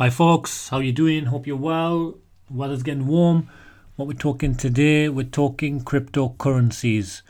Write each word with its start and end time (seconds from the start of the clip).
Hi 0.00 0.08
folks, 0.08 0.70
how 0.70 0.78
you 0.78 0.92
doing? 0.92 1.26
Hope 1.26 1.46
you're 1.46 1.58
well. 1.58 2.16
Weather's 2.48 2.82
getting 2.82 3.06
warm. 3.06 3.50
What 3.96 4.08
we're 4.08 4.14
talking 4.14 4.54
today, 4.54 5.10
we're 5.10 5.26
talking 5.26 5.82
cryptocurrencies. 5.82 7.20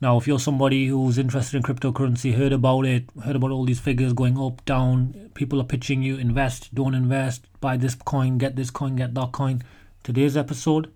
Now, 0.00 0.16
if 0.16 0.28
you're 0.28 0.38
somebody 0.38 0.86
who's 0.86 1.18
interested 1.18 1.56
in 1.56 1.64
cryptocurrency, 1.64 2.36
heard 2.36 2.52
about 2.52 2.86
it, 2.86 3.06
heard 3.24 3.34
about 3.34 3.50
all 3.50 3.64
these 3.64 3.80
figures 3.80 4.12
going 4.12 4.38
up, 4.38 4.64
down, 4.64 5.32
people 5.34 5.60
are 5.60 5.64
pitching 5.64 6.04
you, 6.04 6.18
invest, 6.18 6.72
don't 6.72 6.94
invest, 6.94 7.48
buy 7.60 7.76
this 7.76 7.96
coin, 7.96 8.38
get 8.38 8.54
this 8.54 8.70
coin, 8.70 8.94
get 8.94 9.12
that 9.14 9.32
coin. 9.32 9.64
Today's 10.04 10.36
episode 10.36 10.92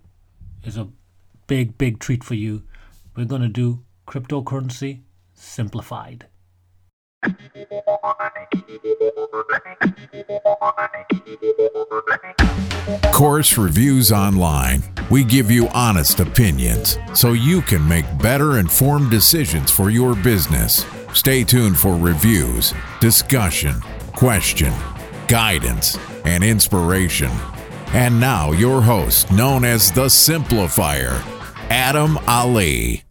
is 0.62 0.76
a 0.76 0.86
big, 1.48 1.76
big 1.76 1.98
treat 1.98 2.22
for 2.22 2.34
you. 2.34 2.62
We're 3.16 3.24
going 3.24 3.42
to 3.42 3.48
do 3.48 3.82
cryptocurrency 4.06 5.00
simplified. 5.34 6.26
Course 13.12 13.56
Reviews 13.56 14.12
Online. 14.12 14.82
We 15.10 15.24
give 15.24 15.50
you 15.50 15.68
honest 15.68 16.20
opinions 16.20 16.98
so 17.14 17.32
you 17.32 17.62
can 17.62 17.86
make 17.86 18.04
better 18.18 18.58
informed 18.58 19.10
decisions 19.10 19.70
for 19.70 19.90
your 19.90 20.14
business. 20.16 20.84
Stay 21.12 21.44
tuned 21.44 21.78
for 21.78 21.96
reviews, 21.96 22.74
discussion, 23.00 23.80
question, 24.12 24.72
guidance, 25.28 25.98
and 26.24 26.42
inspiration. 26.42 27.30
And 27.92 28.18
now, 28.18 28.50
your 28.52 28.82
host, 28.82 29.30
known 29.30 29.64
as 29.64 29.92
the 29.92 30.06
Simplifier, 30.06 31.22
Adam 31.70 32.18
Ali 32.26 33.03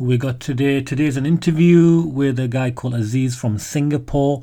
we 0.00 0.16
got 0.16 0.40
today. 0.40 0.80
Today 0.80 1.04
is 1.04 1.18
an 1.18 1.26
interview 1.26 2.00
with 2.00 2.38
a 2.38 2.48
guy 2.48 2.70
called 2.70 2.94
Aziz 2.94 3.36
from 3.36 3.58
Singapore. 3.58 4.40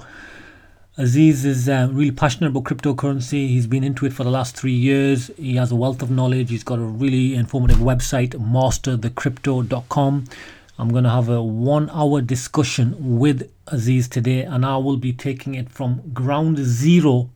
Aziz 0.98 1.46
is 1.46 1.68
uh, 1.68 1.90
really 1.92 2.12
passionate 2.12 2.50
about 2.50 2.66
cryptocurrency. 2.66 3.48
He's 3.48 3.66
been 3.66 3.84
into 3.84 4.06
it 4.06 4.14
for 4.14 4.24
the 4.24 4.30
last 4.30 4.56
three 4.56 4.76
years. 4.76 5.32
He 5.36 5.56
has 5.56 5.72
a 5.72 5.76
wealth 5.76 6.04
of 6.04 6.12
knowledge. 6.12 6.52
He's 6.52 6.64
got 6.64 6.78
a 6.78 6.84
really 6.84 7.34
informative 7.34 7.80
website, 7.80 8.34
masterthecrypto.com. 8.34 10.26
I'm 10.78 10.90
going 10.90 11.04
to 11.06 11.09
have 11.09 11.28
a 11.28 11.42
one 11.42 11.90
hour 11.90 12.22
discussion 12.22 13.18
with 13.18 13.52
Aziz 13.66 14.08
today, 14.08 14.42
and 14.44 14.64
I 14.64 14.78
will 14.78 14.98
be 14.98 15.12
taking 15.12 15.56
it 15.56 15.72
from 15.72 16.14
ground 16.14 16.59
zero 16.59 17.31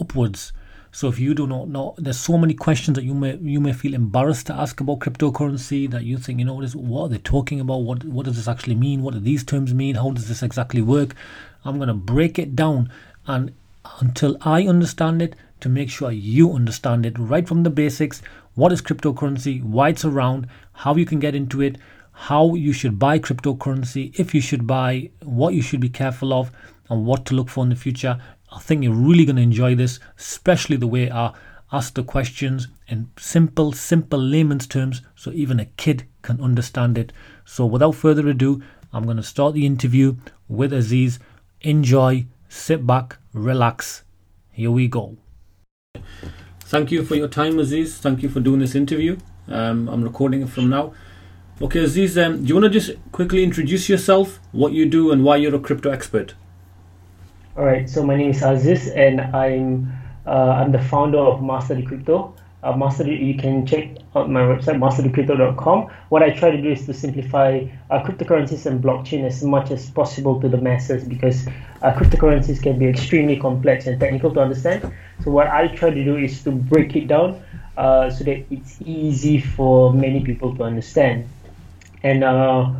upwards. 0.00 0.54
So 0.96 1.08
if 1.08 1.18
you 1.18 1.34
do 1.34 1.46
not 1.46 1.68
know, 1.68 1.94
there's 1.98 2.18
so 2.18 2.38
many 2.38 2.54
questions 2.54 2.94
that 2.94 3.04
you 3.04 3.12
may 3.12 3.36
you 3.36 3.60
may 3.60 3.74
feel 3.74 3.92
embarrassed 3.92 4.46
to 4.46 4.54
ask 4.54 4.80
about 4.80 5.00
cryptocurrency 5.00 5.90
that 5.90 6.04
you 6.04 6.16
think, 6.16 6.38
you 6.38 6.46
know, 6.46 6.54
what 6.54 6.64
is 6.64 6.74
what 6.74 7.02
are 7.02 7.08
they 7.10 7.18
talking 7.18 7.60
about? 7.60 7.82
What 7.82 8.02
what 8.04 8.24
does 8.24 8.36
this 8.36 8.48
actually 8.48 8.76
mean? 8.76 9.02
What 9.02 9.12
do 9.12 9.20
these 9.20 9.44
terms 9.44 9.74
mean? 9.74 9.96
How 9.96 10.10
does 10.12 10.26
this 10.26 10.42
exactly 10.42 10.80
work? 10.80 11.14
I'm 11.66 11.78
gonna 11.78 11.92
break 11.92 12.38
it 12.38 12.56
down 12.56 12.90
and 13.26 13.52
until 14.00 14.38
I 14.40 14.66
understand 14.66 15.20
it 15.20 15.36
to 15.60 15.68
make 15.68 15.90
sure 15.90 16.10
you 16.10 16.54
understand 16.54 17.04
it 17.04 17.18
right 17.18 17.46
from 17.46 17.62
the 17.62 17.68
basics. 17.68 18.22
What 18.54 18.72
is 18.72 18.80
cryptocurrency? 18.80 19.62
Why 19.62 19.90
it's 19.90 20.06
around? 20.06 20.48
How 20.72 20.94
you 20.94 21.04
can 21.04 21.18
get 21.18 21.34
into 21.34 21.60
it? 21.60 21.76
How 22.12 22.54
you 22.54 22.72
should 22.72 22.98
buy 22.98 23.18
cryptocurrency? 23.18 24.18
If 24.18 24.34
you 24.34 24.40
should 24.40 24.66
buy, 24.66 25.10
what 25.22 25.52
you 25.52 25.60
should 25.60 25.80
be 25.80 25.90
careful 25.90 26.32
of, 26.32 26.50
and 26.88 27.04
what 27.04 27.26
to 27.26 27.34
look 27.34 27.48
for 27.48 27.64
in 27.64 27.70
the 27.70 27.76
future 27.76 28.18
I 28.56 28.58
think 28.58 28.82
you're 28.82 28.94
really 28.94 29.26
going 29.26 29.36
to 29.36 29.42
enjoy 29.42 29.74
this, 29.74 30.00
especially 30.18 30.78
the 30.78 30.86
way 30.86 31.10
I 31.10 31.34
ask 31.70 31.92
the 31.92 32.02
questions 32.02 32.68
in 32.88 33.10
simple, 33.18 33.72
simple 33.72 34.18
layman's 34.18 34.66
terms 34.66 35.02
so 35.14 35.30
even 35.32 35.60
a 35.60 35.66
kid 35.66 36.04
can 36.22 36.40
understand 36.40 36.96
it. 36.96 37.12
So 37.44 37.66
without 37.66 37.96
further 37.96 38.26
ado, 38.28 38.62
I'm 38.94 39.04
going 39.04 39.18
to 39.18 39.22
start 39.22 39.52
the 39.52 39.66
interview 39.66 40.16
with 40.48 40.72
Aziz. 40.72 41.18
Enjoy, 41.60 42.24
sit 42.48 42.86
back, 42.86 43.18
relax. 43.34 44.04
Here 44.52 44.70
we 44.70 44.88
go. 44.88 45.18
Thank 46.60 46.90
you 46.90 47.04
for 47.04 47.14
your 47.14 47.28
time, 47.28 47.58
Aziz. 47.58 47.98
Thank 47.98 48.22
you 48.22 48.30
for 48.30 48.40
doing 48.40 48.60
this 48.60 48.74
interview. 48.74 49.18
Um, 49.48 49.86
I'm 49.88 50.02
recording 50.02 50.40
it 50.40 50.48
from 50.48 50.70
now. 50.70 50.94
Okay, 51.60 51.80
Aziz, 51.80 52.16
um, 52.16 52.42
do 52.42 52.48
you 52.48 52.54
want 52.54 52.64
to 52.64 52.70
just 52.70 52.92
quickly 53.12 53.44
introduce 53.44 53.90
yourself, 53.90 54.40
what 54.52 54.72
you 54.72 54.86
do, 54.86 55.12
and 55.12 55.24
why 55.24 55.36
you're 55.36 55.54
a 55.54 55.60
crypto 55.60 55.90
expert? 55.90 56.34
All 57.56 57.64
right, 57.64 57.88
so 57.88 58.04
my 58.04 58.16
name 58.16 58.32
is 58.32 58.42
Aziz, 58.42 58.88
and 58.88 59.18
I'm 59.18 59.90
uh, 60.26 60.60
I'm 60.60 60.72
the 60.72 60.78
founder 60.78 61.16
of 61.16 61.42
Master 61.42 61.80
Crypto. 61.80 62.34
Uh, 62.62 62.76
Master, 62.76 63.10
you 63.10 63.34
can 63.34 63.64
check 63.64 63.96
out 64.14 64.28
my 64.28 64.42
website 64.42 64.76
masterthecrypto.com. 64.76 65.88
What 66.10 66.22
I 66.22 66.32
try 66.32 66.50
to 66.50 66.60
do 66.60 66.72
is 66.72 66.84
to 66.84 66.92
simplify 66.92 67.64
uh, 67.90 68.02
cryptocurrencies 68.02 68.66
and 68.66 68.84
blockchain 68.84 69.24
as 69.24 69.42
much 69.42 69.70
as 69.70 69.88
possible 69.88 70.38
to 70.42 70.50
the 70.50 70.58
masses 70.58 71.04
because 71.04 71.46
uh, 71.80 71.94
cryptocurrencies 71.94 72.62
can 72.62 72.78
be 72.78 72.88
extremely 72.88 73.38
complex 73.38 73.86
and 73.86 73.98
technical 73.98 74.34
to 74.34 74.40
understand. 74.40 74.92
So 75.24 75.30
what 75.30 75.46
I 75.46 75.68
try 75.68 75.88
to 75.88 76.04
do 76.04 76.18
is 76.18 76.44
to 76.44 76.50
break 76.50 76.94
it 76.94 77.08
down 77.08 77.42
uh, 77.78 78.10
so 78.10 78.24
that 78.24 78.44
it's 78.50 78.82
easy 78.84 79.40
for 79.40 79.94
many 79.94 80.22
people 80.22 80.54
to 80.56 80.62
understand. 80.62 81.26
And 82.02 82.22
uh, 82.22 82.70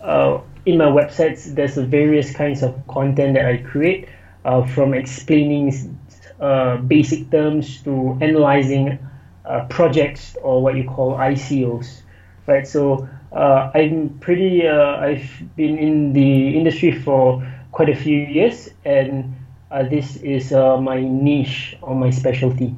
uh, 0.00 0.40
in 0.64 0.78
my 0.78 0.86
websites, 0.86 1.54
there's 1.54 1.76
various 1.76 2.34
kinds 2.34 2.64
of 2.64 2.74
content 2.88 3.34
that 3.34 3.46
I 3.46 3.58
create 3.58 4.08
uh, 4.46 4.64
from 4.64 4.94
explaining 4.94 5.98
uh, 6.40 6.76
basic 6.76 7.28
terms 7.32 7.82
to 7.82 8.16
analyzing 8.20 8.96
uh, 9.44 9.66
projects 9.68 10.36
or 10.40 10.62
what 10.62 10.76
you 10.76 10.84
call 10.84 11.16
ICOs, 11.16 12.02
right? 12.46 12.66
So 12.66 13.08
uh, 13.32 13.72
I'm 13.74 14.16
pretty, 14.20 14.66
uh, 14.66 14.98
I've 14.98 15.28
been 15.56 15.76
in 15.78 16.12
the 16.12 16.56
industry 16.56 16.92
for 16.92 17.44
quite 17.72 17.88
a 17.88 17.96
few 17.96 18.18
years, 18.18 18.70
and 18.84 19.34
uh, 19.72 19.82
this 19.82 20.16
is 20.18 20.52
my 20.52 21.00
niche 21.00 21.76
or 21.82 21.96
my 21.96 22.10
specialty. 22.10 22.74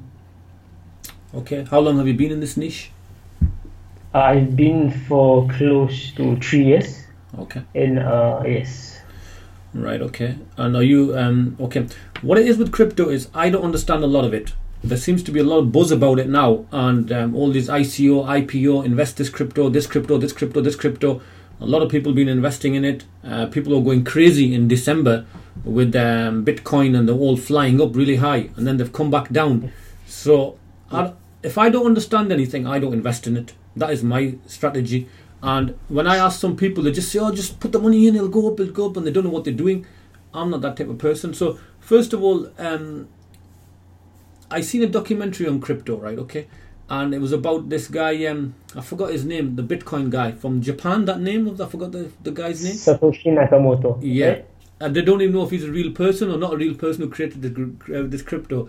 Okay, 1.35 1.65
how 1.71 1.81
long 1.81 1.99
have 1.99 2.09
you 2.09 2.15
been 2.15 2.33
in 2.33 2.41
this 2.41 2.57
niche? 2.57 2.91
I've 4.15 4.57
been 4.57 4.91
for 4.91 5.47
close 5.49 6.13
to 6.13 6.37
three 6.37 6.65
years. 6.65 7.05
Okay. 7.39 7.63
In 7.75 7.97
yes. 8.47 8.98
Right. 9.75 10.01
Okay. 10.01 10.37
And 10.57 10.77
are 10.77 10.83
you 10.83 11.17
um, 11.17 11.57
okay? 11.61 11.87
What 12.23 12.39
it 12.39 12.47
is 12.47 12.59
with 12.59 12.73
crypto 12.73 13.09
is 13.11 13.29
I 13.35 13.51
don't 13.51 13.65
understand 13.65 14.03
a 14.03 14.07
lot 14.07 14.25
of 14.25 14.35
it. 14.35 14.53
There 14.83 14.97
seems 14.97 15.23
to 15.25 15.33
be 15.33 15.41
a 15.41 15.45
lot 15.45 15.59
of 15.59 15.73
buzz 15.73 15.91
about 15.91 16.21
it 16.21 16.29
now, 16.29 16.65
and 16.71 17.11
um, 17.11 17.35
all 17.35 17.51
these 17.51 17.69
ICO, 17.69 18.25
IPO, 18.25 18.85
invest 18.85 19.17
this 19.17 19.29
crypto, 19.29 19.69
this 19.69 19.89
crypto, 19.89 20.19
this 20.19 20.33
crypto, 20.33 20.61
this 20.61 20.77
crypto. 20.77 21.21
A 21.61 21.67
lot 21.67 21.83
of 21.83 21.91
people 21.91 22.13
been 22.13 22.29
investing 22.29 22.77
in 22.77 22.85
it. 22.85 23.05
Uh, 23.25 23.47
people 23.47 23.77
are 23.77 23.83
going 23.83 24.05
crazy 24.05 24.55
in 24.55 24.69
December 24.69 25.27
with 25.65 25.97
um, 25.97 26.45
Bitcoin, 26.45 26.97
and 26.97 27.09
they're 27.09 27.17
all 27.17 27.37
flying 27.37 27.81
up 27.81 27.97
really 27.97 28.17
high, 28.17 28.51
and 28.57 28.67
then 28.67 28.77
they've 28.77 28.93
come 28.93 29.11
back 29.11 29.31
down. 29.31 29.73
So, 30.07 30.59
I, 30.93 31.13
if 31.43 31.59
I 31.59 31.71
don't 31.71 31.87
understand 31.87 32.31
anything, 32.31 32.65
I 32.67 32.79
don't 32.79 32.93
invest 32.93 33.27
in 33.27 33.37
it. 33.37 33.55
That 33.75 33.91
is 33.91 34.05
my 34.05 34.37
strategy. 34.47 35.09
And 35.43 35.79
when 35.89 36.07
I 36.07 36.17
ask 36.17 36.41
some 36.41 36.57
people, 36.57 36.83
they 36.85 36.93
just 36.93 37.13
say, 37.13 37.19
"Oh, 37.19 37.33
just 37.33 37.61
put 37.61 37.73
the 37.73 37.79
money 37.79 38.07
in; 38.09 38.17
it'll 38.17 38.29
go 38.29 38.51
up, 38.53 38.59
it'll 38.61 38.73
go 38.73 38.87
up," 38.87 38.97
and 38.97 39.07
they 39.07 39.11
don't 39.11 39.25
know 39.25 39.31
what 39.31 39.45
they're 39.45 39.53
doing. 39.53 39.87
I'm 40.35 40.51
not 40.51 40.61
that 40.63 40.77
type 40.77 40.89
of 40.89 40.99
person. 40.99 41.33
So 41.33 41.59
first 41.81 42.13
of 42.13 42.23
all, 42.23 42.51
um, 42.59 43.09
I 44.51 44.61
seen 44.61 44.83
a 44.83 44.87
documentary 44.87 45.47
on 45.47 45.61
crypto, 45.61 45.97
right? 45.97 46.19
Okay, 46.19 46.49
and 46.91 47.15
it 47.15 47.21
was 47.21 47.33
about 47.33 47.69
this 47.69 47.87
guy. 47.87 48.25
Um, 48.27 48.55
I 48.75 48.81
forgot 48.81 49.11
his 49.11 49.25
name, 49.25 49.55
the 49.57 49.63
Bitcoin 49.63 50.11
guy 50.11 50.33
from 50.33 50.61
Japan. 50.61 51.05
That 51.05 51.21
name 51.21 51.47
of 51.47 51.61
I 51.61 51.67
forgot 51.67 51.93
the, 51.93 52.11
the 52.23 52.33
guy's 52.33 52.65
name. 52.65 52.75
Satoshi 52.75 53.27
Nakamoto. 53.27 53.99
Yeah, 54.03 54.29
right? 54.29 54.47
and 54.81 54.95
they 54.95 55.03
don't 55.03 55.21
even 55.23 55.35
know 55.35 55.45
if 55.45 55.51
he's 55.51 55.65
a 55.65 55.71
real 55.71 55.93
person 55.93 56.31
or 56.31 56.39
not 56.39 56.55
a 56.55 56.57
real 56.57 56.75
person 56.75 57.03
who 57.03 57.11
created 57.11 57.43
this, 57.43 57.97
uh, 57.97 58.07
this 58.09 58.23
crypto, 58.23 58.69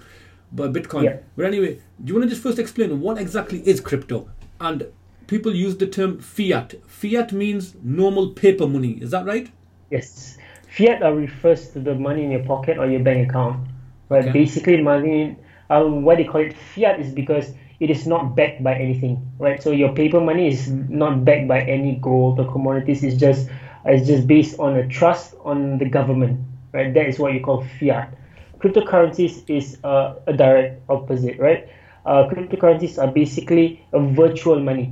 but 0.51 0.73
Bitcoin. 0.73 1.03
Yeah. 1.03 1.17
But 1.35 1.45
anyway, 1.45 1.79
do 2.03 2.13
you 2.13 2.13
want 2.13 2.23
to 2.23 2.29
just 2.29 2.43
first 2.43 2.59
explain 2.59 2.99
what 3.01 3.17
exactly 3.17 3.67
is 3.67 3.79
crypto 3.79 4.29
and 4.59 4.91
people 5.29 5.55
use 5.55 5.77
the 5.77 5.85
term 5.85 6.17
fiat. 6.19 6.73
Fiat 6.87 7.31
means 7.31 7.75
normal 7.83 8.29
paper 8.31 8.65
money. 8.65 8.93
Is 8.93 9.11
that 9.11 9.25
right? 9.25 9.47
Yes. 9.91 10.37
Fiat 10.75 11.03
uh, 11.03 11.11
refers 11.11 11.69
to 11.69 11.79
the 11.79 11.93
money 11.93 12.23
in 12.23 12.31
your 12.31 12.43
pocket 12.43 12.79
or 12.79 12.89
your 12.89 13.01
bank 13.01 13.29
account. 13.29 13.67
But 14.07 14.21
okay. 14.21 14.31
basically, 14.31 14.81
money, 14.81 15.37
um, 15.69 16.01
why 16.01 16.15
they 16.15 16.23
call 16.23 16.41
it 16.41 16.57
fiat 16.57 16.99
is 16.99 17.13
because 17.13 17.53
it 17.79 17.91
is 17.91 18.07
not 18.07 18.35
backed 18.35 18.63
by 18.63 18.73
anything, 18.73 19.31
right? 19.37 19.61
So 19.61 19.71
your 19.71 19.93
paper 19.93 20.19
money 20.19 20.47
is 20.47 20.67
not 20.67 21.23
backed 21.23 21.47
by 21.47 21.61
any 21.61 21.95
gold 22.01 22.39
or 22.39 22.51
commodities. 22.51 23.03
It's 23.03 23.15
just 23.15 23.49
it's 23.85 24.07
just 24.07 24.25
based 24.25 24.59
on 24.59 24.77
a 24.77 24.87
trust 24.87 25.35
on 25.45 25.77
the 25.77 25.87
government, 25.87 26.39
right? 26.73 26.91
That 26.91 27.07
is 27.07 27.19
what 27.19 27.33
you 27.33 27.41
call 27.41 27.63
fiat. 27.79 28.15
Cryptocurrencies 28.57 29.47
is 29.47 29.77
uh, 29.83 30.15
a 30.25 30.33
direct 30.33 30.81
opposite, 30.89 31.37
right? 31.39 31.69
Uh, 32.03 32.27
cryptocurrencies 32.27 32.97
are 32.97 33.11
basically 33.11 33.85
a 33.93 33.99
virtual 33.99 34.59
money 34.59 34.91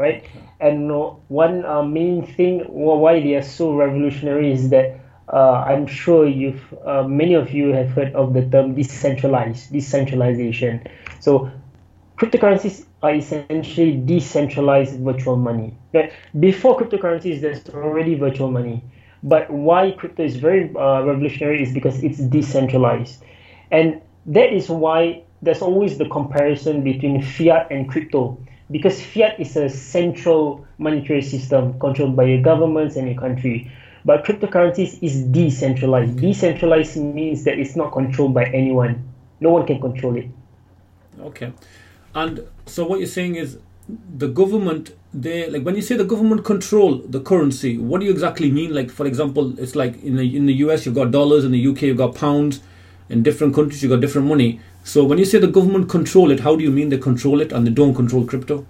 right? 0.00 0.24
And 0.60 0.90
one 1.28 1.64
uh, 1.66 1.82
main 1.82 2.26
thing 2.26 2.60
why 2.68 3.20
they 3.20 3.34
are 3.34 3.42
so 3.42 3.74
revolutionary 3.74 4.50
is 4.50 4.70
that 4.70 4.98
uh, 5.32 5.62
I'm 5.68 5.86
sure 5.86 6.26
you've 6.26 6.64
uh, 6.84 7.04
many 7.04 7.34
of 7.34 7.52
you 7.52 7.68
have 7.68 7.90
heard 7.90 8.14
of 8.14 8.32
the 8.32 8.48
term 8.48 8.74
decentralized 8.74 9.70
decentralization. 9.70 10.82
So 11.20 11.50
cryptocurrencies 12.16 12.86
are 13.02 13.14
essentially 13.14 13.96
decentralized 13.96 14.98
virtual 15.00 15.36
money. 15.36 15.76
Right? 15.92 16.12
Before 16.40 16.78
cryptocurrencies, 16.80 17.40
there's 17.42 17.68
already 17.68 18.14
virtual 18.14 18.50
money. 18.50 18.82
But 19.22 19.50
why 19.50 19.92
crypto 19.92 20.24
is 20.24 20.36
very 20.36 20.74
uh, 20.74 21.02
revolutionary 21.02 21.62
is 21.62 21.72
because 21.74 22.02
it's 22.02 22.18
decentralized. 22.18 23.22
And 23.70 24.00
that 24.26 24.50
is 24.52 24.70
why 24.70 25.24
there's 25.42 25.62
always 25.62 25.98
the 25.98 26.08
comparison 26.08 26.82
between 26.82 27.22
fiat 27.22 27.70
and 27.70 27.88
crypto 27.88 28.38
because 28.70 29.02
fiat 29.02 29.40
is 29.40 29.56
a 29.56 29.68
central 29.68 30.66
monetary 30.78 31.22
system 31.22 31.78
controlled 31.78 32.16
by 32.16 32.24
your 32.24 32.42
governments 32.42 32.96
and 32.96 33.08
your 33.08 33.18
country. 33.18 33.70
But 34.04 34.24
cryptocurrencies 34.24 35.02
is 35.02 35.22
decentralized. 35.24 36.16
Decentralized 36.18 36.96
means 36.96 37.44
that 37.44 37.58
it's 37.58 37.76
not 37.76 37.92
controlled 37.92 38.32
by 38.32 38.44
anyone. 38.46 39.08
No 39.40 39.50
one 39.50 39.66
can 39.66 39.80
control 39.80 40.16
it. 40.16 40.28
Okay. 41.20 41.52
And 42.14 42.46
so 42.66 42.86
what 42.86 42.98
you're 42.98 43.08
saying 43.08 43.36
is 43.36 43.58
the 44.16 44.28
government 44.28 44.96
they 45.12 45.50
like 45.50 45.64
when 45.64 45.74
you 45.74 45.82
say 45.82 45.96
the 45.96 46.04
government 46.04 46.44
control 46.44 46.98
the 46.98 47.20
currency 47.20 47.76
what 47.76 47.98
do 48.00 48.06
you 48.06 48.12
exactly 48.12 48.50
mean? 48.50 48.72
Like 48.72 48.90
for 48.90 49.06
example 49.06 49.58
it's 49.58 49.74
like 49.74 50.00
in 50.02 50.16
the 50.16 50.36
in 50.36 50.46
the 50.46 50.54
US 50.64 50.86
you've 50.86 50.94
got 50.94 51.10
dollars 51.10 51.44
in 51.44 51.50
the 51.50 51.66
UK 51.66 51.82
you've 51.82 51.96
got 51.96 52.14
pounds 52.14 52.60
in 53.08 53.22
different 53.22 53.54
countries 53.54 53.82
you've 53.82 53.90
got 53.90 54.00
different 54.00 54.28
money 54.28 54.60
so 54.90 55.04
when 55.04 55.18
you 55.18 55.24
say 55.24 55.38
the 55.38 55.46
government 55.46 55.88
control 55.88 56.32
it 56.32 56.40
how 56.40 56.56
do 56.56 56.64
you 56.64 56.70
mean 56.72 56.88
they 56.88 56.98
control 56.98 57.40
it 57.40 57.52
and 57.52 57.64
they 57.64 57.70
don't 57.70 57.94
control 57.94 58.24
crypto? 58.24 58.66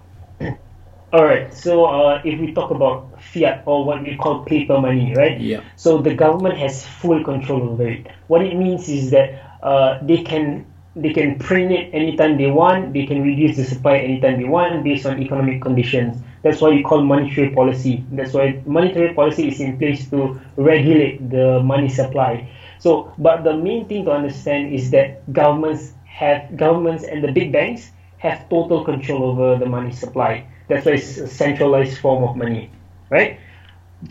All 1.15 1.25
right 1.25 1.53
so 1.55 1.87
uh, 1.87 2.21
if 2.25 2.39
we 2.39 2.53
talk 2.53 2.71
about 2.71 3.23
fiat 3.33 3.63
or 3.65 3.87
what 3.87 4.03
we 4.03 4.17
call 4.17 4.45
paper 4.45 4.79
money 4.79 5.15
right? 5.17 5.41
Yeah. 5.41 5.63
So 5.77 6.03
the 6.03 6.15
government 6.15 6.59
has 6.59 6.85
full 6.87 7.25
control 7.25 7.71
over 7.71 7.89
it. 7.89 8.07
What 8.27 8.43
it 8.43 8.55
means 8.55 8.89
is 8.91 9.11
that 9.13 9.29
uh, 9.63 9.99
they 10.03 10.23
can 10.23 10.67
they 10.95 11.13
can 11.15 11.39
print 11.39 11.73
it 11.73 11.95
anytime 11.95 12.37
they 12.37 12.51
want 12.51 12.93
they 12.93 13.07
can 13.07 13.23
reduce 13.23 13.57
the 13.57 13.65
supply 13.65 13.97
anytime 13.99 14.43
they 14.43 14.49
want 14.49 14.85
based 14.85 15.07
on 15.07 15.23
economic 15.23 15.63
conditions. 15.63 16.21
That's 16.43 16.61
why 16.61 16.71
you 16.71 16.85
call 16.85 17.03
monetary 17.03 17.51
policy. 17.51 18.05
That's 18.13 18.35
why 18.35 18.63
monetary 18.67 19.15
policy 19.15 19.49
is 19.49 19.61
in 19.61 19.79
place 19.79 20.09
to 20.11 20.39
regulate 20.57 21.31
the 21.31 21.61
money 21.63 21.89
supply. 21.89 22.51
So, 22.79 23.13
but 23.19 23.45
the 23.45 23.57
main 23.57 23.87
thing 23.89 24.07
to 24.07 24.11
understand 24.11 24.73
is 24.73 24.91
that 24.91 25.31
governments 25.33 25.93
have 26.11 26.57
governments 26.57 27.05
and 27.05 27.23
the 27.25 27.33
big 27.33 27.53
banks 27.53 27.91
have 28.19 28.49
total 28.51 28.85
control 28.85 29.23
over 29.25 29.57
the 29.59 29.67
money 29.67 29.93
supply. 29.93 30.47
That's 30.69 30.85
why 30.85 30.93
it's 30.93 31.17
a 31.17 31.27
centralized 31.27 31.99
form 31.99 32.23
of 32.25 32.37
money, 32.37 32.71
right? 33.09 33.39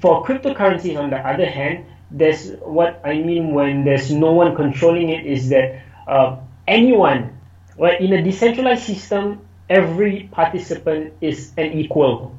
For 0.01 0.25
cryptocurrencies, 0.25 0.98
on 0.98 1.10
the 1.10 1.18
other 1.18 1.46
hand, 1.46 1.86
there's 2.12 2.51
what 2.62 3.01
I 3.06 3.19
mean 3.19 3.54
when 3.54 3.84
there's 3.86 4.12
no 4.12 4.31
one 4.31 4.56
controlling 4.56 5.10
it 5.10 5.25
is 5.25 5.50
that 5.50 5.84
uh, 6.07 6.38
anyone, 6.68 7.38
right, 7.78 8.00
in 8.01 8.13
a 8.13 8.22
decentralized 8.24 8.84
system, 8.84 9.46
every 9.69 10.30
participant 10.31 11.13
is 11.22 11.51
an 11.57 11.74
equal. 11.74 12.36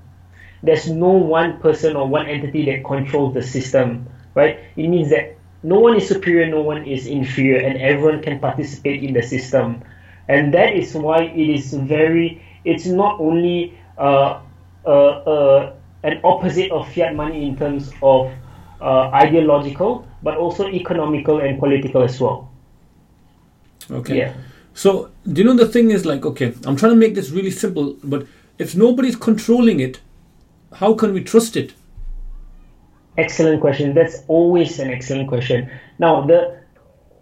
There's 0.63 0.91
no 0.91 1.11
one 1.11 1.61
person 1.61 1.97
or 1.97 2.09
one 2.09 2.27
entity 2.27 2.67
that 2.67 2.85
controls 2.85 3.35
the 3.35 3.43
system, 3.43 4.09
right? 4.35 4.59
It 4.77 4.89
means 4.89 5.11
that 5.11 5.37
no 5.63 5.79
one 5.79 5.97
is 5.97 6.09
superior, 6.09 6.47
no 6.47 6.63
one 6.63 6.85
is 6.85 7.07
inferior, 7.07 7.59
and 7.59 7.79
everyone 7.79 8.23
can 8.23 8.39
participate 8.39 9.03
in 9.05 9.13
the 9.13 9.23
system. 9.23 9.83
And 10.29 10.55
that 10.55 10.75
is 10.75 10.95
why 10.95 11.25
it 11.25 11.51
is 11.51 11.75
very, 11.75 12.43
it's 12.65 12.87
not 12.87 13.21
only 13.21 13.79
uh, 13.99 14.41
uh, 14.87 14.91
uh, 14.91 15.73
an 16.03 16.21
opposite 16.25 16.71
of 16.71 16.91
fiat 16.93 17.15
money 17.15 17.47
in 17.47 17.57
terms 17.57 17.93
of 18.03 18.33
uh, 18.81 19.11
ideological, 19.13 20.07
but 20.23 20.37
also 20.37 20.69
economical 20.69 21.41
and 21.41 21.59
political 21.59 22.03
as 22.03 22.21
well. 22.21 22.51
Okay. 23.91 24.19
Yeah. 24.19 24.35
So, 24.73 25.11
do 25.31 25.43
you 25.43 25.47
know 25.47 25.55
the 25.55 25.67
thing 25.67 25.91
is 25.91 26.07
like, 26.07 26.25
okay, 26.25 26.55
I'm 26.65 26.77
trying 26.77 26.93
to 26.93 26.97
make 26.97 27.15
this 27.15 27.31
really 27.31 27.51
simple, 27.51 27.97
but 28.03 28.27
if 28.59 28.75
nobody's 28.75 29.17
controlling 29.17 29.81
it, 29.81 30.01
how 30.75 30.95
can 30.95 31.13
we 31.13 31.23
trust 31.23 31.57
it? 31.57 31.75
Excellent 33.17 33.61
question. 33.61 33.95
That's 33.95 34.23
always 34.29 34.79
an 34.79 34.91
excellent 34.91 35.29
question. 35.29 35.71
Now, 35.99 36.23
the 36.27 36.61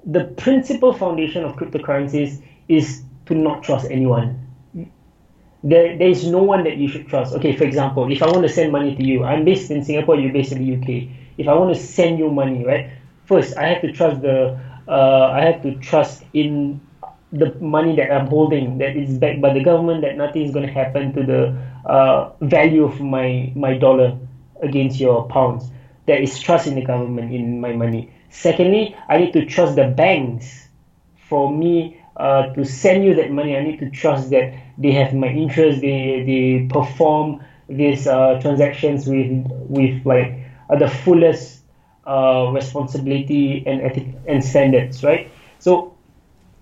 the 0.07 0.25
principal 0.37 0.93
foundation 0.93 1.45
of 1.45 1.57
cryptocurrencies 1.57 2.43
is 2.69 3.03
to 3.27 3.35
not 3.35 3.63
trust 3.63 3.91
anyone. 3.91 4.47
There, 5.65 5.99
there 5.99 6.09
is 6.09 6.25
no 6.27 6.43
one 6.43 6.65
that 6.65 6.77
you 6.77 6.87
should 6.89 7.09
trust. 7.09 7.35
Okay, 7.35 7.57
for 7.57 7.65
example, 7.65 8.11
if 8.13 8.23
I 8.23 8.27
want 8.27 8.43
to 8.43 8.49
send 8.49 8.71
money 8.71 8.95
to 8.95 9.05
you, 9.05 9.25
I'm 9.25 9.45
based 9.45 9.71
in 9.71 9.83
Singapore, 9.83 10.17
you're 10.17 10.33
based 10.33 10.53
in 10.53 10.59
the 10.65 10.77
UK. 10.77 11.09
If 11.37 11.49
I 11.49 11.55
want 11.55 11.75
to 11.75 11.81
send 11.81 12.19
you 12.19 12.31
money, 12.31 12.65
right? 12.65 12.91
First, 13.25 13.57
I 13.57 13.67
have 13.67 13.81
to 13.83 13.93
trust 13.93 14.21
the 14.23 14.59
uh, 14.87 15.31
I 15.35 15.43
have 15.43 15.63
to 15.63 15.75
trust 15.79 16.23
in 16.33 16.81
the 17.33 17.55
money 17.61 17.95
that 17.97 18.11
I'm 18.11 18.27
holding 18.27 18.79
that 18.79 18.97
is 18.97 19.19
backed 19.19 19.43
by 19.43 19.53
the 19.53 19.63
government 19.63 20.01
that 20.03 20.17
nothing 20.17 20.43
is 20.43 20.51
going 20.53 20.67
to 20.67 20.73
happen 20.73 21.13
to 21.13 21.23
the 21.25 21.91
uh, 21.91 22.33
value 22.41 22.85
of 22.85 23.01
my 23.01 23.53
my 23.55 23.77
dollar 23.77 24.17
against 24.63 24.99
your 25.01 25.27
pounds. 25.29 25.71
There 26.09 26.21
is 26.21 26.41
trust 26.41 26.67
in 26.67 26.75
the 26.75 26.85
government 26.85 27.33
in 27.33 27.61
my 27.61 27.73
money. 27.73 28.11
Secondly, 28.31 28.97
I 29.09 29.19
need 29.19 29.33
to 29.35 29.45
trust 29.47 29.77
the 29.77 29.89
banks 29.89 30.69
for 31.29 31.53
me 31.53 32.01
uh, 32.17 32.53
to 32.55 32.65
send 32.65 33.05
you 33.05 33.15
that 33.15 33.31
money. 33.31 33.57
I 33.57 33.63
need 33.63 33.79
to 33.81 33.91
trust 33.91 34.31
that 34.31 34.55
they 34.79 34.93
have 34.93 35.15
my 35.15 35.29
interest. 35.29 35.81
They 35.81 36.25
they 36.27 36.69
perform 36.69 37.45
these 37.69 38.07
uh, 38.09 38.41
transactions 38.41 39.07
with 39.07 39.47
with 39.69 40.05
like 40.07 40.33
uh, 40.71 40.77
the 40.77 40.89
fullest 40.89 41.63
uh, 42.07 42.51
responsibility 42.53 43.63
and 43.67 43.83
ethic 43.83 44.07
and 44.27 44.45
standards, 44.45 45.05
right? 45.05 45.31
So 45.59 45.95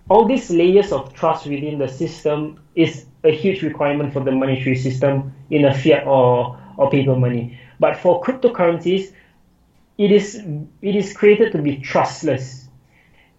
all 0.09 0.25
these 0.27 0.51
layers 0.51 0.93
of 0.93 1.13
trust 1.15 1.47
within 1.47 1.79
the 1.79 1.89
system 1.89 2.61
is 2.75 3.07
a 3.25 3.31
huge 3.31 3.63
requirement 3.63 4.13
for 4.13 4.21
the 4.21 4.33
monetary 4.33 4.77
system 4.77 5.33
in 5.51 5.65
a 5.65 5.75
fiat 5.75 6.07
or, 6.07 6.59
or 6.77 6.91
paper 6.91 7.17
money. 7.17 7.59
But 7.81 7.97
for 7.97 8.23
cryptocurrencies, 8.23 9.13
it 9.99 10.13
is 10.13 10.37
it 10.83 10.95
is 10.97 11.13
created 11.13 11.53
to 11.53 11.63
be 11.63 11.79
trustless, 11.79 12.69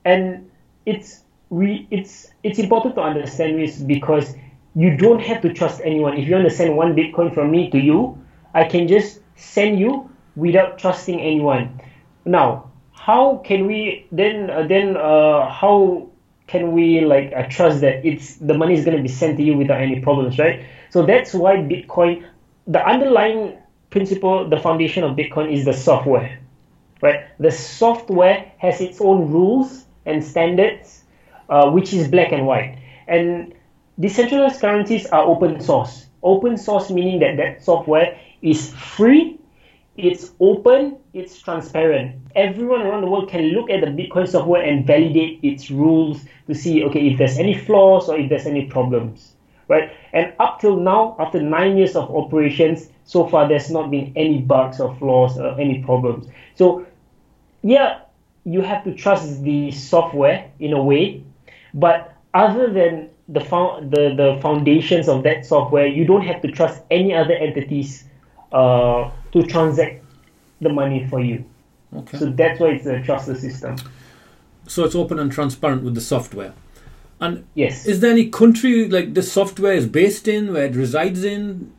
and 0.06 0.50
it's 0.86 1.24
we 1.50 1.88
it's 1.92 2.28
it's 2.44 2.60
important 2.60 2.96
to 2.96 3.02
understand 3.02 3.60
this 3.60 3.80
because 3.80 4.36
you 4.76 4.98
don't 4.98 5.22
have 5.22 5.42
to 5.42 5.54
trust 5.54 5.82
anyone. 5.84 6.18
If 6.18 6.28
you 6.28 6.36
want 6.36 6.50
to 6.50 6.56
send 6.56 6.76
one 6.76 6.96
Bitcoin 6.96 7.34
from 7.34 7.52
me 7.52 7.70
to 7.72 7.80
you, 7.80 8.18
I 8.54 8.66
can 8.66 8.88
just 8.88 9.20
send 9.36 9.80
you 9.80 10.10
without 10.36 10.78
trusting 10.78 11.20
anyone. 11.20 11.82
Now, 12.26 12.72
how 13.08 13.38
can 13.38 13.68
we 13.68 14.08
then 14.12 14.50
uh, 14.50 14.64
then 14.68 14.98
uh, 14.98 15.50
how 15.50 16.10
can 16.48 16.72
we 16.72 17.02
like 17.02 17.32
uh, 17.36 17.48
trust 17.50 17.82
that 17.82 18.06
it's 18.06 18.36
the 18.36 18.54
money 18.54 18.74
is 18.74 18.84
going 18.84 18.98
to 18.98 19.04
be 19.04 19.10
sent 19.10 19.38
to 19.38 19.44
you 19.44 19.56
without 19.56 19.82
any 19.82 20.00
problems 20.00 20.40
right 20.40 20.66
so 20.90 21.06
that's 21.06 21.34
why 21.34 21.56
bitcoin 21.58 22.26
the 22.68 22.84
underlying 22.86 23.58
principle 23.90 24.50
the 24.50 24.58
foundation 24.58 25.04
of 25.04 25.16
bitcoin 25.16 25.52
is 25.54 25.66
the 25.66 25.74
software 25.74 26.40
right 27.02 27.26
the 27.40 27.52
software 27.52 28.52
has 28.58 28.82
its 28.82 29.02
own 29.02 29.32
rules 29.32 29.86
and 30.06 30.24
standards 30.24 31.04
uh, 31.50 31.70
which 31.70 31.94
is 31.94 32.08
black 32.08 32.32
and 32.32 32.46
white 32.46 32.78
and 33.08 33.54
decentralized 34.00 34.60
currencies 34.62 35.06
are 35.08 35.24
open 35.24 35.60
source 35.62 36.08
open 36.24 36.58
source 36.58 36.90
meaning 36.90 37.20
that 37.20 37.38
that 37.38 37.64
software 37.64 38.18
is 38.42 38.74
free 38.74 39.38
it's 39.98 40.32
open, 40.40 40.98
it's 41.14 41.40
transparent. 41.40 42.22
Everyone 42.36 42.82
around 42.82 43.02
the 43.02 43.08
world 43.08 43.30
can 43.30 43.46
look 43.46 43.72
at 43.72 43.82
the 43.82 43.88
Bitcoin 43.88 44.28
software 44.28 44.62
and 44.62 44.86
validate 44.86 45.40
its 45.42 45.72
rules 45.72 46.24
to 46.46 46.54
see, 46.54 46.84
okay, 46.84 47.08
if 47.08 47.18
there's 47.18 47.40
any 47.40 47.58
flaws 47.58 48.08
or 48.08 48.18
if 48.18 48.30
there's 48.30 48.46
any 48.46 48.66
problems, 48.66 49.34
right? 49.68 49.92
And 50.14 50.34
up 50.40 50.62
till 50.62 50.78
now, 50.78 51.16
after 51.20 51.42
nine 51.42 51.78
years 51.78 51.96
of 51.96 52.16
operations, 52.16 52.90
so 53.08 53.26
far 53.26 53.48
there's 53.48 53.72
not 53.72 53.90
been 53.90 54.14
any 54.16 54.40
bugs 54.40 54.80
or 54.80 54.96
flaws 54.98 55.40
or 55.40 55.60
any 55.60 55.82
problems. 55.82 56.28
So, 56.56 56.86
yeah, 57.64 58.02
you 58.44 58.62
have 58.62 58.84
to 58.84 58.94
trust 58.94 59.42
the 59.44 59.72
software 59.72 60.52
in 60.60 60.74
a 60.74 60.84
way, 60.84 61.24
but 61.74 62.14
other 62.34 62.72
than 62.72 63.10
the, 63.30 63.40
the, 63.40 64.14
the 64.16 64.40
foundations 64.42 65.08
of 65.08 65.24
that 65.24 65.46
software, 65.46 65.88
you 65.88 66.06
don't 66.06 66.22
have 66.22 66.42
to 66.42 66.52
trust 66.52 66.84
any 66.92 67.14
other 67.14 67.34
entities 67.34 68.04
uh, 68.52 69.10
to 69.32 69.44
transact 69.44 70.04
the 70.62 70.70
money 70.70 71.08
for 71.10 71.20
you. 71.20 71.44
Okay. 71.96 72.18
So 72.18 72.26
that's 72.28 72.60
why 72.60 72.70
it's 72.70 72.86
a 72.86 73.02
trusted 73.02 73.40
system. 73.40 73.78
So 74.68 74.84
it's 74.84 74.96
open 74.96 75.18
and 75.20 75.32
transparent 75.32 75.84
with 75.84 75.96
the 75.96 76.02
software. 76.02 76.54
And 77.20 77.48
yes, 77.56 77.86
is 77.86 78.02
there 78.02 78.12
any 78.12 78.30
country 78.30 78.88
like 78.88 79.14
the 79.14 79.24
software 79.24 79.74
is 79.74 79.88
based 79.88 80.28
in, 80.28 80.54
where 80.54 80.66
it 80.66 80.76
resides 80.76 81.24
in? 81.24 81.72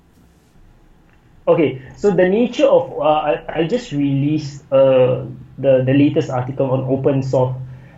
Okay, 1.49 1.81
so 1.97 2.11
the 2.11 2.28
nature 2.28 2.67
of 2.67 2.93
uh, 3.00 3.05
I, 3.05 3.61
I 3.61 3.67
just 3.67 3.90
released 3.93 4.71
uh, 4.71 5.25
the 5.57 5.83
the 5.83 5.95
latest 5.95 6.28
article 6.28 6.71
on 6.71 6.85
open 6.85 7.23
source 7.23 7.57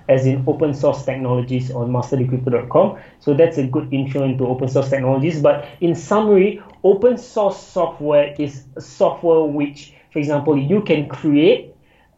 as 0.08 0.24
in 0.26 0.44
open 0.46 0.72
source 0.72 1.04
technologies 1.04 1.70
on 1.72 1.90
masterthecrypto.com. 1.90 2.98
So 3.18 3.34
that's 3.34 3.58
a 3.58 3.66
good 3.66 3.92
intro 3.92 4.22
into 4.22 4.46
open 4.46 4.68
source 4.68 4.88
technologies. 4.88 5.42
But 5.42 5.66
in 5.80 5.96
summary, 5.96 6.62
open 6.84 7.18
source 7.18 7.58
software 7.58 8.34
is 8.38 8.64
software 8.78 9.42
which, 9.42 9.94
for 10.12 10.20
example, 10.20 10.56
you 10.56 10.82
can 10.82 11.08
create 11.08 11.74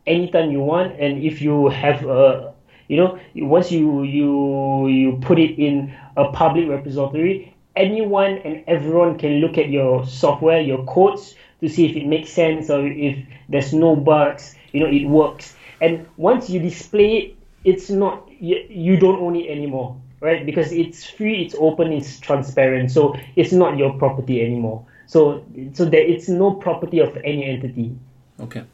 anytime 0.06 0.50
you 0.50 0.60
want, 0.60 1.00
and 1.00 1.22
if 1.22 1.40
you 1.40 1.68
have 1.68 2.04
a 2.04 2.52
you 2.88 2.98
know 2.98 3.18
once 3.36 3.72
you 3.72 4.02
you 4.02 4.88
you 4.88 5.18
put 5.22 5.38
it 5.38 5.58
in 5.58 5.94
a 6.18 6.30
public 6.32 6.68
repository 6.68 7.51
anyone 7.76 8.38
and 8.38 8.64
everyone 8.66 9.18
can 9.18 9.40
look 9.40 9.58
at 9.58 9.68
your 9.68 10.06
software 10.06 10.60
your 10.60 10.84
codes 10.84 11.34
to 11.60 11.68
see 11.68 11.88
if 11.88 11.96
it 11.96 12.06
makes 12.06 12.30
sense 12.30 12.68
or 12.70 12.86
if 12.86 13.16
there's 13.48 13.72
no 13.72 13.96
bugs 13.96 14.54
you 14.72 14.80
know 14.80 14.86
it 14.86 15.06
works 15.06 15.54
and 15.80 16.06
once 16.16 16.50
you 16.50 16.60
display 16.60 17.16
it 17.16 17.36
it's 17.64 17.90
not 17.90 18.28
you, 18.40 18.64
you 18.68 18.96
don't 18.96 19.20
own 19.20 19.36
it 19.36 19.48
anymore, 19.48 19.96
right? 20.20 20.44
Because 20.44 20.72
it's 20.72 21.08
free, 21.08 21.44
it's 21.44 21.54
open, 21.58 21.92
it's 21.92 22.18
transparent, 22.18 22.90
so 22.90 23.14
it's 23.36 23.52
not 23.52 23.76
your 23.78 23.92
property 23.94 24.42
anymore. 24.42 24.84
So 25.06 25.44
so 25.72 25.84
there 25.84 26.00
it's 26.00 26.28
no 26.28 26.54
property 26.54 26.98
of 26.98 27.16
any 27.24 27.44
entity. 27.44 27.94
Okay. 28.40 28.64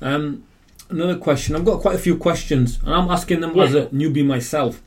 Um, 0.00 0.44
another 0.88 1.16
question. 1.16 1.54
I've 1.54 1.64
got 1.64 1.80
quite 1.80 1.94
a 1.94 1.98
few 1.98 2.16
questions, 2.16 2.80
and 2.84 2.92
I'm 2.92 3.10
asking 3.10 3.40
them 3.40 3.54
Yeah. 3.54 3.64
as 3.64 3.74
a 3.74 3.86
newbie 3.86 4.24
myself. 4.26 4.82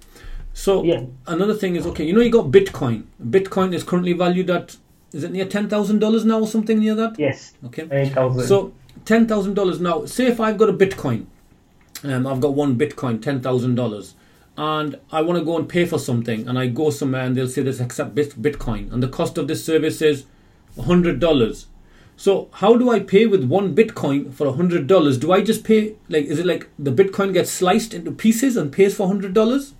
So 0.53 0.83
Yeah. 0.83 1.01
another 1.27 1.53
thing 1.53 1.75
is 1.75 1.85
okay. 1.87 2.05
You 2.05 2.13
know, 2.13 2.21
you 2.21 2.29
got 2.29 2.51
Bitcoin. 2.51 3.03
Bitcoin 3.21 3.73
is 3.73 3.83
currently 3.83 4.13
valued 4.13 4.49
at 4.49 4.77
is 5.11 5.23
it 5.23 5.31
near 5.31 5.45
ten 5.45 5.69
thousand 5.69 5.99
dollars 5.99 6.25
now 6.25 6.39
or 6.39 6.47
something 6.47 6.79
near 6.79 6.95
that? 6.95 7.19
Yes. 7.19 7.53
Okay. 7.65 7.85
Nine 7.85 8.09
thousand. 8.09 8.47
So 8.47 8.73
ten 9.05 9.27
thousand 9.27 9.53
dollars 9.55 9.79
now. 9.79 10.05
Say 10.05 10.27
if 10.27 10.39
I've 10.39 10.57
got 10.57 10.69
a 10.69 10.73
Bitcoin, 10.73 11.25
um, 12.03 12.25
I've 12.27 12.41
got 12.41 12.53
one 12.53 12.77
Bitcoin, 12.77 13.21
ten 13.21 13.41
thousand 13.41 13.75
dollars, 13.75 14.15
and 14.57 14.99
I 15.11 15.21
want 15.21 15.37
to 15.39 15.45
go 15.45 15.57
and 15.57 15.67
pay 15.69 15.85
for 15.85 15.99
something, 15.99 16.47
and 16.47 16.57
I 16.57 16.67
go 16.67 16.89
somewhere 16.89 17.21
and 17.21 17.35
they'll 17.35 17.47
say 17.47 17.61
this 17.61 17.79
accept 17.79 18.15
Bitcoin, 18.15 18.91
and 18.91 19.03
the 19.03 19.07
cost 19.07 19.37
of 19.37 19.47
this 19.47 19.63
service 19.63 20.01
is 20.01 20.25
hundred 20.81 21.19
dollars. 21.19 21.67
So 22.15 22.47
how 22.53 22.77
do 22.77 22.89
I 22.89 22.99
pay 22.99 23.25
with 23.25 23.43
one 23.43 23.75
Bitcoin 23.75 24.33
for 24.33 24.51
hundred 24.55 24.87
dollars? 24.87 25.17
Do 25.17 25.31
I 25.31 25.41
just 25.41 25.63
pay 25.63 25.95
like 26.09 26.25
is 26.25 26.39
it 26.39 26.45
like 26.45 26.69
the 26.79 26.91
Bitcoin 26.91 27.33
gets 27.33 27.51
sliced 27.51 27.93
into 27.93 28.11
pieces 28.11 28.57
and 28.57 28.71
pays 28.71 28.95
for 28.95 29.07
hundred 29.07 29.33
dollars? 29.33 29.73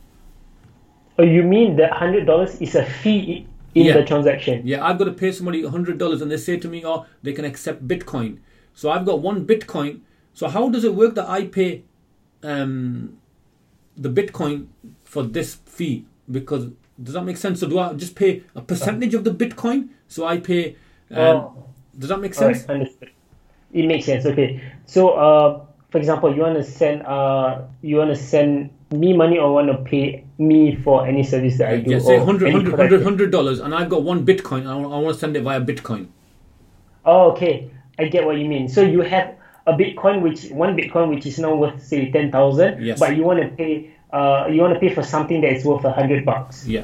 Oh, 1.20 1.24
you 1.24 1.44
mean 1.44 1.76
that 1.78 1.92
hundred 1.94 2.26
dollars 2.26 2.60
is 2.62 2.76
a 2.76 2.84
fee 2.86 3.48
in 3.76 3.86
Yeah. 3.86 3.94
the 3.98 4.04
transaction? 4.06 4.62
Yeah, 4.66 4.86
I've 4.86 4.98
got 4.98 5.06
to 5.06 5.12
pay 5.14 5.32
somebody 5.32 5.66
hundred 5.66 5.98
dollars, 5.98 6.22
and 6.22 6.32
they 6.32 6.38
say 6.38 6.58
to 6.58 6.68
me, 6.68 6.84
"Oh, 6.86 7.06
they 7.22 7.34
can 7.34 7.46
accept 7.46 7.88
Bitcoin." 7.88 8.38
So 8.74 8.90
I've 8.90 9.06
got 9.06 9.22
one 9.22 9.46
Bitcoin. 9.46 10.02
So 10.34 10.48
how 10.48 10.70
does 10.70 10.84
it 10.84 10.96
work 10.96 11.14
that 11.16 11.30
I 11.30 11.46
pay 11.46 11.84
um, 12.42 13.18
the 13.96 14.10
Bitcoin 14.10 14.68
for 15.04 15.24
this 15.24 15.56
fee? 15.66 16.06
Because 16.30 16.68
does 17.02 17.14
that 17.14 17.24
make 17.24 17.38
sense? 17.38 17.60
So 17.60 17.68
do 17.70 17.78
I 17.80 17.94
just 17.94 18.16
pay 18.16 18.44
a 18.56 18.62
percentage 18.62 19.14
of 19.14 19.24
the 19.24 19.32
Bitcoin? 19.32 19.90
So 20.08 20.26
I 20.26 20.40
pay. 20.40 20.76
Um, 21.12 21.18
Oh. 21.18 21.66
Does 21.98 22.10
that 22.10 22.20
make 22.20 22.34
sense? 22.34 22.62
right, 22.62 22.70
understood. 22.72 23.12
It 23.72 23.86
makes 23.86 24.06
sense. 24.08 24.26
Okay. 24.26 24.60
So, 24.88 25.10
uh, 25.12 25.66
for 25.92 26.00
example, 26.00 26.34
you 26.36 26.42
want 26.42 26.56
to 26.56 26.64
send 26.64 27.04
uh, 27.04 27.62
you 27.84 27.98
want 27.98 28.10
to 28.10 28.16
send 28.16 28.72
me 28.92 29.14
money 29.16 29.38
or 29.38 29.54
want 29.54 29.68
to 29.68 29.78
pay 29.78 30.23
me 30.38 30.76
for 30.76 31.06
any 31.06 31.24
service 31.24 31.58
that 31.58 31.70
I 31.70 31.78
do? 31.80 31.92
Yeah, 31.92 32.00
say 32.00 32.16
or 32.16 32.26
100 32.26 32.46
any 32.48 32.56
100 32.56 32.76
product 32.76 32.92
100 32.92 33.06
100 33.06 33.32
dollars, 33.32 33.60
and 33.60 33.74
I've 33.76 33.90
got 33.90 34.04
one 34.04 34.26
Bitcoin. 34.26 34.68
I 34.68 34.76
want, 34.76 34.94
I 34.94 34.98
want 35.00 35.14
to 35.14 35.20
send 35.20 35.36
it 35.38 35.44
via 35.44 35.62
Bitcoin. 35.62 36.08
Oh, 37.06 37.32
okay. 37.32 37.70
I 38.00 38.06
get 38.06 38.26
what 38.26 38.38
you 38.38 38.46
mean. 38.46 38.70
So 38.70 38.82
you 38.82 39.02
have 39.02 39.36
a 39.68 39.74
Bitcoin, 39.74 40.22
which 40.22 40.50
one 40.50 40.76
Bitcoin, 40.76 41.10
which 41.14 41.26
is 41.26 41.38
now 41.40 41.54
worth 41.56 41.82
say 41.84 42.12
ten 42.12 42.32
thousand, 42.32 42.84
Yes. 42.84 43.00
but 43.00 43.16
you 43.16 43.24
want 43.24 43.42
to 43.42 43.48
pay, 43.50 43.92
uh, 44.12 44.48
you 44.50 44.62
want 44.62 44.74
to 44.74 44.80
pay 44.80 44.94
for 44.94 45.04
something 45.04 45.42
that 45.42 45.54
is 45.54 45.64
worth 45.66 45.86
a 45.86 45.92
hundred 45.92 46.26
bucks. 46.26 46.66
Yeah. 46.68 46.84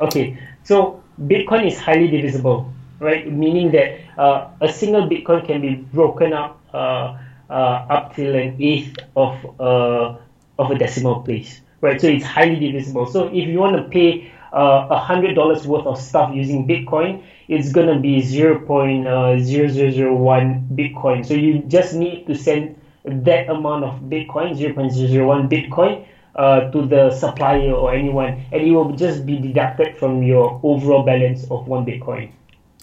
Okay. 0.00 0.38
So 0.64 1.02
Bitcoin 1.20 1.66
is 1.66 1.78
highly 1.78 2.08
divisible, 2.08 2.70
right? 3.00 3.30
Meaning 3.30 3.70
that 3.72 4.00
uh, 4.18 4.48
a 4.60 4.70
single 4.72 5.08
Bitcoin 5.08 5.46
can 5.46 5.60
be 5.62 5.76
broken 5.76 6.32
up 6.32 6.60
uh, 6.74 7.16
uh, 7.48 7.52
up 7.52 8.14
till 8.14 8.34
an 8.34 8.56
eighth 8.60 8.98
of 9.16 9.34
uh, 9.60 10.16
of 10.58 10.70
a 10.70 10.78
decimal 10.78 11.22
place, 11.22 11.60
right? 11.86 12.00
So 12.00 12.08
it's 12.08 12.24
highly 12.24 12.58
divisible. 12.58 13.06
So 13.06 13.28
if 13.28 13.48
you 13.48 13.58
want 13.58 13.76
to 13.76 13.84
pay 13.84 14.30
uh, 14.52 14.88
a 14.90 14.98
hundred 14.98 15.34
dollars 15.34 15.66
worth 15.66 15.86
of 15.86 15.98
stuff 15.98 16.34
using 16.34 16.66
Bitcoin, 16.66 17.22
it's 17.48 17.70
gonna 17.72 17.98
be 17.98 18.20
zero 18.20 18.58
point 18.60 19.06
uh, 19.06 19.38
zero 19.38 19.68
zero 19.68 19.90
zero 19.90 20.14
one 20.14 20.68
Bitcoin. 20.74 21.24
So 21.24 21.34
you 21.34 21.62
just 21.68 21.94
need 21.94 22.26
to 22.26 22.34
send 22.34 22.80
that 23.04 23.48
amount 23.48 23.84
of 23.84 24.00
Bitcoin, 24.10 24.56
zero 24.56 24.74
point 24.74 24.92
zero 24.92 25.08
zero 25.08 25.28
one 25.28 25.48
Bitcoin, 25.48 26.04
uh, 26.34 26.70
to 26.72 26.86
the 26.86 27.10
supplier 27.10 27.72
or 27.72 27.94
anyone, 27.94 28.44
and 28.52 28.62
it 28.62 28.70
will 28.70 28.92
just 28.92 29.24
be 29.24 29.38
deducted 29.38 29.96
from 29.96 30.22
your 30.22 30.60
overall 30.62 31.04
balance 31.04 31.44
of 31.50 31.68
one 31.68 31.86
Bitcoin. 31.86 32.32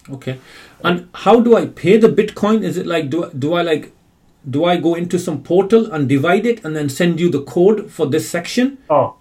Okay. 0.09 0.39
And 0.83 1.07
how 1.13 1.39
do 1.39 1.55
I 1.55 1.67
pay 1.67 1.97
the 1.97 2.09
Bitcoin? 2.09 2.63
Is 2.63 2.77
it 2.77 2.85
like 2.85 3.09
do 3.09 3.29
do 3.31 3.53
I 3.53 3.61
like 3.61 3.91
do 4.49 4.65
I 4.65 4.77
go 4.77 4.95
into 4.95 5.17
some 5.19 5.41
portal 5.43 5.91
and 5.91 6.09
divide 6.09 6.45
it 6.45 6.63
and 6.65 6.75
then 6.75 6.89
send 6.89 7.19
you 7.19 7.29
the 7.29 7.41
code 7.43 7.91
for 7.91 8.05
this 8.05 8.29
section? 8.29 8.77
Oh, 8.89 9.15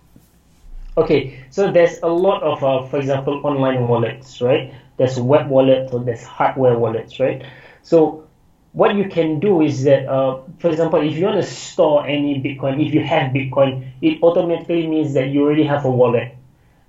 okay. 0.97 1.45
So 1.51 1.71
there's 1.71 1.99
a 2.03 2.09
lot 2.09 2.43
of, 2.43 2.63
uh, 2.65 2.87
for 2.89 2.99
example, 2.99 3.41
online 3.45 3.87
wallets, 3.89 4.41
right? 4.41 4.75
There's 4.97 5.19
web 5.19 5.49
wallets 5.49 5.93
or 5.93 6.01
there's 6.01 6.25
hardware 6.25 6.79
wallets, 6.79 7.21
right? 7.21 7.45
So 7.83 8.29
what 8.73 8.95
you 8.95 9.09
can 9.09 9.39
do 9.39 9.61
is 9.61 9.85
that, 9.85 10.09
uh, 10.09 10.41
for 10.59 10.71
example, 10.71 11.01
if 11.01 11.17
you 11.17 11.27
want 11.27 11.43
to 11.43 11.49
store 11.49 12.07
any 12.07 12.41
Bitcoin, 12.41 12.85
if 12.85 12.95
you 12.95 13.01
have 13.01 13.33
Bitcoin, 13.33 13.93
it 14.01 14.23
automatically 14.23 14.87
means 14.87 15.15
that 15.15 15.29
you 15.29 15.43
already 15.43 15.65
have 15.65 15.85
a 15.85 15.91
wallet, 15.91 16.35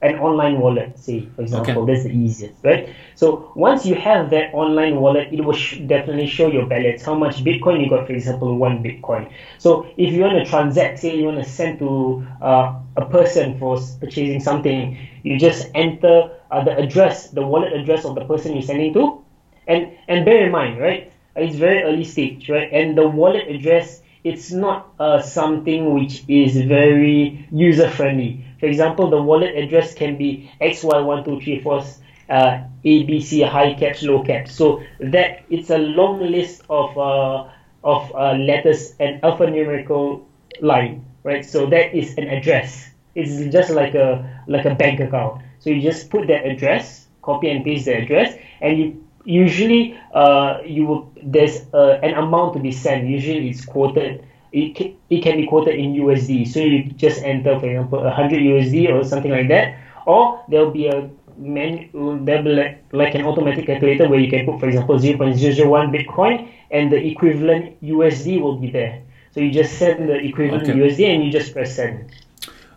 an 0.04 0.20
online 0.20 0.60
wallet, 0.60 1.00
say, 1.00 1.28
for 1.36 1.42
example. 1.42 1.84
Okay. 1.84 1.94
That's 1.94 2.04
the 2.06 2.12
easiest, 2.12 2.64
right? 2.64 2.90
So 3.16 3.52
once 3.56 3.86
you 3.86 3.96
have 3.96 4.30
that 4.32 4.54
online 4.54 5.00
wallet, 5.00 5.30
it 5.32 5.44
will 5.44 5.54
sh- 5.54 5.80
definitely 5.88 6.28
show 6.28 6.48
your 6.48 6.66
balance, 6.66 7.04
how 7.04 7.16
much 7.16 7.44
Bitcoin 7.44 7.82
you 7.84 7.90
got, 7.90 8.08
for 8.08 8.14
example, 8.14 8.56
one 8.58 8.84
Bitcoin. 8.84 9.32
So 9.58 9.86
if 9.98 10.14
you 10.14 10.22
want 10.22 10.38
to 10.38 10.46
transact, 10.46 11.00
say 11.00 11.16
you 11.16 11.26
want 11.26 11.38
to 11.44 11.50
send 11.50 11.80
to 11.80 12.26
uh, 12.42 12.80
a 12.98 13.06
person 13.06 13.58
for 13.60 13.78
purchasing 14.02 14.40
something, 14.42 14.98
you 15.24 15.40
just 15.40 15.70
enter 15.74 16.32
uh, 16.52 16.64
the 16.64 16.78
address, 16.78 17.30
the 17.30 17.46
wallet 17.46 17.74
address 17.74 18.06
of 18.06 18.16
the 18.16 18.26
person 18.26 18.54
you're 18.54 18.62
sending 18.62 18.94
to, 18.94 19.24
and 19.68 19.92
and 20.08 20.26
bear 20.26 20.46
in 20.46 20.52
mind, 20.52 20.80
right? 20.80 21.12
It's 21.36 21.56
very 21.56 21.84
early 21.84 22.04
stage, 22.04 22.50
right? 22.50 22.70
And 22.72 22.98
the 22.98 23.08
wallet 23.08 23.48
address, 23.48 24.02
it's 24.24 24.52
not 24.52 24.94
uh, 25.00 25.22
something 25.22 25.94
which 25.94 26.24
is 26.28 26.56
very 26.62 27.48
user 27.52 27.90
friendly. 27.90 28.46
For 28.64 28.68
example, 28.68 29.10
the 29.10 29.22
wallet 29.22 29.58
address 29.58 29.94
can 29.94 30.16
be 30.16 30.50
XY1234 30.62 32.00
uh, 32.30 32.60
ABC 32.86 33.46
high 33.46 33.74
caps, 33.74 34.04
low 34.04 34.24
caps. 34.24 34.56
So 34.56 34.82
that 35.02 35.44
it's 35.50 35.70
a 35.70 35.78
long 35.78 36.22
list 36.22 36.64
of 36.70 36.98
uh, 36.98 37.50
of 37.84 38.16
uh, 38.16 38.36
letters 38.40 38.96
and 39.02 39.22
alphanumerical 39.22 40.24
line, 40.62 41.04
right? 41.24 41.44
So 41.44 41.66
that 41.66 41.94
is 41.94 42.18
an 42.18 42.30
address. 42.30 42.90
It's 43.16 43.52
just 43.52 43.70
like 43.72 43.96
a 43.96 44.24
like 44.48 44.64
a 44.64 44.76
bank 44.76 45.02
account. 45.02 45.42
So 45.60 45.70
you 45.70 45.82
just 45.82 46.10
put 46.10 46.28
that 46.28 46.46
address, 46.46 47.08
copy 47.22 47.50
and 47.50 47.66
paste 47.66 47.84
the 47.84 47.98
address, 47.98 48.34
and 48.62 48.78
you 48.80 49.06
usually 49.26 50.00
uh, 50.14 50.60
you 50.66 50.86
will 50.86 51.12
there's 51.22 51.68
uh, 51.74 52.00
an 52.02 52.14
amount 52.14 52.54
to 52.54 52.60
be 52.62 52.72
sent. 52.72 53.08
Usually 53.10 53.50
it's 53.50 53.66
quoted. 53.66 54.24
It 54.54 54.76
can, 54.76 54.96
it 55.10 55.22
can 55.24 55.38
be 55.38 55.48
quoted 55.48 55.76
in 55.76 55.94
USD. 55.94 56.48
So 56.48 56.60
you 56.60 56.84
just 56.94 57.24
enter, 57.24 57.60
for 57.60 57.66
example, 57.66 58.04
100 58.04 58.40
USD 58.40 58.94
or 58.94 59.04
something 59.04 59.32
like 59.32 59.50
that, 59.50 59.80
or 60.06 60.46
there'll 60.48 60.72
be 60.72 60.88
a 60.88 61.10
man 61.38 61.90
there'll 62.26 62.44
be 62.44 62.52
like, 62.52 62.84
like 62.92 63.16
an 63.16 63.26
automatic 63.26 63.66
calculator 63.66 64.08
where 64.08 64.20
you 64.20 64.30
can 64.30 64.46
put, 64.46 64.60
for 64.60 64.68
example, 64.68 64.98
0.001 64.98 65.90
Bitcoin, 65.92 66.50
and 66.72 66.92
the 66.92 66.98
equivalent 66.98 67.82
USD 67.82 68.42
will 68.42 68.58
be 68.58 68.70
there. 68.70 69.02
So 69.34 69.40
you 69.40 69.52
just 69.52 69.78
send 69.80 70.08
the 70.08 70.16
equivalent 70.16 70.70
Okay. 70.70 70.80
USD 70.80 71.16
and 71.16 71.26
you 71.26 71.32
just 71.32 71.54
press 71.54 71.76
send. 71.76 72.12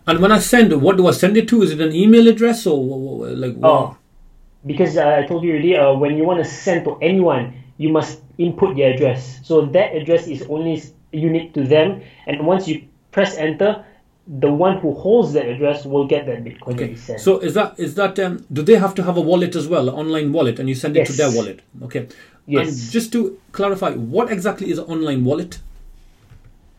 And 0.07 0.19
when 0.19 0.31
I 0.31 0.39
send, 0.39 0.73
what 0.81 0.97
do 0.97 1.07
I 1.07 1.11
send 1.11 1.37
it 1.37 1.47
to? 1.49 1.61
Is 1.61 1.71
it 1.71 1.81
an 1.81 1.93
email 1.93 2.27
address 2.27 2.65
or 2.65 3.27
like 3.27 3.55
what? 3.55 3.69
Oh, 3.69 3.97
because 4.65 4.97
uh, 4.97 5.21
I 5.23 5.27
told 5.27 5.43
you 5.43 5.51
already, 5.51 5.75
uh, 5.75 5.93
when 5.93 6.17
you 6.17 6.23
want 6.23 6.43
to 6.43 6.49
send 6.49 6.85
to 6.85 6.97
anyone, 7.01 7.53
you 7.77 7.89
must 7.89 8.21
input 8.37 8.75
the 8.75 8.83
address. 8.83 9.39
So 9.43 9.65
that 9.67 9.95
address 9.95 10.27
is 10.27 10.43
only 10.49 10.81
unique 11.11 11.53
to 11.53 11.63
them, 11.63 12.01
and 12.25 12.45
once 12.45 12.67
you 12.67 12.87
press 13.11 13.35
enter, 13.37 13.85
the 14.27 14.51
one 14.51 14.77
who 14.79 14.93
holds 14.93 15.33
that 15.33 15.47
address 15.47 15.85
will 15.85 16.05
get 16.05 16.25
that 16.25 16.43
Bitcoin 16.43 16.73
Okay. 16.73 16.95
So 17.17 17.39
is 17.39 17.53
that 17.53 17.79
is 17.79 17.95
that 17.95 18.19
um, 18.19 18.45
do 18.51 18.61
they 18.61 18.75
have 18.75 18.93
to 18.95 19.03
have 19.03 19.15
a 19.17 19.21
wallet 19.21 19.55
as 19.55 19.67
well, 19.67 19.87
an 19.87 19.95
online 19.95 20.33
wallet, 20.33 20.59
and 20.59 20.67
you 20.67 20.75
send 20.75 20.97
it 20.97 21.07
to 21.07 21.13
their 21.13 21.31
wallet? 21.31 21.61
Okay. 21.83 22.07
Yes. 22.45 22.67
And 22.67 22.91
just 22.91 23.11
to 23.13 23.39
clarify, 23.51 23.91
what 23.91 24.31
exactly 24.31 24.69
is 24.71 24.79
an 24.79 24.85
online 24.85 25.25
wallet? 25.25 25.59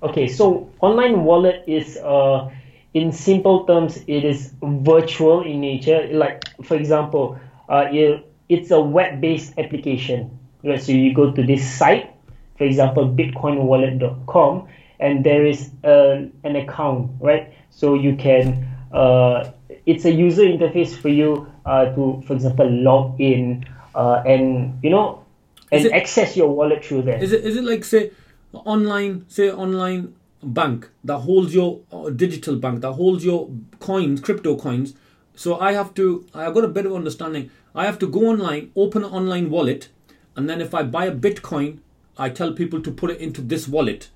Okay, 0.02 0.28
so 0.28 0.70
online 0.80 1.24
wallet 1.24 1.64
is, 1.66 1.96
uh, 1.98 2.50
in 2.94 3.12
simple 3.12 3.64
terms, 3.64 3.98
it 4.06 4.24
is 4.24 4.54
virtual 4.62 5.42
in 5.42 5.60
nature. 5.60 6.08
Like, 6.12 6.44
for 6.64 6.76
example, 6.76 7.38
uh, 7.68 7.88
it, 7.90 8.24
it's 8.48 8.70
a 8.70 8.80
web-based 8.80 9.58
application. 9.58 10.38
Right? 10.62 10.80
So 10.80 10.92
you 10.92 11.12
go 11.12 11.32
to 11.32 11.42
this 11.42 11.68
site, 11.68 12.14
for 12.58 12.64
example, 12.64 13.08
bitcoinwallet.com, 13.08 14.68
and 15.00 15.24
there 15.24 15.46
is 15.46 15.70
a, 15.84 16.28
an 16.44 16.56
account, 16.56 17.10
right? 17.20 17.54
So 17.70 17.94
you 17.94 18.16
can, 18.16 18.66
uh, 18.92 19.50
it's 19.86 20.04
a 20.04 20.10
user 20.12 20.42
interface 20.42 20.96
for 20.96 21.08
you 21.08 21.50
uh, 21.64 21.86
to, 21.94 22.22
for 22.26 22.34
example, 22.34 22.68
log 22.70 23.20
in 23.20 23.64
uh, 23.94 24.22
and, 24.26 24.78
you 24.82 24.90
know, 24.90 25.24
and 25.70 25.86
it- 25.86 25.92
access 25.92 26.36
your 26.36 26.48
wallet 26.48 26.84
through 26.84 27.02
there. 27.02 27.22
Is 27.22 27.32
it 27.32 27.44
is 27.44 27.56
it 27.56 27.64
like 27.64 27.84
say 27.84 28.10
online 28.52 29.24
say 29.28 29.50
online 29.50 30.14
bank 30.42 30.88
that 31.04 31.18
holds 31.18 31.54
your 31.54 31.80
uh, 31.92 32.08
digital 32.10 32.56
bank 32.56 32.80
that 32.80 32.92
holds 32.92 33.24
your 33.24 33.50
coins, 33.78 34.20
crypto 34.20 34.56
coins? 34.56 34.94
So 35.36 35.60
I 35.60 35.72
have 35.74 35.92
to 35.94 36.26
I've 36.34 36.54
got 36.54 36.64
a 36.64 36.68
better 36.68 36.94
understanding. 36.94 37.50
I 37.74 37.84
have 37.84 37.98
to 38.00 38.08
go 38.08 38.20
online, 38.28 38.72
open 38.74 39.04
an 39.04 39.10
online 39.12 39.50
wallet, 39.50 39.88
and 40.34 40.48
then 40.48 40.60
if 40.60 40.74
I 40.74 40.82
buy 40.82 41.04
a 41.06 41.14
Bitcoin, 41.14 41.78
I 42.18 42.28
tell 42.30 42.52
people 42.52 42.80
to 42.82 42.90
put 42.90 43.10
it 43.10 43.20
into 43.20 43.40
this 43.40 43.68
wallet. 43.68 44.08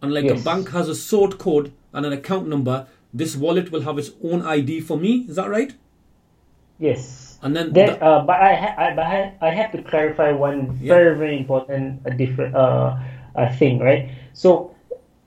and 0.00 0.14
like 0.14 0.24
Yes. 0.26 0.40
a 0.40 0.44
bank 0.44 0.68
has 0.70 0.88
a 0.88 0.94
sort 0.94 1.38
code 1.38 1.72
and 1.92 2.06
an 2.06 2.12
account 2.12 2.46
number, 2.48 2.86
this 3.12 3.36
wallet 3.36 3.72
will 3.72 3.80
have 3.80 3.98
its 3.98 4.12
own 4.22 4.42
ID 4.42 4.80
for 4.80 4.96
me. 4.96 5.26
Is 5.28 5.34
that 5.34 5.50
right? 5.50 5.72
Yes. 6.78 7.38
And 7.42 7.54
then 7.56 7.72
That, 7.72 7.98
the- 7.98 8.04
uh, 8.04 8.24
but 8.24 8.36
I, 8.40 8.54
ha- 8.54 8.74
I, 8.78 8.94
but 8.94 9.04
I, 9.06 9.32
I 9.40 9.50
have 9.50 9.72
to 9.72 9.82
clarify 9.82 10.30
one 10.32 10.78
Yeah. 10.80 10.94
very, 10.94 11.16
very 11.16 11.36
important, 11.38 12.00
uh, 12.06 12.10
different 12.10 12.54
uh, 12.54 12.96
uh, 13.34 13.52
thing, 13.56 13.80
right? 13.80 14.10
So 14.34 14.74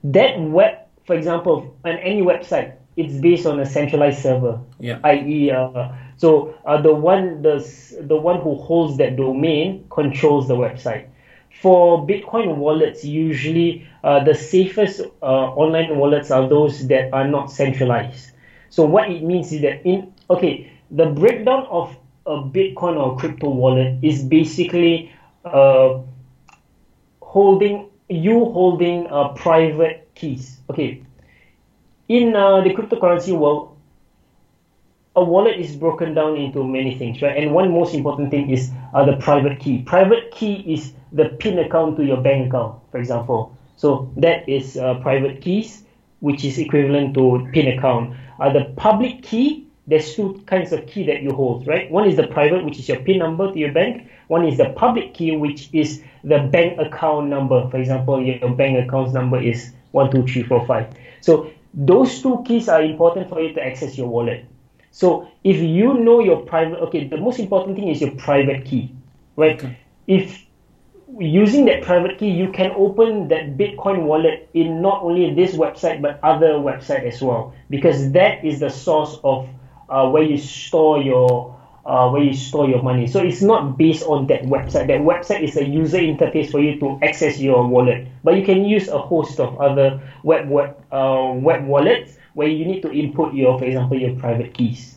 that 0.04 0.40
web, 0.40 0.74
for 1.06 1.14
example, 1.16 1.74
on 1.84 1.92
any 1.98 2.22
website, 2.22 2.72
it's 2.96 3.14
based 3.14 3.46
on 3.46 3.60
a 3.60 3.66
centralized 3.66 4.20
server, 4.22 4.58
Yeah. 4.80 4.98
i.e., 5.04 5.50
uh, 5.50 5.88
so 6.16 6.54
uh, 6.64 6.80
the 6.80 6.94
one 6.94 7.42
the 7.42 7.56
the 8.00 8.16
one 8.16 8.40
who 8.40 8.54
holds 8.56 8.96
that 8.98 9.16
domain 9.16 9.84
controls 9.90 10.46
the 10.48 10.54
website. 10.56 11.06
For 11.60 12.06
Bitcoin 12.06 12.56
wallets, 12.56 13.04
usually 13.04 13.86
uh, 14.02 14.24
the 14.24 14.34
safest 14.34 15.00
uh, 15.22 15.26
online 15.26 15.96
wallets 15.96 16.30
are 16.30 16.48
those 16.48 16.88
that 16.88 17.12
are 17.12 17.28
not 17.28 17.50
centralized. 17.50 18.32
So 18.70 18.84
what 18.84 19.10
it 19.10 19.22
means 19.22 19.52
is 19.52 19.60
that 19.62 19.86
in 19.86 20.14
okay, 20.30 20.72
the 20.90 21.06
breakdown 21.06 21.66
of 21.70 21.94
a 22.26 22.36
Bitcoin 22.42 22.96
or 22.96 23.16
crypto 23.18 23.50
wallet 23.50 23.98
is 24.02 24.22
basically 24.22 25.12
uh, 25.44 26.00
holding 27.20 27.90
you 28.08 28.44
holding 28.46 29.06
uh, 29.08 29.28
private 29.34 30.10
keys. 30.14 30.58
Okay, 30.70 31.04
in 32.08 32.34
uh, 32.34 32.62
the 32.62 32.70
cryptocurrency 32.70 33.36
world, 33.36 33.76
a 35.14 35.22
wallet 35.22 35.58
is 35.58 35.76
broken 35.76 36.14
down 36.14 36.36
into 36.36 36.64
many 36.64 36.96
things, 36.96 37.20
right? 37.22 37.36
And 37.36 37.54
one 37.54 37.70
most 37.72 37.94
important 37.94 38.30
thing 38.30 38.50
is 38.50 38.70
uh, 38.94 39.04
the 39.04 39.16
private 39.16 39.60
key. 39.60 39.82
Private 39.82 40.30
key 40.30 40.54
is 40.66 40.92
the 41.12 41.30
PIN 41.40 41.58
account 41.58 41.96
to 41.96 42.04
your 42.04 42.20
bank 42.20 42.48
account, 42.48 42.80
for 42.90 42.98
example. 42.98 43.56
So 43.76 44.10
that 44.16 44.48
is 44.48 44.76
uh, 44.76 44.94
private 45.00 45.40
keys, 45.40 45.84
which 46.20 46.44
is 46.44 46.58
equivalent 46.58 47.14
to 47.14 47.48
PIN 47.52 47.78
account. 47.78 48.16
Uh, 48.40 48.52
the 48.52 48.72
public 48.76 49.22
key, 49.22 49.66
there's 49.86 50.14
two 50.14 50.42
kinds 50.46 50.72
of 50.72 50.86
key 50.86 51.04
that 51.06 51.22
you 51.22 51.32
hold, 51.32 51.66
right? 51.66 51.90
One 51.90 52.08
is 52.08 52.16
the 52.16 52.26
private, 52.28 52.64
which 52.64 52.78
is 52.78 52.88
your 52.88 53.00
PIN 53.00 53.18
number 53.18 53.52
to 53.52 53.58
your 53.58 53.72
bank. 53.72 54.08
One 54.28 54.46
is 54.46 54.56
the 54.56 54.70
public 54.70 55.14
key, 55.14 55.36
which 55.36 55.68
is 55.72 56.02
the 56.24 56.38
bank 56.38 56.78
account 56.78 57.28
number. 57.28 57.68
For 57.70 57.78
example, 57.78 58.22
your 58.22 58.54
bank 58.54 58.86
account 58.86 59.12
number 59.12 59.40
is 59.40 59.72
one, 59.90 60.10
two, 60.10 60.26
three, 60.26 60.42
four, 60.42 60.66
five. 60.66 60.94
So 61.20 61.50
those 61.74 62.22
two 62.22 62.42
keys 62.46 62.68
are 62.68 62.82
important 62.82 63.28
for 63.28 63.40
you 63.40 63.52
to 63.54 63.64
access 63.64 63.98
your 63.98 64.08
wallet. 64.08 64.44
So 64.90 65.28
if 65.42 65.56
you 65.56 65.94
know 65.94 66.20
your 66.20 66.42
private, 66.42 66.78
okay, 66.80 67.08
the 67.08 67.16
most 67.16 67.38
important 67.38 67.76
thing 67.76 67.88
is 67.88 68.00
your 68.00 68.12
private 68.12 68.64
key, 68.64 68.94
right? 69.36 69.58
Okay. 69.58 69.78
If 70.06 70.44
using 71.18 71.66
that 71.66 71.82
private 71.82 72.18
key, 72.18 72.30
you 72.30 72.50
can 72.52 72.70
open 72.72 73.28
that 73.28 73.56
Bitcoin 73.56 74.04
wallet 74.04 74.48
in 74.54 74.80
not 74.80 75.02
only 75.02 75.34
this 75.34 75.54
website 75.54 76.00
but 76.00 76.18
other 76.22 76.54
website 76.54 77.04
as 77.04 77.20
well, 77.20 77.54
because 77.70 78.12
that 78.12 78.44
is 78.44 78.60
the 78.60 78.70
source 78.70 79.18
of 79.24 79.48
uh, 79.88 80.08
where 80.08 80.22
you 80.22 80.38
store 80.38 81.02
your 81.02 81.58
uh, 81.84 82.08
where 82.10 82.22
you 82.22 82.34
store 82.34 82.68
your 82.68 82.82
money. 82.82 83.06
So 83.06 83.20
it's 83.20 83.42
not 83.42 83.76
based 83.76 84.04
on 84.04 84.26
that 84.28 84.42
website. 84.42 84.86
That 84.86 85.00
website 85.00 85.42
is 85.42 85.56
a 85.56 85.64
user 85.64 85.98
interface 85.98 86.50
for 86.50 86.60
you 86.60 86.78
to 86.80 86.98
access 87.02 87.38
your 87.38 87.66
wallet, 87.66 88.06
but 88.24 88.36
you 88.36 88.44
can 88.44 88.64
use 88.64 88.88
a 88.88 88.98
host 88.98 89.40
of 89.40 89.60
other 89.60 90.00
web 90.22 90.48
web 90.48 90.76
uh, 90.92 91.32
web 91.34 91.66
wallets 91.66 92.16
where 92.34 92.48
you 92.48 92.64
need 92.64 92.82
to 92.82 92.90
input 92.92 93.34
your, 93.34 93.58
for 93.58 93.64
example, 93.64 93.98
your 93.98 94.14
private 94.16 94.54
keys. 94.54 94.96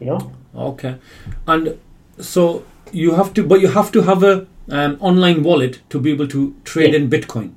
You 0.00 0.06
know. 0.06 0.32
Okay, 0.54 0.96
and 1.46 1.78
so 2.18 2.64
you 2.92 3.12
have 3.12 3.34
to, 3.34 3.44
but 3.44 3.60
you 3.60 3.68
have 3.68 3.92
to 3.92 4.00
have 4.02 4.22
a 4.22 4.46
um, 4.70 4.96
online 5.00 5.42
wallet 5.42 5.80
to 5.90 6.00
be 6.00 6.12
able 6.12 6.28
to 6.28 6.54
trade 6.64 6.92
Yeah. 6.92 7.00
in 7.00 7.10
Bitcoin. 7.10 7.52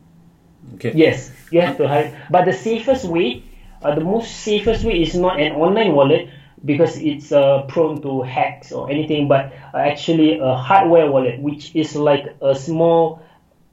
Okay. 0.76 0.92
Yes, 0.96 1.32
you 1.52 1.62
have 1.62 1.78
to 1.78 1.88
have. 1.88 2.14
But 2.30 2.46
the 2.46 2.54
safest 2.54 3.06
way, 3.06 3.44
uh, 3.82 3.96
the 3.96 4.02
most 4.02 4.32
safest 4.32 4.84
way 4.84 5.02
is 5.02 5.16
not 5.16 5.40
an 5.40 5.54
online 5.54 5.94
wallet 5.94 6.30
because 6.64 6.98
it's 6.98 7.32
uh, 7.32 7.64
prone 7.68 8.02
to 8.02 8.22
hacks 8.22 8.72
or 8.72 8.90
anything, 8.92 9.28
but 9.28 9.54
uh, 9.74 9.78
actually 9.78 10.40
a 10.40 10.56
hardware 10.56 11.10
wallet, 11.10 11.40
which 11.40 11.76
is 11.76 11.96
like 11.96 12.36
a 12.42 12.54
small 12.54 13.22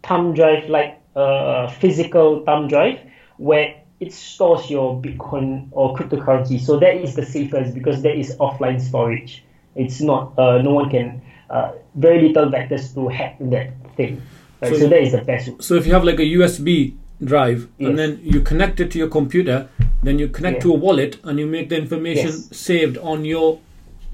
thumb 0.03 0.33
drive, 0.35 0.69
like 0.71 1.01
a 1.15 1.69
physical 1.71 2.45
thumb 2.45 2.69
drive, 2.69 3.01
where 3.39 3.75
it 3.99 4.13
stores 4.13 4.71
your 4.71 5.01
Bitcoin 5.01 5.69
or 5.73 5.97
cryptocurrency. 5.97 6.61
So 6.61 6.79
that 6.79 6.95
is 6.97 7.15
the 7.15 7.25
safest 7.27 7.75
because 7.75 8.03
that 8.03 8.17
is 8.17 8.37
offline 8.37 8.81
storage. 8.81 9.43
It's 9.75 10.01
not. 10.01 10.39
Uh, 10.39 10.63
no 10.63 10.73
one 10.75 10.91
can. 10.91 11.23
Uh, 11.49 11.73
very 11.95 12.29
little 12.29 12.47
vectors 12.51 12.93
to 12.95 13.09
hack 13.09 13.37
that 13.41 13.71
thing. 13.97 14.21
Right? 14.61 14.73
So 14.73 14.79
So, 14.79 14.89
that 14.89 15.03
is 15.03 15.13
the 15.13 15.23
best. 15.23 15.63
So 15.63 15.75
if 15.75 15.87
you 15.87 15.93
have 15.93 16.05
like 16.05 16.19
a 16.19 16.25
USB 16.39 16.95
drive 17.25 17.69
Yes. 17.79 17.89
and 17.89 17.99
then 17.99 18.21
you 18.23 18.41
connect 18.41 18.81
it 18.81 18.91
to 18.93 18.99
your 18.99 19.09
computer, 19.09 19.69
then 20.03 20.19
you 20.19 20.29
connect 20.29 20.57
Yeah. 20.57 20.63
to 20.63 20.75
a 20.75 20.77
wallet 20.77 21.19
and 21.25 21.39
you 21.39 21.47
make 21.47 21.69
the 21.69 21.77
information 21.79 22.27
Yes. 22.27 22.49
saved 22.57 22.99
on 22.99 23.25
your 23.25 23.59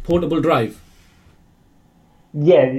portable 0.05 0.41
drive. 0.41 0.79
Yeah, 2.35 2.73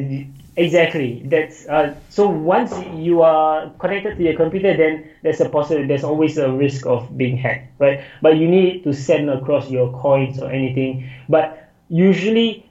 exactly. 0.55 1.21
That's 1.25 1.67
uh, 1.67 1.93
so 2.09 2.27
once 2.27 2.73
you 2.95 3.21
are 3.21 3.69
connected 3.79 4.17
to 4.17 4.23
your 4.23 4.33
computer, 4.35 4.75
then 4.75 5.05
there's 5.21 5.41
a 5.41 5.49
possibility. 5.49 5.87
There's 5.87 6.03
always 6.03 6.37
a 6.37 6.51
risk 6.51 6.85
of 6.87 7.15
being 7.17 7.37
hacked, 7.37 7.79
right? 7.79 8.01
But 8.21 8.37
you 8.37 8.47
need 8.47 8.83
to 8.85 8.93
send 8.93 9.29
across 9.29 9.69
your 9.69 9.91
coins 9.93 10.39
or 10.41 10.49
anything. 10.49 11.07
But 11.29 11.69
usually, 11.89 12.65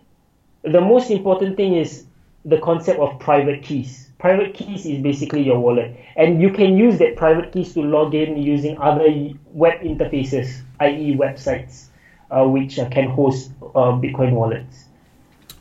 the 0.62 0.80
most 0.80 1.10
important 1.10 1.56
thing 1.56 1.74
is 1.74 2.04
the 2.44 2.58
concept 2.58 2.98
of 3.00 3.18
private 3.18 3.62
keys. 3.62 4.10
Private 4.18 4.54
keys 4.54 4.86
is 4.86 5.02
basically 5.02 5.42
your 5.42 5.58
wallet, 5.58 5.96
and 6.16 6.40
you 6.40 6.50
can 6.50 6.76
use 6.76 6.98
that 6.98 7.16
private 7.16 7.52
keys 7.52 7.74
to 7.74 7.82
log 7.82 8.14
in 8.14 8.36
using 8.36 8.78
other 8.78 9.08
web 9.52 9.80
interfaces, 9.80 10.60
i.e., 10.78 11.16
websites, 11.16 11.86
uh, 12.30 12.44
which 12.44 12.78
uh, 12.78 12.88
can 12.88 13.10
host 13.10 13.50
uh, 13.60 13.90
Bitcoin 13.98 14.32
wallets. 14.32 14.84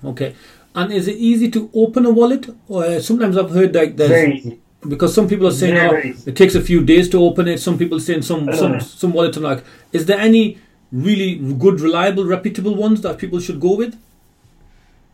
Okay. 0.03 0.35
And 0.75 0.93
is 0.93 1.07
it 1.07 1.17
easy 1.17 1.49
to 1.51 1.69
open 1.73 2.05
a 2.05 2.11
wallet? 2.11 2.47
Or 2.67 2.85
uh, 2.85 3.01
sometimes 3.01 3.35
I've 3.35 3.49
heard 3.49 3.73
like 3.73 3.97
there's 3.97 4.09
Very 4.09 4.37
easy. 4.37 4.59
because 4.87 5.13
some 5.13 5.27
people 5.27 5.47
are 5.47 5.51
saying 5.51 5.75
Very, 5.75 6.13
oh, 6.13 6.23
it 6.27 6.35
takes 6.35 6.55
a 6.55 6.61
few 6.61 6.83
days 6.83 7.09
to 7.09 7.21
open 7.21 7.47
it. 7.47 7.59
Some 7.59 7.77
people 7.77 7.99
saying 7.99 8.21
some 8.21 8.53
some 8.53 8.73
no. 8.73 8.79
some 8.79 9.11
wallets 9.11 9.37
are 9.37 9.41
like. 9.41 9.63
Is 9.91 10.05
there 10.05 10.19
any 10.19 10.59
really 10.91 11.35
good, 11.35 11.81
reliable, 11.81 12.25
reputable 12.25 12.75
ones 12.75 13.01
that 13.01 13.17
people 13.17 13.39
should 13.39 13.59
go 13.59 13.75
with? 13.75 13.97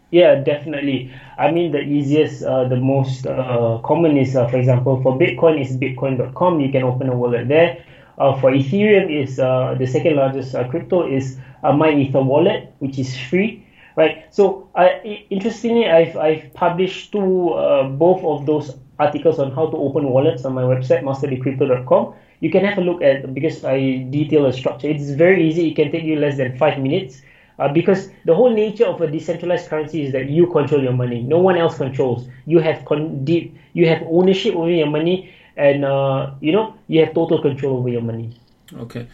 Yeah, 0.09 0.35
definitely. 0.35 1.11
I 1.37 1.51
mean, 1.51 1.71
the 1.71 1.79
easiest, 1.81 2.41
uh, 2.43 2.67
the 2.69 2.77
most 2.77 3.27
uh, 3.27 3.79
common 3.83 4.17
is, 4.17 4.35
uh, 4.37 4.47
for 4.47 4.55
example, 4.57 5.01
for 5.01 5.17
Bitcoin 5.19 5.59
is 5.59 5.75
bitcoin.com. 5.75 6.61
You 6.61 6.71
can 6.71 6.83
open 6.83 7.09
a 7.09 7.15
wallet 7.15 7.49
there. 7.49 7.83
Uh, 8.17 8.39
for 8.39 8.51
Ethereum 8.51 9.11
is 9.11 9.37
uh, 9.39 9.75
the 9.77 9.85
second 9.85 10.15
largest 10.15 10.55
uh, 10.55 10.67
crypto 10.69 11.05
is 11.07 11.37
uh, 11.63 11.71
MyEther 11.73 12.23
wallet, 12.25 12.73
which 12.79 12.97
is 12.97 13.15
free, 13.17 13.67
right? 13.97 14.25
So, 14.33 14.69
i- 14.75 15.25
interestingly, 15.29 15.87
I've 15.87 16.15
I've 16.17 16.51
published 16.53 17.11
two 17.11 17.53
both 17.99 18.23
of 18.23 18.45
those 18.47 18.75
articles 18.97 19.37
on 19.39 19.51
how 19.51 19.67
to 19.69 19.77
open 19.77 20.07
wallets 20.09 20.45
on 20.45 20.53
my 20.53 20.63
website, 20.63 21.03
masterthecrypto.com. 21.03 22.15
You 22.39 22.49
can 22.49 22.63
have 22.65 22.77
a 22.79 22.81
look 22.81 23.01
at 23.03 23.31
because 23.33 23.63
I 23.63 24.07
detail 24.09 24.45
a 24.47 24.53
structure. 24.53 24.87
It's 24.87 25.11
very 25.11 25.47
easy. 25.47 25.69
It 25.69 25.75
can 25.75 25.91
take 25.91 26.03
you 26.03 26.15
less 26.15 26.37
than 26.37 26.57
five 26.57 26.79
minutes. 26.79 27.21
Uh, 27.59 27.67
because 27.73 28.09
the 28.25 28.35
whole 28.35 28.51
nature 28.53 28.85
of 28.85 29.01
a 29.01 29.07
decentralized 29.09 29.67
currency 29.67 30.03
is 30.05 30.11
that 30.11 30.29
you 30.29 30.45
control 30.47 30.81
your 30.81 30.93
money. 30.93 31.21
No 31.23 31.39
one 31.39 31.57
else 31.57 31.77
controls. 31.77 32.27
You 32.45 32.59
have 32.59 32.85
con- 32.85 33.25
deep, 33.25 33.57
you 33.73 33.87
have 33.87 34.03
ownership 34.07 34.55
over 34.55 34.69
your 34.69 34.87
money, 34.87 35.33
and 35.55 35.83
uh, 35.83 36.31
you 36.39 36.51
know 36.51 36.75
you 36.87 37.03
have 37.03 37.15
total 37.15 37.41
control 37.41 37.77
over 37.77 37.89
your 37.89 38.01
money. 38.01 38.29
Okay. 38.73 39.07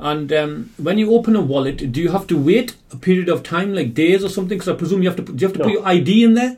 And 0.00 0.32
um, 0.32 0.70
when 0.76 0.96
you 0.96 1.12
open 1.12 1.34
a 1.34 1.40
wallet, 1.40 1.90
do 1.90 2.00
you 2.00 2.10
have 2.10 2.28
to 2.28 2.38
wait 2.38 2.76
a 2.92 2.96
period 2.96 3.28
of 3.28 3.42
time, 3.42 3.74
like 3.74 3.94
days 3.94 4.22
or 4.22 4.28
something? 4.28 4.56
Because 4.58 4.68
I 4.68 4.76
presume 4.76 5.02
you 5.02 5.08
have 5.08 5.16
to. 5.16 5.24
Put, 5.24 5.36
do 5.36 5.42
you 5.42 5.48
have 5.48 5.56
to 5.56 5.64
put 5.64 5.72
your 5.72 5.84
ID 5.84 6.22
in 6.22 6.34
there? 6.34 6.56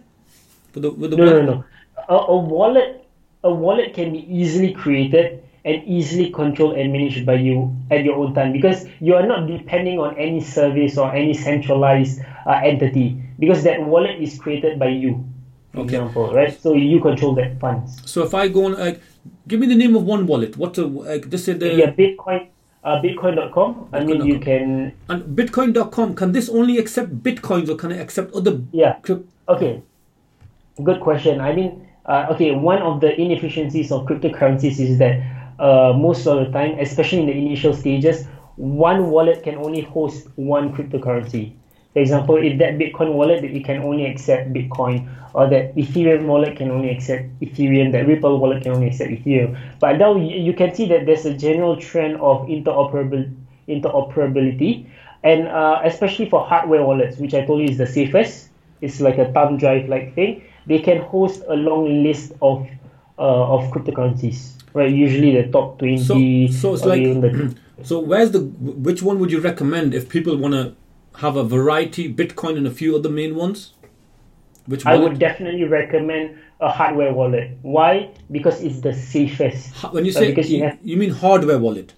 The, 0.74 0.90
with 0.90 1.10
the 1.12 1.16
No, 1.16 1.24
no, 1.24 1.32
wallet? 1.32 1.46
no. 1.46 1.64
A, 2.08 2.16
a 2.16 2.36
wallet, 2.36 3.08
a 3.42 3.50
wallet 3.50 3.94
can 3.94 4.12
be 4.12 4.18
easily 4.30 4.74
created 4.74 5.42
and 5.64 5.82
easily 5.84 6.30
controlled 6.30 6.76
and 6.78 6.92
managed 6.92 7.26
by 7.26 7.34
you 7.34 7.74
at 7.90 8.02
your 8.04 8.16
own 8.16 8.32
time 8.34 8.52
because 8.52 8.86
you 9.00 9.14
are 9.14 9.26
not 9.26 9.46
depending 9.46 9.98
on 9.98 10.16
any 10.16 10.40
service 10.40 10.96
or 10.96 11.12
any 11.14 11.34
centralized 11.34 12.20
uh, 12.46 12.60
entity 12.64 13.20
because 13.38 13.62
that 13.64 13.84
wallet 13.84 14.20
is 14.20 14.38
created 14.38 14.78
by 14.78 14.88
you. 14.88 15.24
For 15.72 15.80
Okay. 15.80 15.96
example, 15.96 16.32
right? 16.34 16.58
So 16.60 16.72
you 16.74 16.98
control 17.00 17.34
that 17.36 17.60
funds. 17.60 18.00
So 18.10 18.24
if 18.24 18.34
I 18.34 18.48
go 18.48 18.64
on, 18.66 18.72
like, 18.74 19.00
give 19.46 19.60
me 19.60 19.66
the 19.66 19.76
name 19.76 19.94
of 19.94 20.02
one 20.04 20.26
wallet. 20.26 20.56
What's 20.56 20.78
a 20.78 20.86
like? 20.86 21.28
Just 21.30 21.44
say 21.44 21.52
the 21.52 21.74
yeah, 21.74 21.90
Bitcoin, 21.92 22.48
uh, 22.82 23.00
Bitcoin.com. 23.00 23.88
I 23.92 24.02
mean, 24.02 24.24
you 24.24 24.40
can, 24.40 24.92
and 25.08 25.22
Bitcoin.com. 25.36 26.14
Can 26.16 26.32
this 26.32 26.48
only 26.48 26.78
accept 26.78 27.22
bitcoins 27.22 27.68
or 27.68 27.76
can 27.76 27.92
it 27.92 28.00
accept 28.00 28.32
other? 28.34 28.62
yeah. 28.72 28.98
Okay, 29.48 29.82
good 30.82 31.00
question. 31.00 31.40
I 31.40 31.52
mean, 31.54 31.86
uh, 32.06 32.26
okay, 32.32 32.50
one 32.52 32.82
of 32.82 33.00
the 33.00 33.14
inefficiencies 33.20 33.92
of 33.92 34.06
cryptocurrencies 34.06 34.80
is 34.80 34.98
that 34.98 35.20
uh, 35.60 35.92
most 35.96 36.26
of 36.26 36.44
the 36.44 36.52
time, 36.52 36.78
especially 36.78 37.20
in 37.20 37.26
the 37.26 37.36
initial 37.36 37.74
stages, 37.74 38.26
one 38.56 39.10
wallet 39.10 39.42
can 39.42 39.56
only 39.56 39.82
host 39.82 40.28
one 40.36 40.74
cryptocurrency. 40.74 41.52
For 41.92 41.98
example, 41.98 42.36
if 42.36 42.58
that 42.58 42.78
Bitcoin 42.78 43.14
wallet 43.14 43.42
that 43.42 43.50
you 43.50 43.62
can 43.62 43.82
only 43.82 44.06
accept 44.06 44.52
Bitcoin, 44.52 45.08
or 45.34 45.48
that 45.48 45.74
Ethereum 45.76 46.26
wallet 46.26 46.56
can 46.56 46.70
only 46.70 46.90
accept 46.90 47.28
Ethereum, 47.40 47.92
that 47.92 48.06
Ripple 48.06 48.38
wallet 48.38 48.62
can 48.62 48.72
only 48.72 48.88
accept 48.88 49.10
Ethereum. 49.10 49.58
But 49.80 49.98
now 49.98 50.16
you 50.16 50.52
can 50.52 50.74
see 50.74 50.86
that 50.86 51.06
there's 51.06 51.24
a 51.26 51.34
general 51.34 51.76
trend 51.76 52.16
of 52.16 52.46
interoperability, 52.46 53.34
interoperability, 53.68 54.86
and 55.22 55.48
uh, 55.48 55.80
especially 55.84 56.28
for 56.28 56.44
hardware 56.44 56.82
wallets, 56.84 57.18
which 57.18 57.34
I 57.34 57.44
told 57.44 57.60
you 57.60 57.68
is 57.68 57.78
the 57.78 57.86
safest. 57.86 58.48
It's 58.80 59.00
like 59.00 59.18
a 59.18 59.30
thumb 59.32 59.58
drive 59.58 59.88
like 59.88 60.14
thing. 60.14 60.42
They 60.66 60.78
can 60.78 61.00
host 61.02 61.42
a 61.48 61.54
long 61.54 62.02
list 62.02 62.32
of 62.40 62.66
uh, 63.18 63.54
of 63.54 63.70
cryptocurrencies, 63.70 64.59
right? 64.74 64.90
Usually 64.90 65.40
the 65.42 65.50
top 65.50 65.78
twenty. 65.78 65.98
So, 65.98 66.14
so 66.58 66.74
it's 66.74 66.84
like. 66.84 67.02
The, 67.02 67.56
so 67.82 67.98
where's 67.98 68.30
the 68.32 68.40
which 68.40 69.02
one 69.02 69.18
would 69.18 69.32
you 69.32 69.40
recommend 69.40 69.94
if 69.94 70.08
people 70.08 70.36
want 70.36 70.54
to 70.54 70.74
have 71.16 71.36
a 71.36 71.44
variety, 71.44 72.12
Bitcoin 72.12 72.56
and 72.56 72.66
a 72.66 72.70
few 72.70 72.96
other 72.96 73.08
main 73.08 73.34
ones? 73.34 73.74
Which 74.66 74.84
wallet? 74.84 75.00
I 75.00 75.02
would 75.02 75.18
definitely 75.18 75.64
recommend 75.64 76.38
a 76.60 76.70
hardware 76.70 77.12
wallet. 77.12 77.56
Why? 77.62 78.10
Because 78.30 78.60
it's 78.62 78.80
the 78.80 78.94
safest. 78.94 79.74
When 79.92 80.04
you 80.04 80.12
say 80.12 80.26
uh, 80.26 80.30
because 80.30 80.50
you, 80.50 80.58
you, 80.58 80.64
have, 80.64 80.78
you 80.82 80.96
mean 80.96 81.10
hardware 81.10 81.58
wallet? 81.58 81.94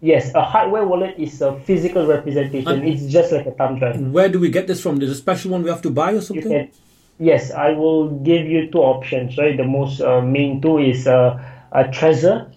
Yes, 0.00 0.32
a 0.34 0.42
hardware 0.42 0.86
wallet 0.86 1.16
is 1.18 1.42
a 1.42 1.58
physical 1.60 2.06
representation. 2.06 2.68
And 2.68 2.88
it's 2.88 3.06
just 3.06 3.32
like 3.32 3.46
a 3.46 3.50
thumb 3.50 3.78
drive. 3.80 4.00
Where 4.00 4.28
do 4.28 4.38
we 4.38 4.48
get 4.48 4.68
this 4.68 4.80
from? 4.80 4.98
There's 4.98 5.10
a 5.10 5.16
special 5.16 5.50
one 5.50 5.64
we 5.64 5.70
have 5.70 5.82
to 5.82 5.90
buy 5.90 6.12
or 6.12 6.20
something? 6.20 6.48
Can, 6.48 6.70
yes, 7.18 7.50
I 7.50 7.72
will 7.72 8.10
give 8.10 8.46
you 8.46 8.70
two 8.70 8.78
options. 8.78 9.36
Right, 9.36 9.56
the 9.56 9.64
most 9.64 10.00
uh, 10.00 10.20
main 10.20 10.60
two 10.60 10.78
is 10.78 11.08
uh, 11.08 11.42
a 11.72 11.84
Trezor, 11.84 12.50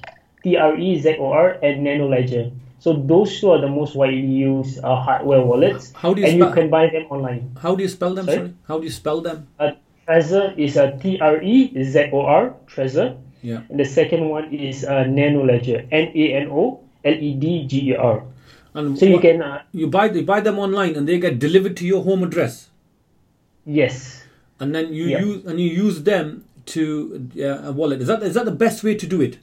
T 0.44 0.58
R 0.58 0.78
E 0.78 1.00
Z 1.00 1.18
O 1.20 1.32
R, 1.32 1.58
and 1.62 1.84
Nano 1.84 2.08
Ledger. 2.08 2.52
So 2.80 2.94
those 2.94 3.40
two 3.40 3.52
are 3.52 3.62
the 3.62 3.70
most 3.70 3.96
widely 3.96 4.26
used 4.26 4.84
uh, 4.84 4.96
hardware 4.96 5.42
wallets. 5.42 5.94
How 5.94 6.14
do 6.14 6.22
you 6.22 6.28
and 6.28 6.38
you 6.38 6.50
can 6.52 6.70
buy 6.70 6.90
them 6.90 7.06
online. 7.10 7.56
How 7.62 7.76
do 7.76 7.84
you 7.84 7.90
spell 7.90 8.16
them? 8.16 8.26
Sorry, 8.26 8.38
Sorry? 8.38 8.54
how 8.68 8.80
do 8.80 8.84
you 8.86 8.92
spell 8.92 9.22
them? 9.22 9.48
Uh, 9.60 9.72
Trezor 10.08 10.58
is 10.58 10.78
a 10.78 10.98
T 10.98 11.20
R 11.22 11.42
E 11.42 11.84
Z 11.84 12.10
O 12.12 12.22
R 12.26 12.56
Trezor. 12.66 13.18
Yeah. 13.44 13.62
And 13.70 13.80
the 13.80 13.86
second 13.86 14.30
one 14.30 14.54
is 14.54 14.84
uh, 14.84 15.04
Nano 15.06 15.46
Ledger 15.46 15.86
N 15.92 16.10
A 16.16 16.34
N 16.42 16.50
O 16.50 16.82
L 17.06 17.14
E 17.14 17.34
D 17.36 17.68
G 17.68 17.92
E 17.92 17.96
R. 17.96 18.24
And 18.74 18.98
so 18.98 19.06
you 19.06 19.20
can 19.20 19.42
uh, 19.42 19.62
you 19.74 19.88
buy 19.88 20.10
you 20.10 20.24
buy 20.24 20.42
them 20.42 20.58
online 20.58 20.96
and 20.96 21.08
they 21.08 21.20
get 21.20 21.38
delivered 21.38 21.78
to 21.78 21.86
your 21.86 22.04
home 22.04 22.24
address. 22.24 22.70
Yes. 23.66 24.24
And 24.60 24.74
then 24.74 24.94
you 24.94 25.06
yeah. 25.06 25.20
use 25.20 25.46
and 25.46 25.60
you 25.60 25.70
use 25.70 26.02
them 26.04 26.46
to 26.68 27.30
uh, 27.38 27.70
a 27.70 27.72
wallet. 27.72 28.02
Is 28.02 28.08
that 28.08 28.24
is 28.24 28.34
that 28.36 28.46
the 28.46 28.52
best 28.52 28.84
way 28.84 28.96
to 28.96 29.08
do 29.08 29.22
it? 29.22 29.38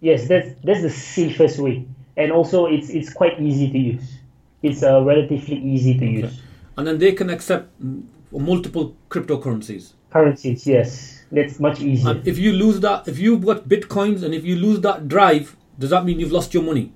Yes, 0.00 0.28
that's 0.28 0.48
that's 0.62 0.82
the 0.82 0.90
safest 0.90 1.58
way 1.58 1.86
and 2.16 2.32
also 2.32 2.66
it's 2.66 2.88
it's 2.90 3.12
quite 3.12 3.40
easy 3.40 3.70
to 3.70 3.78
use. 3.78 4.18
It's 4.62 4.82
uh, 4.82 5.02
relatively 5.02 5.58
easy 5.58 5.98
to 5.98 6.04
okay. 6.04 6.26
use. 6.26 6.40
And 6.76 6.86
then 6.86 6.98
they 6.98 7.12
can 7.12 7.30
accept 7.30 7.70
multiple 8.32 8.96
cryptocurrencies. 9.10 9.92
Currencies, 10.10 10.66
yes, 10.66 11.24
that's 11.30 11.60
much 11.60 11.80
easier. 11.80 12.10
And 12.10 12.26
if 12.26 12.38
you 12.38 12.52
lose 12.52 12.80
that, 12.80 13.06
if 13.06 13.18
you've 13.18 13.44
got 13.44 13.68
bitcoins, 13.68 14.22
and 14.22 14.34
if 14.34 14.44
you 14.44 14.56
lose 14.56 14.80
that 14.80 15.08
drive, 15.08 15.56
does 15.78 15.90
that 15.90 16.04
mean 16.04 16.18
you've 16.18 16.32
lost 16.32 16.54
your 16.54 16.62
money? 16.62 16.92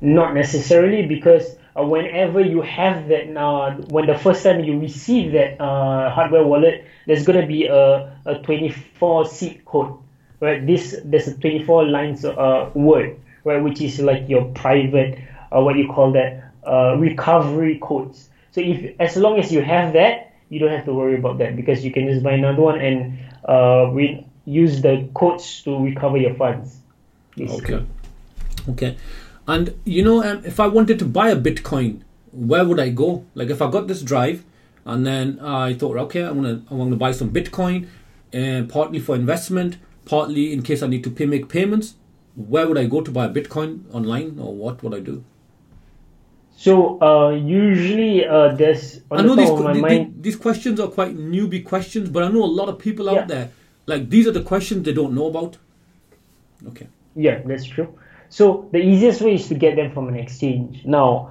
Not 0.00 0.34
necessarily, 0.34 1.06
because 1.06 1.56
uh, 1.78 1.84
whenever 1.84 2.40
you 2.40 2.60
have 2.62 3.08
that, 3.08 3.36
uh, 3.36 3.74
when 3.88 4.06
the 4.06 4.18
first 4.18 4.42
time 4.42 4.62
you 4.64 4.78
receive 4.78 5.32
that 5.32 5.60
uh, 5.60 6.10
hardware 6.10 6.44
wallet, 6.44 6.84
there's 7.06 7.24
gonna 7.24 7.46
be 7.46 7.66
a, 7.66 8.16
a 8.26 8.38
24 8.42 9.26
seed 9.26 9.64
code, 9.64 9.98
right? 10.40 10.66
This 10.66 11.00
there's 11.04 11.28
a 11.28 11.36
24 11.38 11.86
lines 11.86 12.24
uh, 12.24 12.70
word 12.74 13.18
right, 13.44 13.62
which 13.62 13.80
is 13.80 14.00
like 14.00 14.28
your 14.28 14.44
private, 14.52 15.18
uh, 15.54 15.60
what 15.60 15.76
you 15.76 15.88
call 15.88 16.12
that, 16.12 16.52
uh, 16.66 16.96
recovery 16.96 17.78
codes. 17.82 18.28
So 18.52 18.60
if 18.60 19.00
as 19.00 19.16
long 19.16 19.38
as 19.38 19.52
you 19.52 19.62
have 19.62 19.94
that, 19.94 20.32
you 20.48 20.58
don't 20.58 20.70
have 20.70 20.84
to 20.84 20.94
worry 20.94 21.16
about 21.16 21.38
that 21.38 21.56
because 21.56 21.84
you 21.84 21.90
can 21.90 22.06
just 22.08 22.22
buy 22.22 22.32
another 22.32 22.60
one 22.60 22.80
and 22.80 23.18
uh, 23.48 23.90
re- 23.92 24.26
use 24.44 24.82
the 24.82 25.08
codes 25.14 25.62
to 25.62 25.82
recover 25.82 26.18
your 26.18 26.34
funds. 26.34 26.76
Basically. 27.36 27.74
Okay. 27.74 27.86
Okay. 28.68 28.96
And 29.46 29.74
you 29.84 30.04
know, 30.04 30.22
um, 30.22 30.44
if 30.44 30.60
I 30.60 30.66
wanted 30.66 30.98
to 31.00 31.04
buy 31.04 31.30
a 31.30 31.36
Bitcoin, 31.36 32.02
where 32.32 32.64
would 32.64 32.80
I 32.80 32.90
go? 32.90 33.24
Like 33.34 33.50
if 33.50 33.60
I 33.60 33.70
got 33.70 33.88
this 33.88 34.02
drive, 34.02 34.44
and 34.84 35.06
then 35.06 35.38
I 35.40 35.74
thought, 35.74 35.96
okay, 35.96 36.22
I'm 36.22 36.42
gonna 36.42 36.62
I 36.70 36.74
want 36.74 36.90
to 36.90 36.96
buy 36.96 37.12
some 37.12 37.30
Bitcoin, 37.30 37.88
and 38.32 38.70
uh, 38.70 38.72
partly 38.72 38.98
for 38.98 39.14
investment, 39.14 39.78
partly 40.04 40.52
in 40.52 40.62
case 40.62 40.82
I 40.82 40.86
need 40.86 41.04
to 41.04 41.10
pay 41.10 41.26
make 41.26 41.48
payments 41.48 41.94
where 42.34 42.66
would 42.66 42.78
I 42.78 42.86
go 42.86 43.02
to 43.02 43.10
buy 43.10 43.26
a 43.26 43.28
Bitcoin 43.28 43.82
online, 43.92 44.38
or 44.38 44.54
what 44.54 44.82
would 44.82 44.94
I 44.94 45.00
do? 45.00 45.22
So 46.56 47.02
uh, 47.02 47.30
usually 47.30 48.26
uh, 48.26 48.54
there's. 48.54 49.00
I 49.10 49.22
know 49.22 49.34
these, 49.34 49.48
the, 49.48 50.10
these 50.20 50.36
questions 50.36 50.80
are 50.80 50.88
quite 50.88 51.16
newbie 51.16 51.64
questions, 51.64 52.08
but 52.08 52.22
I 52.22 52.28
know 52.28 52.44
a 52.44 52.46
lot 52.46 52.68
of 52.68 52.78
people 52.78 53.10
out 53.10 53.16
yeah. 53.16 53.24
there 53.26 53.50
like 53.86 54.10
these 54.10 54.26
are 54.26 54.32
the 54.32 54.42
questions 54.42 54.84
they 54.84 54.92
don't 54.92 55.14
know 55.14 55.26
about. 55.26 55.58
Okay. 56.68 56.88
Yeah, 57.14 57.40
that's 57.44 57.64
true. 57.64 57.98
So 58.32 58.68
the 58.72 58.78
easiest 58.78 59.20
way 59.20 59.34
is 59.34 59.46
to 59.48 59.54
get 59.54 59.76
them 59.76 59.92
from 59.92 60.08
an 60.08 60.16
exchange. 60.16 60.84
Now, 60.84 61.30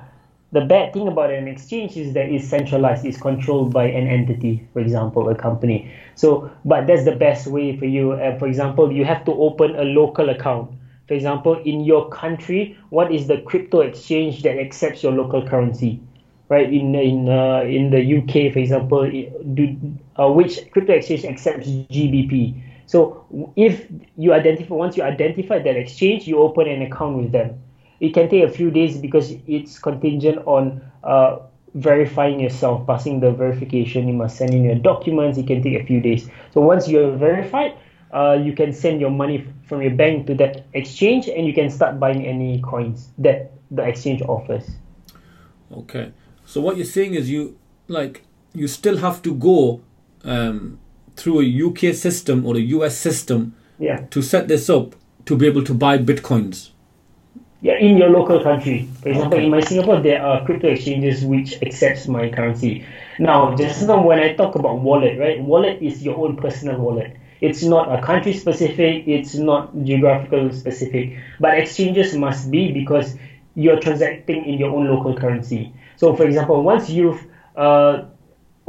the 0.52 0.62
bad 0.62 0.94
thing 0.94 1.08
about 1.08 1.32
an 1.32 1.48
exchange 1.48 1.98
is 1.98 2.14
that 2.14 2.30
it's 2.30 2.48
centralized, 2.48 3.06
it's 3.06 3.18
controlled 3.18 3.74
by 3.74 3.86
an 3.86 4.08
entity, 4.08 4.68
for 4.74 4.80
example, 4.80 5.28
a 5.30 5.36
company. 5.36 5.92
So, 6.16 6.52
but 6.64 6.86
that's 6.86 7.06
the 7.06 7.16
best 7.16 7.48
way 7.48 7.76
for 7.78 7.86
you. 7.86 8.12
Uh, 8.12 8.38
for 8.38 8.48
example, 8.48 8.92
you 8.92 9.06
have 9.06 9.26
to 9.26 9.32
open 9.32 9.76
a 9.76 9.84
local 9.84 10.30
account 10.30 10.72
for 11.12 11.16
example, 11.16 11.62
in 11.66 11.82
your 11.82 12.08
country, 12.08 12.78
what 12.90 13.14
is 13.14 13.28
the 13.28 13.42
crypto 13.42 13.82
exchange 13.82 14.44
that 14.44 14.58
accepts 14.58 15.04
your 15.04 15.12
local 15.12 15.46
currency? 15.46 16.00
Right 16.48 16.72
in 16.72 16.96
in 16.96 17.28
uh, 17.28 17.64
in 17.68 17.90
the 17.90 18.00
UK, 18.00 18.54
for 18.54 18.60
example, 18.60 19.12
do 19.54 19.78
uh, 20.18 20.32
which 20.32 20.72
crypto 20.72 20.94
exchange 20.94 21.26
accepts 21.26 21.68
GBP? 21.68 22.56
So 22.92 23.26
if 23.56 23.88
you 24.18 24.34
identify 24.34 24.76
once 24.76 24.98
you 24.98 25.04
identify 25.04 25.60
that 25.60 25.78
exchange, 25.78 26.28
you 26.28 26.40
open 26.40 26.68
an 26.68 26.82
account 26.82 27.16
with 27.16 27.32
them. 27.32 27.58
It 28.02 28.14
can 28.14 28.28
take 28.28 28.44
a 28.44 28.52
few 28.52 28.70
days 28.70 28.98
because 28.98 29.32
it's 29.48 29.80
contingent 29.80 30.40
on 30.46 30.82
uh, 31.06 31.38
verifying 31.74 32.42
yourself, 32.42 32.86
passing 32.86 33.22
the 33.22 33.32
verification. 33.32 34.10
You 34.10 34.14
must 34.16 34.36
send 34.36 34.54
in 34.54 34.66
your 34.66 34.76
documents. 34.76 35.38
It 35.38 35.48
can 35.48 35.64
take 35.64 35.82
a 35.82 35.86
few 35.86 36.02
days. 36.02 36.30
So 36.54 36.60
once 36.60 36.90
you're 36.90 37.16
verified, 37.16 37.78
uh, 38.12 38.38
you 38.44 38.52
can 38.52 38.74
send 38.74 39.00
your 39.00 39.10
money 39.10 39.48
from 39.70 39.82
your 39.82 39.92
bank 39.92 40.28
to 40.28 40.36
that 40.36 40.66
exchange 40.74 41.30
and 41.30 41.48
you 41.48 41.54
can 41.54 41.70
start 41.70 41.98
buying 41.98 42.26
any 42.26 42.60
coins 42.60 43.08
that 43.18 43.54
the 43.72 43.84
exchange 43.88 44.22
offers 44.24 44.70
okay 45.72 46.12
so 46.46 46.60
what 46.60 46.76
you're 46.76 46.84
saying 46.84 47.14
is 47.14 47.30
you 47.30 47.58
like 47.88 48.26
you 48.54 48.68
still 48.68 48.98
have 48.98 49.22
to 49.22 49.34
go 49.34 49.80
um, 50.26 50.78
through 51.22 51.42
a 51.42 51.68
uk 51.68 51.80
system 51.94 52.46
or 52.46 52.58
a 52.58 52.62
us 52.62 52.98
system 52.98 53.56
yeah. 53.80 54.06
to 54.10 54.22
set 54.22 54.48
this 54.48 54.70
up 54.70 54.96
to 55.26 55.36
be 55.36 55.48
able 55.48 55.64
to 55.64 55.74
buy 55.74 55.98
bitcoins 55.98 56.72
yeah 57.62 57.78
in 57.78 57.98
your 57.98 58.10
local 58.10 58.42
country 58.42 58.88
for 59.02 59.10
example 59.10 59.38
okay. 59.38 59.46
in 59.46 59.52
my 59.52 59.60
singapore 59.62 60.02
there 60.02 60.24
are 60.24 60.46
crypto 60.46 60.68
exchanges 60.68 61.24
which 61.24 61.62
accepts 61.62 62.08
my 62.08 62.30
currency 62.30 62.86
now 63.20 63.56
just 63.56 63.88
now 63.88 64.02
when 64.04 64.20
i 64.20 64.34
talk 64.34 64.56
about 64.56 64.80
wallet 64.80 65.20
right 65.20 65.40
wallet 65.42 65.82
is 65.82 66.04
your 66.04 66.18
own 66.18 66.36
personal 66.36 66.80
wallet 66.80 67.16
it's 67.42 67.64
not 67.64 67.92
a 67.92 68.02
country 68.02 68.34
specific, 68.34 69.08
it's 69.08 69.34
not 69.34 69.72
geographical 69.84 70.54
specific, 70.54 71.18
but 71.40 71.58
exchanges 71.58 72.16
must 72.16 72.52
be 72.52 72.72
because 72.72 73.18
you're 73.56 73.80
transacting 73.80 74.46
in 74.46 74.60
your 74.60 74.70
own 74.70 74.88
local 74.88 75.18
currency. 75.18 75.74
So, 75.98 76.16
for 76.16 76.26
example, 76.26 76.62
once 76.62 76.90
you've 76.90 77.26
uh, 77.56 78.04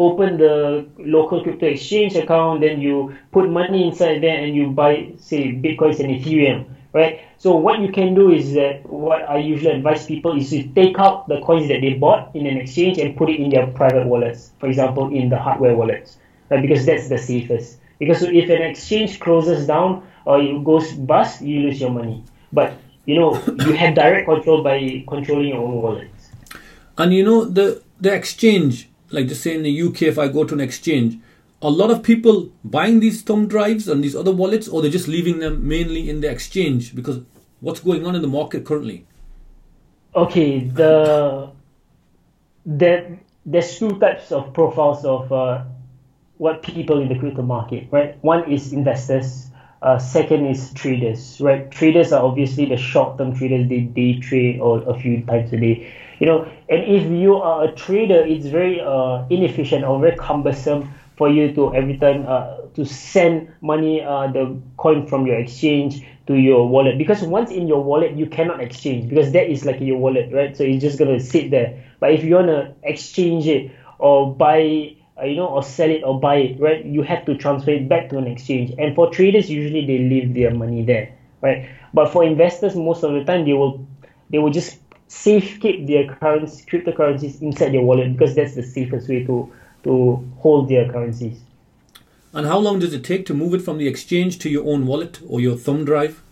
opened 0.07 0.41
the 0.41 0.87
local 0.99 1.43
crypto 1.43 1.67
exchange 1.67 2.15
account, 2.17 2.61
then 2.61 2.81
you 2.81 3.17
put 3.31 3.49
money 3.51 3.87
inside 3.89 4.23
there 4.23 4.43
and 4.43 4.55
you 4.55 4.71
buy, 4.71 5.13
say, 5.19 5.53
Bitcoins 5.53 6.01
and 6.01 6.11
Ethereum, 6.11 6.67
right? 6.93 7.21
So, 7.39 7.57
what 7.57 7.81
you 7.81 7.91
can 7.91 8.15
do 8.15 8.31
is 8.31 8.55
that 8.55 8.89
what 8.89 9.29
I 9.29 9.39
usually 9.39 9.75
advise 9.77 10.07
people 10.07 10.37
is 10.39 10.51
to 10.51 10.63
take 10.69 10.99
out 10.99 11.29
the 11.29 11.41
coins 11.41 11.69
that 11.69 11.81
they 11.81 11.95
bought 11.95 12.35
in 12.35 12.47
an 12.47 12.57
exchange 12.57 12.99
and 12.99 13.17
put 13.17 13.31
it 13.31 13.41
in 13.41 13.51
their 13.51 13.67
private 13.67 14.07
wallets, 14.07 14.51
for 14.59 14.67
example, 14.67 15.13
in 15.15 15.29
the 15.29 15.39
hardware 15.39 15.75
wallets, 15.75 16.17
right? 16.51 16.63
Because 16.63 16.85
that's 16.87 17.09
the 17.09 17.19
safest. 17.19 17.79
Because 17.99 18.23
if 18.23 18.51
an 18.51 18.63
exchange 18.63 19.21
closes 19.21 19.67
down 19.67 20.07
or 20.25 20.41
it 20.41 20.65
goes 20.65 20.93
bust, 20.93 21.41
you 21.41 21.61
lose 21.61 21.81
your 21.81 21.91
money. 21.91 22.25
But 22.53 22.75
you 23.05 23.19
know 23.19 23.43
you 23.67 23.73
have 23.73 23.95
direct 23.95 24.27
control 24.27 24.63
by 24.63 25.05
controlling 25.09 25.49
your 25.49 25.59
own 25.59 25.83
wallets. 25.83 26.31
And 26.99 27.13
you 27.13 27.25
know 27.25 27.45
the 27.45 27.83
the 28.01 28.13
exchange, 28.13 28.89
like 29.13 29.29
just 29.29 29.43
say 29.43 29.55
in 29.55 29.63
the 29.63 29.83
UK, 29.83 30.03
if 30.03 30.19
I 30.19 30.29
go 30.29 30.45
to 30.45 30.55
an 30.55 30.61
exchange, 30.61 31.19
a 31.61 31.71
lot 31.71 31.91
of 31.91 32.03
people 32.03 32.51
buying 32.65 33.01
these 33.01 33.23
thumb 33.23 33.47
drives 33.47 33.89
and 33.89 34.03
these 34.03 34.17
other 34.17 34.33
wallets, 34.33 34.69
or 34.69 34.83
they're 34.83 34.91
just 34.91 35.09
leaving 35.09 35.39
them 35.39 35.67
mainly 35.67 36.11
in 36.11 36.21
the 36.21 36.31
exchange 36.31 36.95
because 36.95 37.21
what's 37.61 37.81
going 37.81 38.05
on 38.07 38.15
in 38.15 38.23
the 38.23 38.29
market 38.29 38.67
currently? 38.67 39.07
Okay, 40.15 40.61
the 40.61 41.51
there 42.67 43.19
there's 43.47 43.79
two 43.79 43.99
types 43.99 44.31
of 44.31 44.53
profiles 44.53 45.05
of 45.05 45.33
uh, 45.33 45.65
what 46.39 46.63
people 46.63 47.01
in 47.01 47.09
the 47.09 47.19
crypto 47.19 47.43
market, 47.43 47.89
right? 47.91 48.23
One 48.23 48.51
is 48.51 48.73
investors, 48.73 49.49
Uh, 49.83 49.99
second 49.99 50.47
is 50.47 50.71
traders, 50.75 51.41
right? 51.41 51.69
Traders 51.73 52.13
are 52.13 52.23
obviously 52.23 52.67
the 52.67 52.77
short-term 52.77 53.33
traders. 53.33 53.67
They 53.67 53.81
day 53.81 54.15
trade 54.15 54.61
or 54.61 54.79
a 54.87 54.95
few 54.95 55.19
times 55.23 55.53
a 55.53 55.57
day, 55.57 55.85
you 56.21 56.27
know. 56.27 56.47
And 56.69 56.85
if 56.85 57.05
you 57.05 57.35
are 57.35 57.65
a 57.65 57.69
trader, 57.69 58.21
it's 58.21 58.47
very 58.47 58.81
uh, 58.81 59.25
inefficient 59.29 59.85
or 59.85 59.99
very 59.99 60.13
cumbersome 60.13 60.89
for 61.17 61.29
you 61.29 61.49
to 61.55 61.73
every 61.75 61.95
time 61.95 62.25
uh, 62.27 62.59
to 62.75 62.85
send 62.85 63.49
money, 63.61 64.01
uh, 64.03 64.29
the 64.29 64.57
coin 64.77 65.05
from 65.05 65.27
your 65.27 65.37
exchange 65.37 66.01
to 66.27 66.35
your 66.35 66.69
wallet. 66.69 66.97
Because 66.97 67.23
once 67.23 67.51
in 67.51 67.67
your 67.67 67.83
wallet, 67.83 68.13
you 68.17 68.27
cannot 68.27 68.61
exchange 68.61 69.09
because 69.09 69.33
that 69.33 69.51
is 69.51 69.65
like 69.65 69.81
your 69.81 69.97
wallet, 69.97 70.29
right? 70.33 70.57
So 70.57 70.63
it's 70.63 70.81
just 70.81 70.97
gonna 70.99 71.19
sit 71.19 71.51
there. 71.51 71.75
But 71.99 72.13
if 72.13 72.23
you 72.23 72.37
wanna 72.37 72.71
exchange 72.85 73.49
it 73.49 73.71
or 73.99 74.27
buy 74.27 74.93
uh, 75.23 75.27
you 75.27 75.37
know, 75.37 75.47
or 75.47 75.63
sell 75.63 75.91
it 75.91 76.03
or 76.03 76.19
buy 76.19 76.37
it, 76.37 76.61
right? 76.61 76.85
You 76.85 77.03
have 77.03 77.25
to 77.27 77.37
transfer 77.37 77.71
it 77.71 77.89
back 77.89 78.09
to 78.11 78.19
an 78.19 78.27
exchange. 78.27 78.75
And 78.79 78.95
for 78.95 79.11
traders, 79.11 79.49
usually 79.49 79.87
they 79.87 79.99
leave 79.99 80.35
their 80.35 80.53
money 80.53 80.83
there, 80.85 81.15
right? 81.41 81.69
But 81.95 82.13
for 82.13 82.25
investors, 82.25 82.75
most 82.75 83.05
of 83.05 83.13
the 83.13 83.25
time 83.25 83.45
they 83.45 83.53
will 83.53 83.87
they 84.31 84.39
will 84.39 84.51
just 84.51 84.79
safe 85.09 85.61
keep 85.61 85.87
their 85.87 86.07
currency, 86.17 86.65
cryptocurrencies 86.65 87.41
inside 87.43 87.73
their 87.73 87.83
wallet 87.83 88.13
because 88.17 88.35
that's 88.35 88.55
the 88.55 88.63
safest 88.63 89.09
way 89.09 89.25
to 89.25 89.53
to 89.85 90.29
hold 90.39 90.69
their 90.69 90.91
currencies. 90.91 91.39
And 92.33 92.47
how 92.47 92.59
long 92.59 92.79
does 92.79 92.95
it 92.95 93.05
take 93.05 93.27
to 93.27 93.35
move 93.35 93.53
it 93.55 93.61
from 93.61 93.77
the 93.79 93.87
exchange 93.87 94.39
to 94.39 94.49
your 94.49 94.67
own 94.67 94.87
wallet 94.87 95.21
or 95.29 95.41
your 95.41 95.57
thumb 95.57 95.85
drive? 95.85 96.23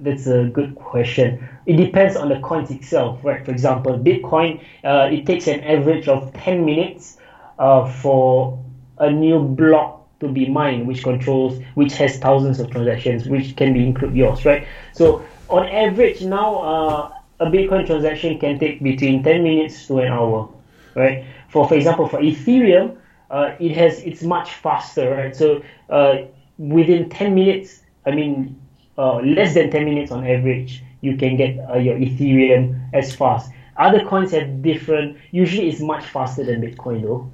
That's 0.00 0.26
a 0.26 0.46
good 0.46 0.74
question. 0.74 1.46
It 1.66 1.76
depends 1.76 2.16
on 2.16 2.28
the 2.30 2.40
coins 2.40 2.70
itself, 2.70 3.20
right? 3.22 3.44
For 3.44 3.52
example, 3.52 3.98
Bitcoin, 3.98 4.60
uh, 4.82 5.08
it 5.12 5.26
takes 5.26 5.46
an 5.46 5.60
average 5.60 6.08
of 6.08 6.32
10 6.32 6.64
minutes 6.64 7.18
uh, 7.60 7.86
for 7.86 8.58
a 8.98 9.10
new 9.12 9.38
block 9.38 10.00
to 10.18 10.28
be 10.28 10.48
mined, 10.48 10.86
which 10.86 11.02
controls, 11.02 11.62
which 11.74 11.92
has 11.92 12.18
thousands 12.18 12.58
of 12.58 12.70
transactions, 12.70 13.28
which 13.28 13.54
can 13.56 13.72
be 13.72 13.84
include 13.84 14.16
yours, 14.16 14.44
right? 14.44 14.66
So 14.92 15.24
on 15.48 15.68
average 15.68 16.22
now, 16.22 16.58
uh, 16.58 17.12
a 17.40 17.46
Bitcoin 17.46 17.86
transaction 17.86 18.38
can 18.38 18.58
take 18.58 18.82
between 18.82 19.22
10 19.22 19.42
minutes 19.42 19.86
to 19.86 19.98
an 19.98 20.08
hour, 20.08 20.48
right? 20.94 21.24
For 21.48 21.68
for 21.68 21.74
example, 21.74 22.08
for 22.08 22.18
Ethereum, 22.20 22.96
uh, 23.30 23.52
it 23.60 23.76
has 23.76 24.00
it's 24.02 24.22
much 24.22 24.50
faster, 24.54 25.10
right? 25.10 25.36
So 25.36 25.62
uh, 25.90 26.22
within 26.58 27.08
10 27.08 27.34
minutes, 27.34 27.82
I 28.06 28.12
mean, 28.12 28.60
uh, 28.98 29.16
less 29.16 29.54
than 29.54 29.70
10 29.70 29.84
minutes 29.84 30.10
on 30.12 30.26
average, 30.26 30.82
you 31.00 31.16
can 31.16 31.36
get 31.36 31.58
uh, 31.70 31.78
your 31.78 31.96
Ethereum 31.96 32.88
as 32.92 33.14
fast. 33.14 33.50
Other 33.76 34.04
coins 34.04 34.32
have 34.32 34.62
different. 34.62 35.16
Usually, 35.30 35.70
it's 35.70 35.80
much 35.80 36.04
faster 36.04 36.44
than 36.44 36.60
Bitcoin, 36.60 37.02
though. 37.02 37.30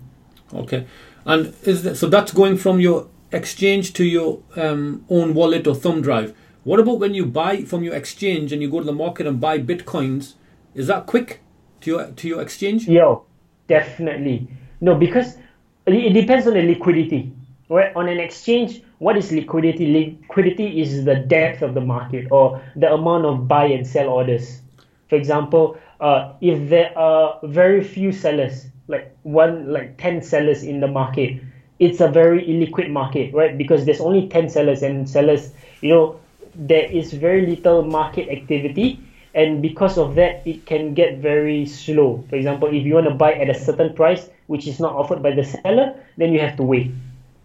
Okay, 0.57 0.87
and 1.25 1.55
is 1.63 1.83
that, 1.83 1.97
so 1.97 2.09
that's 2.09 2.33
going 2.33 2.57
from 2.57 2.81
your 2.81 3.09
exchange 3.33 3.93
to 3.95 4.05
your 4.05 4.43
um, 4.57 5.05
own 5.11 5.35
wallet 5.35 5.67
or 5.67 5.75
thumb 5.75 6.01
drive. 6.03 6.35
What 6.65 6.81
about 6.81 6.99
when 6.99 7.15
you 7.15 7.27
buy 7.27 7.63
from 7.63 7.85
your 7.85 7.95
exchange 7.95 8.53
and 8.53 8.61
you 8.61 8.71
go 8.71 8.81
to 8.81 8.85
the 8.85 8.93
market 8.93 9.27
and 9.27 9.41
buy 9.41 9.59
bitcoins? 9.59 10.35
Is 10.75 10.89
that 10.89 11.07
quick 11.07 11.41
to 11.83 11.91
your 11.91 12.07
to 12.11 12.29
your 12.29 12.43
exchange? 12.43 12.89
Yeah, 12.89 13.17
definitely. 13.69 14.49
No, 14.81 14.95
because 14.95 15.37
it 15.87 16.13
depends 16.13 16.47
on 16.47 16.55
the 16.55 16.63
liquidity. 16.63 17.33
Right? 17.69 17.95
On 17.97 18.09
an 18.09 18.21
exchange, 18.21 18.83
what 18.99 19.17
is 19.17 19.33
liquidity? 19.33 19.87
Liquidity 19.93 20.81
is 20.81 21.05
the 21.05 21.17
depth 21.17 21.63
of 21.63 21.75
the 21.75 21.81
market 21.81 22.29
or 22.31 22.63
the 22.77 22.93
amount 22.93 23.25
of 23.27 23.49
buy 23.49 23.67
and 23.67 23.85
sell 23.85 24.09
orders. 24.09 24.61
For 25.09 25.17
example, 25.17 25.77
uh, 26.01 26.35
if 26.41 26.69
there 26.69 26.97
are 26.97 27.41
very 27.43 27.83
few 27.83 28.13
sellers, 28.13 28.67
like 28.89 29.17
one 29.23 29.73
like 29.73 29.97
10 29.99 30.23
sellers 30.23 30.63
in 30.63 30.81
the 30.81 30.89
market. 30.89 31.41
It's 31.79 32.01
a 32.01 32.09
very 32.09 32.43
illiquid 32.47 32.91
market 32.91 33.35
right? 33.35 33.57
Because 33.57 33.85
there's 33.85 34.01
only 34.01 34.29
10 34.29 34.49
sellers 34.49 34.83
and 34.83 35.09
sellers 35.09 35.53
you 35.81 35.91
know 35.91 36.21
there 36.55 36.91
is 36.91 37.13
very 37.13 37.47
little 37.47 37.83
market 37.83 38.29
activity. 38.29 39.01
And 39.35 39.61
because 39.61 39.99
of 39.99 40.15
that 40.15 40.47
it 40.47 40.65
can 40.65 40.95
get 40.95 41.19
very 41.19 41.67
slow. 41.67 42.25
For 42.31 42.37
example 42.37 42.69
if 42.69 42.85
you 42.87 42.95
want 42.95 43.07
to 43.07 43.15
buy 43.15 43.35
at 43.35 43.51
a 43.51 43.55
certain 43.55 43.95
price 43.95 44.29
which 44.47 44.67
is 44.67 44.81
not 44.81 44.95
offered 44.95 45.23
by 45.23 45.33
the 45.33 45.45
seller 45.45 45.95
then 46.17 46.33
you 46.33 46.41
have 46.41 46.57
to 46.57 46.63
wait 46.63 46.91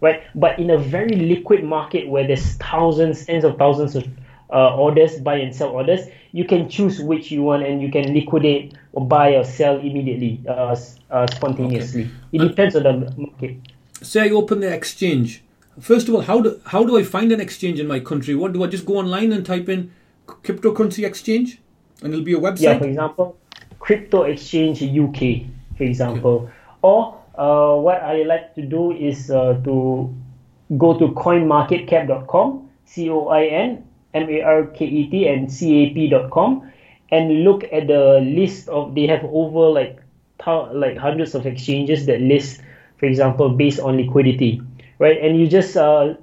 right? 0.02 0.22
But 0.34 0.58
in 0.58 0.70
a 0.70 0.76
very 0.76 1.14
liquid 1.14 1.64
market 1.64 2.06
where 2.08 2.26
there's 2.26 2.54
thousands 2.56 3.24
tens 3.24 3.44
of 3.44 3.56
thousands 3.56 3.96
of 3.96 4.04
uh, 4.52 4.76
orders 4.76 5.18
buy 5.18 5.36
and 5.36 5.54
sell 5.54 5.70
orders 5.70 6.06
you 6.32 6.44
can 6.44 6.68
choose 6.68 7.00
which 7.00 7.30
you 7.30 7.42
want 7.42 7.62
and 7.62 7.80
you 7.80 7.90
can 7.90 8.12
liquidate 8.12 8.74
or 8.92 9.06
buy 9.06 9.34
or 9.34 9.44
sell 9.44 9.78
immediately 9.78 10.40
uh, 10.48 10.74
uh, 11.10 11.26
spontaneously. 11.26 12.04
Okay. 12.04 12.12
It 12.32 12.48
depends 12.48 12.74
on 12.74 12.82
the 12.82 13.14
market. 13.16 13.56
Say 14.00 14.22
I 14.22 14.30
open 14.30 14.60
the 14.60 14.72
exchange. 14.72 15.44
First 15.78 16.08
of 16.08 16.14
all, 16.14 16.22
how 16.22 16.40
do 16.40 16.60
how 16.66 16.84
do 16.84 16.98
I 16.98 17.02
find 17.02 17.32
an 17.32 17.40
exchange 17.40 17.80
in 17.80 17.86
my 17.86 18.00
country? 18.00 18.34
What 18.34 18.52
do 18.52 18.64
I 18.64 18.66
just 18.66 18.84
go 18.84 18.96
online 18.96 19.32
and 19.32 19.44
type 19.44 19.68
in 19.68 19.92
cryptocurrency 20.26 21.04
exchange, 21.06 21.60
and 22.02 22.12
it'll 22.12 22.24
be 22.24 22.34
a 22.34 22.40
website? 22.40 22.60
Yeah, 22.60 22.78
for 22.78 22.86
example, 22.86 23.38
crypto 23.78 24.24
exchange 24.24 24.82
UK, 24.82 25.48
for 25.76 25.84
example, 25.84 26.34
okay. 26.34 26.52
or 26.82 27.18
uh, 27.36 27.76
what 27.76 28.02
I 28.02 28.24
like 28.24 28.54
to 28.56 28.62
do 28.62 28.92
is 28.92 29.30
uh, 29.30 29.60
to 29.64 30.14
go 30.76 30.98
to 30.98 31.08
coinmarketcap.com, 31.08 32.68
C 32.84 33.08
O 33.08 33.28
I 33.28 33.44
N 33.44 33.84
M 34.14 34.28
A 34.28 34.42
R 34.42 34.66
K 34.66 34.84
E 34.84 35.10
T 35.10 35.28
and 35.28 35.50
C 35.50 35.84
A 35.84 35.90
P.com, 35.94 36.70
and 37.10 37.44
look 37.44 37.64
at 37.72 37.86
the 37.86 38.20
list 38.20 38.68
of 38.68 38.94
they 38.94 39.06
have 39.06 39.24
over 39.24 39.70
like 39.70 39.98
like 40.46 40.96
hundreds 40.96 41.34
of 41.34 41.46
exchanges 41.46 42.06
that 42.06 42.20
list, 42.20 42.60
for 42.98 43.06
example, 43.06 43.50
based 43.50 43.80
on 43.80 43.96
liquidity, 43.96 44.60
right? 44.98 45.18
And 45.22 45.38
you 45.38 45.46
just 45.46 45.76
uh, 45.76 46.14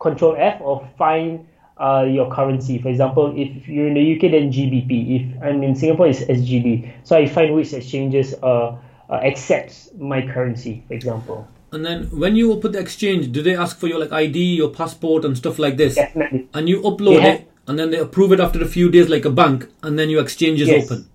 control 0.00 0.34
F 0.36 0.60
or 0.60 0.88
find 0.98 1.46
uh, 1.78 2.04
your 2.08 2.32
currency. 2.32 2.78
For 2.78 2.88
example, 2.88 3.32
if 3.36 3.68
you're 3.68 3.86
in 3.86 3.94
the 3.94 4.16
UK, 4.16 4.32
then 4.32 4.50
GBP. 4.52 5.36
If 5.36 5.42
I'm 5.42 5.62
in 5.62 5.74
Singapore, 5.76 6.08
it's 6.08 6.20
SGD. 6.20 6.90
So 7.04 7.16
I 7.16 7.26
find 7.26 7.54
which 7.54 7.72
exchanges 7.72 8.34
uh, 8.42 8.76
uh, 9.08 9.14
accepts 9.14 9.90
my 9.96 10.26
currency, 10.26 10.82
for 10.88 10.94
example. 10.94 11.48
And 11.70 11.84
then 11.84 12.04
when 12.04 12.34
you 12.34 12.52
open 12.52 12.72
the 12.72 12.78
exchange, 12.78 13.30
do 13.30 13.42
they 13.42 13.54
ask 13.54 13.78
for 13.78 13.86
your 13.86 13.98
like 13.98 14.12
ID, 14.12 14.54
your 14.54 14.70
passport, 14.70 15.24
and 15.24 15.36
stuff 15.36 15.58
like 15.58 15.76
this? 15.76 15.96
Definitely. 15.96 16.48
And 16.54 16.68
you 16.68 16.80
upload 16.80 17.22
it, 17.22 17.50
and 17.66 17.78
then 17.78 17.90
they 17.90 17.98
approve 17.98 18.32
it 18.32 18.40
after 18.40 18.62
a 18.62 18.66
few 18.66 18.90
days, 18.90 19.08
like 19.08 19.24
a 19.24 19.30
bank, 19.30 19.68
and 19.82 19.98
then 19.98 20.08
your 20.08 20.22
exchange 20.22 20.60
is 20.60 20.68
yes. 20.68 20.84
open. 20.84 21.08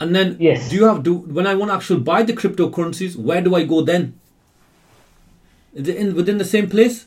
And 0.00 0.16
then, 0.16 0.36
yes. 0.40 0.70
do 0.70 0.76
you 0.76 0.84
have 0.86 1.02
do 1.02 1.14
when 1.14 1.46
I 1.46 1.54
want 1.54 1.70
to 1.70 1.74
actually 1.74 2.00
buy 2.00 2.22
the 2.22 2.32
cryptocurrencies? 2.32 3.16
Where 3.16 3.40
do 3.40 3.54
I 3.54 3.64
go 3.64 3.82
then? 3.82 4.18
Is 5.74 5.86
it 5.86 5.96
in 5.96 6.14
within 6.16 6.38
the 6.38 6.44
same 6.44 6.68
place? 6.68 7.06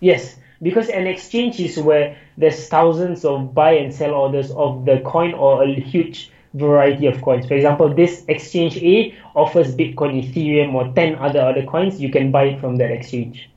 Yes, 0.00 0.36
because 0.60 0.88
an 0.88 1.06
exchange 1.06 1.60
is 1.60 1.78
where 1.78 2.18
there's 2.36 2.68
thousands 2.68 3.24
of 3.24 3.54
buy 3.54 3.72
and 3.72 3.94
sell 3.94 4.12
orders 4.14 4.50
of 4.50 4.84
the 4.84 5.00
coin 5.00 5.32
or 5.32 5.62
a 5.62 5.74
huge 5.74 6.30
variety 6.54 7.06
of 7.06 7.20
coins. 7.22 7.46
For 7.46 7.54
example, 7.54 7.94
this 7.94 8.24
exchange 8.28 8.76
A 8.78 9.14
offers 9.34 9.74
Bitcoin, 9.74 10.22
Ethereum, 10.22 10.74
or 10.74 10.92
10 10.94 11.16
other 11.16 11.40
other 11.40 11.64
coins. 11.64 12.00
You 12.00 12.10
can 12.10 12.30
buy 12.30 12.44
it 12.44 12.60
from 12.60 12.76
that 12.76 12.90
exchange. 12.90 13.48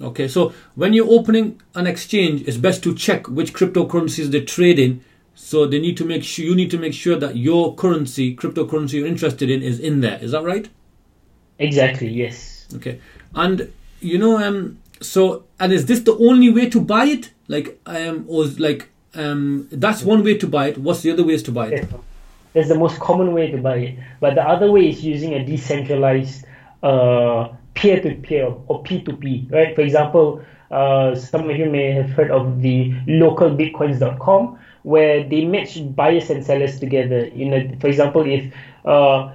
Okay, 0.00 0.28
so 0.28 0.52
when 0.76 0.92
you're 0.92 1.10
opening 1.10 1.60
an 1.74 1.86
exchange, 1.86 2.42
it's 2.46 2.56
best 2.56 2.82
to 2.84 2.94
check 2.94 3.28
which 3.28 3.52
cryptocurrencies 3.52 4.30
they 4.30 4.42
trade 4.42 4.78
in. 4.78 5.04
So 5.34 5.66
they 5.66 5.78
need 5.78 5.96
to 5.98 6.04
make 6.04 6.24
sure 6.24 6.44
you 6.44 6.54
need 6.54 6.70
to 6.72 6.78
make 6.78 6.94
sure 6.94 7.16
that 7.16 7.36
your 7.36 7.74
currency, 7.74 8.34
cryptocurrency 8.34 8.94
you're 8.94 9.06
interested 9.06 9.50
in, 9.50 9.62
is 9.62 9.78
in 9.78 10.00
there. 10.00 10.18
Is 10.20 10.32
that 10.32 10.42
right? 10.42 10.68
Exactly. 11.58 12.08
Yes. 12.08 12.66
Okay, 12.74 13.00
and 13.34 13.72
you 14.00 14.18
know, 14.18 14.38
um, 14.38 14.78
so 15.00 15.44
and 15.58 15.72
is 15.72 15.86
this 15.86 16.00
the 16.00 16.16
only 16.16 16.50
way 16.50 16.68
to 16.70 16.80
buy 16.80 17.06
it? 17.06 17.30
Like, 17.48 17.80
um, 17.86 18.24
or 18.28 18.44
like, 18.58 18.88
um, 19.14 19.68
that's 19.70 20.02
one 20.02 20.22
way 20.22 20.36
to 20.38 20.46
buy 20.46 20.68
it. 20.68 20.78
What's 20.78 21.02
the 21.02 21.10
other 21.10 21.24
ways 21.24 21.42
to 21.44 21.52
buy 21.52 21.68
it? 21.68 21.88
That's 22.58 22.70
the 22.70 22.74
most 22.74 22.98
common 22.98 23.34
way 23.34 23.52
to 23.52 23.56
buy 23.56 23.76
it. 23.76 23.98
But 24.18 24.34
the 24.34 24.42
other 24.42 24.72
way 24.72 24.88
is 24.88 25.04
using 25.04 25.34
a 25.34 25.44
decentralized 25.44 26.44
uh, 26.82 27.50
peer-to-peer 27.74 28.52
or 28.66 28.82
P2P, 28.82 29.52
right? 29.52 29.76
For 29.76 29.82
example, 29.82 30.42
uh, 30.72 31.14
some 31.14 31.48
of 31.48 31.56
you 31.56 31.70
may 31.70 31.92
have 31.92 32.10
heard 32.10 32.32
of 32.32 32.60
the 32.60 32.90
localbitcoins.com 33.06 34.58
where 34.82 35.22
they 35.22 35.44
match 35.44 35.78
buyers 35.94 36.30
and 36.30 36.44
sellers 36.44 36.80
together. 36.80 37.26
In 37.26 37.54
a, 37.54 37.76
for 37.78 37.86
example, 37.86 38.26
if 38.26 38.52
uh, 38.84 39.30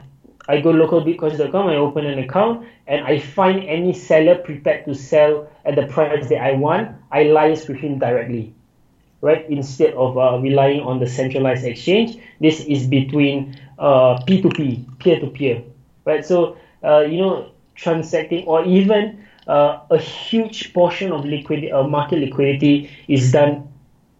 I 0.49 0.59
go 0.59 0.73
localbitcoins.com, 0.73 1.67
I 1.67 1.75
open 1.75 2.05
an 2.05 2.19
account, 2.19 2.67
and 2.87 3.05
I 3.05 3.19
find 3.19 3.63
any 3.63 3.93
seller 3.93 4.35
prepared 4.35 4.83
to 4.83 4.93
sell 4.93 5.47
at 5.63 5.75
the 5.77 5.87
price 5.87 6.27
that 6.27 6.41
I 6.43 6.51
want, 6.51 6.97
I 7.09 7.23
liaise 7.23 7.69
with 7.69 7.77
him 7.77 7.99
directly 7.99 8.53
right? 9.23 9.49
Instead 9.49 9.93
of 9.93 10.17
uh, 10.17 10.37
relying 10.39 10.81
on 10.81 10.99
the 10.99 11.07
centralized 11.07 11.63
exchange, 11.65 12.17
this 12.41 12.59
is 12.65 12.85
between 12.85 13.57
uh, 13.79 14.19
P2P, 14.27 14.99
peer-to-peer, 14.99 15.63
right? 16.03 16.25
So, 16.25 16.57
uh, 16.83 16.99
you 16.99 17.21
know, 17.21 17.51
transacting 17.73 18.45
or 18.45 18.65
even 18.65 19.25
uh, 19.47 19.79
a 19.89 19.97
huge 19.97 20.73
portion 20.73 21.13
of 21.13 21.23
liquidity, 21.23 21.71
uh, 21.71 21.83
market 21.83 22.19
liquidity 22.19 22.89
is 23.07 23.31
done 23.31 23.69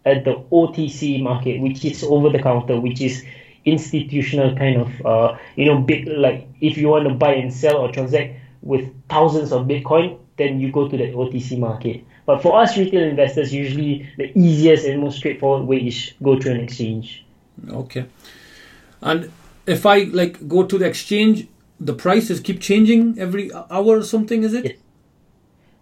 at 0.06 0.24
the 0.24 0.36
OTC 0.52 1.22
market, 1.22 1.60
which 1.60 1.84
is 1.84 2.04
over 2.06 2.30
the 2.30 2.42
counter, 2.42 2.80
which 2.80 3.02
is 3.02 3.26
institutional 3.66 4.56
kind 4.56 4.82
of, 4.82 5.06
uh, 5.06 5.38
you 5.58 5.66
know, 5.66 5.80
big, 5.80 6.08
like 6.08 6.48
if 6.62 6.78
you 6.78 6.88
want 6.88 7.08
to 7.10 7.13
buy 7.13 7.34
and 7.34 7.54
sell 7.54 7.78
or 7.78 7.92
transact 7.92 8.36
with 8.62 8.89
thousands 9.10 9.52
of 9.52 9.68
Bitcoin, 9.68 10.18
then 10.38 10.62
you 10.62 10.72
go 10.72 10.88
to 10.88 10.96
the 10.96 11.12
OTC 11.12 11.60
market. 11.60 12.06
But 12.25 12.41
for 12.41 12.59
us 12.59 12.77
retail 12.77 13.03
investors, 13.03 13.53
usually 13.53 14.09
the 14.17 14.31
easiest 14.38 14.86
and 14.86 15.01
most 15.01 15.17
straightforward 15.17 15.67
way 15.67 15.77
is 15.77 16.13
go 16.21 16.39
to 16.39 16.51
an 16.51 16.62
exchange. 16.62 17.25
Okay. 17.69 18.05
And 19.01 19.31
if 19.65 19.86
I 19.86 20.03
like 20.03 20.47
go 20.47 20.65
to 20.65 20.77
the 20.77 20.86
exchange, 20.86 21.47
the 21.79 21.93
prices 21.93 22.39
keep 22.39 22.62
changing 22.62 23.19
every 23.19 23.53
hour 23.53 23.97
or 23.97 24.03
something, 24.03 24.43
is 24.43 24.53
it? 24.53 24.65
Yes. 24.65 24.77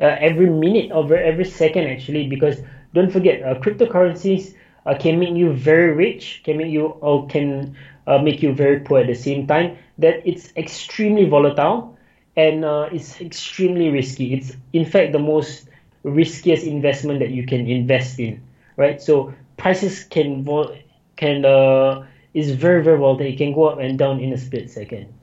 Uh, 0.02 0.18
every 0.20 0.50
minute 0.50 0.92
or 0.92 1.16
every 1.16 1.46
second 1.46 1.86
actually, 1.88 2.28
because 2.28 2.60
don't 2.94 3.12
forget, 3.12 3.44
uh, 3.44 3.60
cryptocurrencies 3.60 4.56
uh, 4.88 4.96
can 4.98 5.20
make 5.20 5.36
you 5.36 5.54
very 5.54 5.94
rich, 5.94 6.42
can 6.44 6.58
make 6.58 6.72
you 6.72 6.88
or 6.88 7.28
can 7.28 7.76
uh, 8.08 8.18
make 8.18 8.42
you 8.42 8.52
very 8.52 8.80
poor 8.80 9.02
at 9.02 9.08
the 9.08 9.14
same 9.14 9.46
time. 9.46 9.78
That 10.00 10.28
it's 10.28 10.52
extremely 10.58 11.26
volatile 11.26 11.96
and 12.36 12.66
uh, 12.66 12.90
it's 12.92 13.22
extremely 13.22 13.90
risky. 13.90 14.34
It's 14.34 14.54
in 14.74 14.86
fact 14.86 15.12
the 15.12 15.20
most 15.20 15.70
riskiest 16.04 16.66
investment 16.66 17.20
that 17.20 17.30
you 17.30 17.46
can 17.46 17.68
invest 17.68 18.20
in, 18.20 18.42
right? 18.78 19.02
So 19.02 19.34
prices 19.58 20.04
can 20.04 20.44
vol- 20.44 20.76
can 21.16 21.46
uh, 21.46 22.06
is 22.34 22.52
very 22.52 22.84
very 22.84 22.98
volatile. 22.98 23.28
It 23.28 23.38
can 23.38 23.54
go 23.54 23.66
up 23.66 23.80
and 23.80 23.98
down 23.98 24.20
in 24.20 24.34
a 24.34 24.38
split 24.38 24.70
second. 24.70 25.14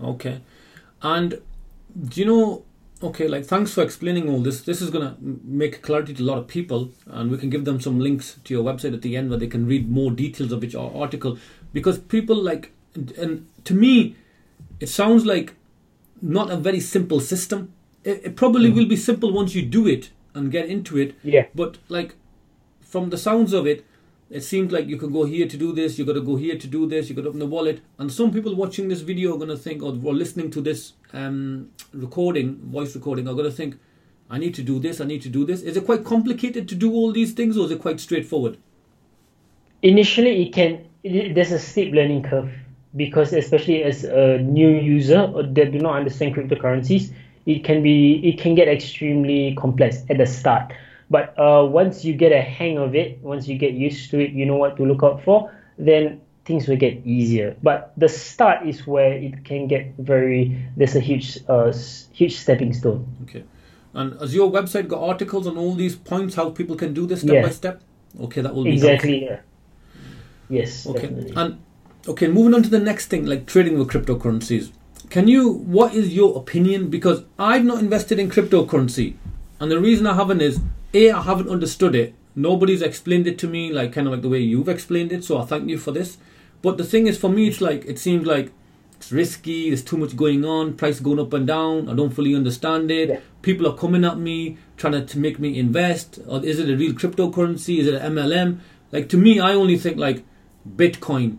Okay, 0.00 0.40
and 1.02 1.40
do 2.08 2.20
you 2.20 2.26
know? 2.26 2.64
Okay, 3.02 3.26
like 3.26 3.44
thanks 3.44 3.74
for 3.74 3.82
explaining 3.82 4.28
all 4.28 4.38
this. 4.40 4.60
This 4.60 4.80
is 4.80 4.88
gonna 4.90 5.16
make 5.20 5.82
clarity 5.82 6.14
to 6.14 6.22
a 6.22 6.24
lot 6.24 6.38
of 6.38 6.46
people, 6.46 6.90
and 7.06 7.30
we 7.30 7.36
can 7.36 7.50
give 7.50 7.64
them 7.64 7.80
some 7.80 7.98
links 7.98 8.38
to 8.44 8.54
your 8.54 8.62
website 8.62 8.94
at 8.94 9.02
the 9.02 9.16
end 9.16 9.28
where 9.28 9.38
they 9.38 9.48
can 9.48 9.66
read 9.66 9.90
more 9.90 10.12
details 10.12 10.52
of 10.52 10.62
each 10.62 10.76
article. 10.76 11.36
Because 11.72 11.98
people 11.98 12.36
like, 12.36 12.70
and 12.94 13.48
to 13.64 13.74
me, 13.74 14.14
it 14.78 14.88
sounds 14.88 15.26
like 15.26 15.54
not 16.20 16.50
a 16.50 16.56
very 16.56 16.78
simple 16.78 17.18
system. 17.18 17.72
It, 18.04 18.20
it 18.24 18.36
probably 18.36 18.70
mm. 18.70 18.74
will 18.74 18.86
be 18.86 18.96
simple 18.96 19.32
once 19.32 19.54
you 19.54 19.62
do 19.62 19.86
it 19.86 20.10
and 20.34 20.50
get 20.50 20.66
into 20.66 20.98
it. 20.98 21.14
Yeah. 21.22 21.46
But 21.54 21.78
like, 21.88 22.16
from 22.80 23.10
the 23.10 23.18
sounds 23.18 23.52
of 23.52 23.66
it, 23.66 23.84
it 24.30 24.42
seems 24.42 24.72
like 24.72 24.86
you 24.86 24.96
can 24.96 25.12
go 25.12 25.24
here 25.24 25.46
to 25.46 25.56
do 25.58 25.72
this, 25.72 25.98
you 25.98 26.06
got 26.06 26.14
to 26.14 26.22
go 26.22 26.36
here 26.36 26.56
to 26.56 26.66
do 26.66 26.86
this, 26.86 27.10
you 27.10 27.14
got 27.14 27.22
to 27.22 27.28
open 27.28 27.38
the 27.38 27.46
wallet. 27.46 27.82
And 27.98 28.10
some 28.10 28.32
people 28.32 28.54
watching 28.54 28.88
this 28.88 29.02
video 29.02 29.34
are 29.34 29.36
going 29.36 29.50
to 29.50 29.58
think, 29.58 29.82
or, 29.82 29.90
or 30.02 30.14
listening 30.14 30.50
to 30.52 30.62
this 30.62 30.94
um, 31.12 31.70
recording, 31.92 32.56
voice 32.70 32.94
recording, 32.94 33.28
are 33.28 33.34
going 33.34 33.50
to 33.50 33.52
think, 33.52 33.78
I 34.30 34.38
need 34.38 34.54
to 34.54 34.62
do 34.62 34.78
this, 34.78 35.02
I 35.02 35.04
need 35.04 35.20
to 35.22 35.28
do 35.28 35.44
this. 35.44 35.60
Is 35.60 35.76
it 35.76 35.84
quite 35.84 36.04
complicated 36.04 36.66
to 36.70 36.74
do 36.74 36.90
all 36.92 37.12
these 37.12 37.32
things, 37.32 37.58
or 37.58 37.66
is 37.66 37.72
it 37.72 37.80
quite 37.80 38.00
straightforward? 38.00 38.56
Initially, 39.82 40.46
it 40.46 40.54
can. 40.54 40.88
It, 41.02 41.34
there's 41.34 41.52
a 41.52 41.58
steep 41.58 41.92
learning 41.92 42.22
curve 42.22 42.50
because, 42.96 43.34
especially 43.34 43.82
as 43.82 44.04
a 44.04 44.38
new 44.38 44.70
user 44.70 45.30
or 45.34 45.42
that 45.42 45.72
do 45.72 45.78
not 45.78 45.96
understand 45.96 46.36
cryptocurrencies, 46.36 47.12
it 47.46 47.64
can 47.64 47.82
be 47.82 48.20
it 48.28 48.38
can 48.38 48.54
get 48.54 48.68
extremely 48.68 49.54
complex 49.54 50.02
at 50.10 50.18
the 50.18 50.26
start 50.26 50.72
but 51.12 51.38
uh, 51.38 51.66
once 51.66 52.06
you 52.06 52.14
get 52.14 52.32
a 52.32 52.40
hang 52.40 52.78
of 52.78 52.94
it, 52.94 53.18
once 53.20 53.46
you 53.46 53.58
get 53.58 53.74
used 53.74 54.10
to 54.12 54.18
it, 54.18 54.30
you 54.30 54.46
know 54.46 54.56
what 54.56 54.78
to 54.78 54.86
look 54.86 55.02
out 55.02 55.22
for, 55.22 55.52
then 55.76 56.22
things 56.46 56.66
will 56.66 56.78
get 56.78 57.06
easier. 57.06 57.54
But 57.62 57.92
the 57.98 58.08
start 58.08 58.66
is 58.66 58.86
where 58.86 59.12
it 59.12 59.44
can 59.44 59.68
get 59.68 59.92
very, 59.98 60.56
there's 60.74 60.96
a 60.96 61.00
huge, 61.00 61.38
uh, 61.50 61.70
huge 62.12 62.36
stepping 62.36 62.72
stone. 62.72 63.04
Okay. 63.24 63.44
And 63.92 64.18
has 64.20 64.34
your 64.34 64.50
website 64.50 64.88
got 64.88 65.02
articles 65.02 65.46
on 65.46 65.58
all 65.58 65.74
these 65.74 65.96
points, 65.96 66.34
how 66.34 66.48
people 66.48 66.76
can 66.76 66.94
do 66.94 67.06
this 67.06 67.20
step 67.20 67.34
yeah. 67.34 67.42
by 67.42 67.50
step? 67.50 67.82
Okay, 68.18 68.40
that 68.40 68.54
will 68.54 68.64
be 68.64 68.72
Exactly, 68.72 69.26
yeah. 69.26 69.40
Yes. 70.48 70.86
Okay. 70.86 71.08
Definitely. 71.08 71.34
And 71.36 71.62
okay, 72.08 72.28
moving 72.28 72.54
on 72.54 72.62
to 72.62 72.70
the 72.70 72.80
next 72.80 73.08
thing, 73.08 73.26
like 73.26 73.44
trading 73.44 73.78
with 73.78 73.88
cryptocurrencies. 73.88 74.72
Can 75.12 75.28
you, 75.28 75.52
what 75.52 75.94
is 75.94 76.14
your 76.14 76.38
opinion? 76.38 76.88
Because 76.88 77.24
I've 77.38 77.66
not 77.66 77.80
invested 77.80 78.18
in 78.18 78.30
cryptocurrency. 78.30 79.16
And 79.60 79.70
the 79.70 79.78
reason 79.78 80.06
I 80.06 80.14
haven't 80.14 80.40
is 80.40 80.62
a, 80.94 81.10
I 81.10 81.20
haven't 81.20 81.50
understood 81.50 81.94
it. 81.94 82.14
Nobody's 82.34 82.80
explained 82.80 83.26
it 83.26 83.38
to 83.40 83.46
me, 83.46 83.70
like 83.70 83.92
kind 83.92 84.06
of 84.06 84.14
like 84.14 84.22
the 84.22 84.30
way 84.30 84.38
you've 84.38 84.70
explained 84.70 85.12
it. 85.12 85.22
So 85.22 85.36
I 85.36 85.44
thank 85.44 85.68
you 85.68 85.76
for 85.76 85.90
this. 85.90 86.16
But 86.62 86.78
the 86.78 86.84
thing 86.84 87.08
is, 87.08 87.18
for 87.18 87.28
me, 87.28 87.48
it's 87.48 87.60
like 87.60 87.84
it 87.84 87.98
seems 87.98 88.26
like 88.26 88.52
it's 88.96 89.12
risky. 89.12 89.68
There's 89.68 89.84
too 89.84 89.98
much 89.98 90.16
going 90.16 90.46
on. 90.46 90.78
Price 90.78 90.98
going 90.98 91.20
up 91.20 91.34
and 91.34 91.46
down. 91.46 91.90
I 91.90 91.94
don't 91.94 92.14
fully 92.14 92.34
understand 92.34 92.90
it. 92.90 93.10
Yeah. 93.10 93.20
People 93.42 93.66
are 93.66 93.76
coming 93.76 94.06
at 94.06 94.16
me 94.16 94.56
trying 94.78 94.94
to, 94.94 95.04
to 95.04 95.18
make 95.18 95.38
me 95.38 95.58
invest. 95.58 96.20
Or 96.26 96.42
is 96.42 96.58
it 96.58 96.70
a 96.70 96.74
real 96.78 96.94
cryptocurrency? 96.94 97.80
Is 97.80 97.86
it 97.86 98.00
an 98.00 98.14
MLM? 98.14 98.60
Like 98.90 99.10
to 99.10 99.18
me, 99.18 99.40
I 99.40 99.52
only 99.52 99.76
think 99.76 99.98
like 99.98 100.24
Bitcoin, 100.66 101.36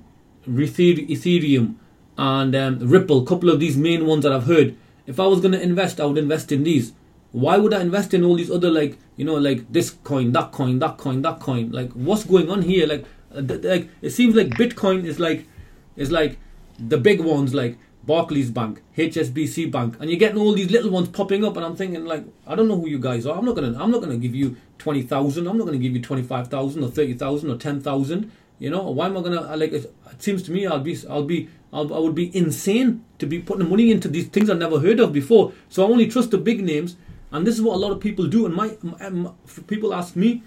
Ethereum, 0.48 1.78
and 2.18 2.56
um, 2.56 2.80
Ripple. 2.80 3.24
A 3.24 3.26
couple 3.26 3.50
of 3.50 3.60
these 3.60 3.78
main 3.78 4.06
ones 4.06 4.24
that 4.24 4.32
I've 4.32 4.46
heard. 4.46 4.76
If 5.06 5.20
I 5.20 5.28
was 5.28 5.42
going 5.42 5.52
to 5.52 5.62
invest, 5.62 6.00
I 6.00 6.06
would 6.06 6.18
invest 6.18 6.52
in 6.52 6.64
these 6.64 6.94
why 7.34 7.58
would 7.58 7.74
I 7.74 7.82
invest 7.82 8.14
in 8.14 8.24
all 8.24 8.36
these 8.36 8.52
other 8.52 8.70
like 8.72 8.98
you 9.18 9.26
know 9.26 9.34
like 9.34 9.72
this 9.74 9.90
coin, 9.90 10.32
that 10.32 10.52
coin, 10.52 10.80
that 10.80 10.98
coin, 10.98 11.22
that 11.24 11.40
coin? 11.40 11.72
Like 11.72 11.92
what's 11.94 12.24
going 12.24 12.50
on 12.50 12.62
here? 12.62 12.88
Like 12.88 13.06
uh, 13.36 13.42
th- 13.42 13.64
like 13.64 13.90
it 14.02 14.12
seems 14.12 14.36
like 14.36 14.50
Bitcoin 14.50 15.04
is 15.04 15.20
like 15.20 15.48
is 15.96 16.12
like 16.12 16.38
the 16.80 16.98
big 16.98 17.20
ones 17.20 17.54
like 17.54 17.78
Barclays 18.04 18.52
Bank, 18.52 18.84
HSBC 18.98 19.72
Bank, 19.72 19.98
and 20.00 20.10
you're 20.12 20.20
getting 20.20 20.38
all 20.38 20.54
these 20.54 20.70
little 20.70 20.92
ones 20.92 21.10
popping 21.10 21.44
up, 21.44 21.58
and 21.58 21.66
I'm 21.66 21.76
thinking 21.76 22.06
like 22.06 22.24
I 22.46 22.54
don't 22.54 22.68
know 22.68 22.80
who 22.80 22.88
you 22.88 23.00
guys 23.00 23.26
are. 23.26 23.36
I'm 23.36 23.46
not 23.46 23.56
gonna 23.56 23.82
I'm 23.82 23.90
not 23.90 24.02
gonna 24.02 24.18
give 24.18 24.36
you 24.36 24.56
twenty 24.78 25.02
thousand. 25.02 25.48
I'm 25.48 25.58
not 25.58 25.66
gonna 25.66 25.80
give 25.80 25.94
you 25.94 26.02
twenty 26.04 26.24
five 26.24 26.50
thousand 26.50 26.84
or 26.84 26.92
thirty 26.92 27.16
thousand 27.16 27.50
or 27.50 27.58
ten 27.58 27.82
thousand. 27.82 28.32
You 28.64 28.70
know 28.70 28.84
why 28.84 29.08
am 29.08 29.18
I 29.18 29.22
gonna 29.22 29.42
uh, 29.42 29.58
like? 29.58 29.74
It, 29.74 29.94
it 30.10 30.24
seems 30.24 30.42
to 30.44 30.52
me 30.54 30.66
I'll 30.66 30.80
be 30.80 30.98
I'll 31.10 31.26
be 31.26 31.50
I'll, 31.74 31.94
I 31.94 32.00
would 32.00 32.16
be 32.16 32.34
insane 32.34 33.04
to 33.20 33.26
be 33.26 33.40
putting 33.40 33.70
money 33.70 33.92
into 33.92 34.08
these 34.08 34.28
things 34.28 34.50
I've 34.50 34.58
never 34.58 34.80
heard 34.80 35.02
of 35.02 35.12
before. 35.12 35.52
So 35.68 35.86
I 35.86 35.90
only 35.90 36.08
trust 36.08 36.32
the 36.32 36.38
big 36.38 36.64
names 36.64 36.96
and 37.34 37.46
this 37.46 37.56
is 37.56 37.62
what 37.62 37.76
a 37.76 37.78
lot 37.78 37.92
of 37.92 38.00
people 38.00 38.26
do. 38.28 38.46
And 38.46 38.56
my, 38.56 38.78
my 38.82 39.32
people 39.68 39.94
ask 39.94 40.16
me 40.16 40.44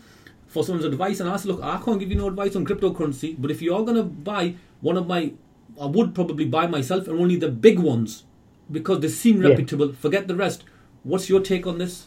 for 0.46 0.64
someone's 0.64 0.87
advice, 0.87 1.20
and 1.20 1.29
I 1.29 1.37
say, 1.37 1.50
look, 1.50 1.62
I 1.62 1.79
can't 1.85 2.00
give 2.00 2.09
you 2.09 2.16
no 2.16 2.29
advice 2.29 2.57
on 2.57 2.64
cryptocurrency, 2.64 3.35
but 3.38 3.50
if 3.50 3.61
you 3.61 3.74
are 3.74 3.85
gonna 3.85 4.05
buy 4.05 4.55
one 4.81 4.96
of 4.96 5.07
my, 5.07 5.33
I 5.79 5.85
would 5.85 6.14
probably 6.14 6.46
buy 6.46 6.66
myself 6.68 7.09
and 7.09 7.20
only 7.20 7.37
the 7.37 7.50
big 7.50 7.79
ones 7.79 8.24
because 8.72 9.00
they 9.00 9.09
seem 9.09 9.42
yeah. 9.42 9.50
reputable. 9.50 9.92
Forget 9.92 10.26
the 10.26 10.37
rest. 10.37 10.64
What's 11.02 11.29
your 11.29 11.40
take 11.40 11.66
on 11.66 11.76
this? 11.76 12.07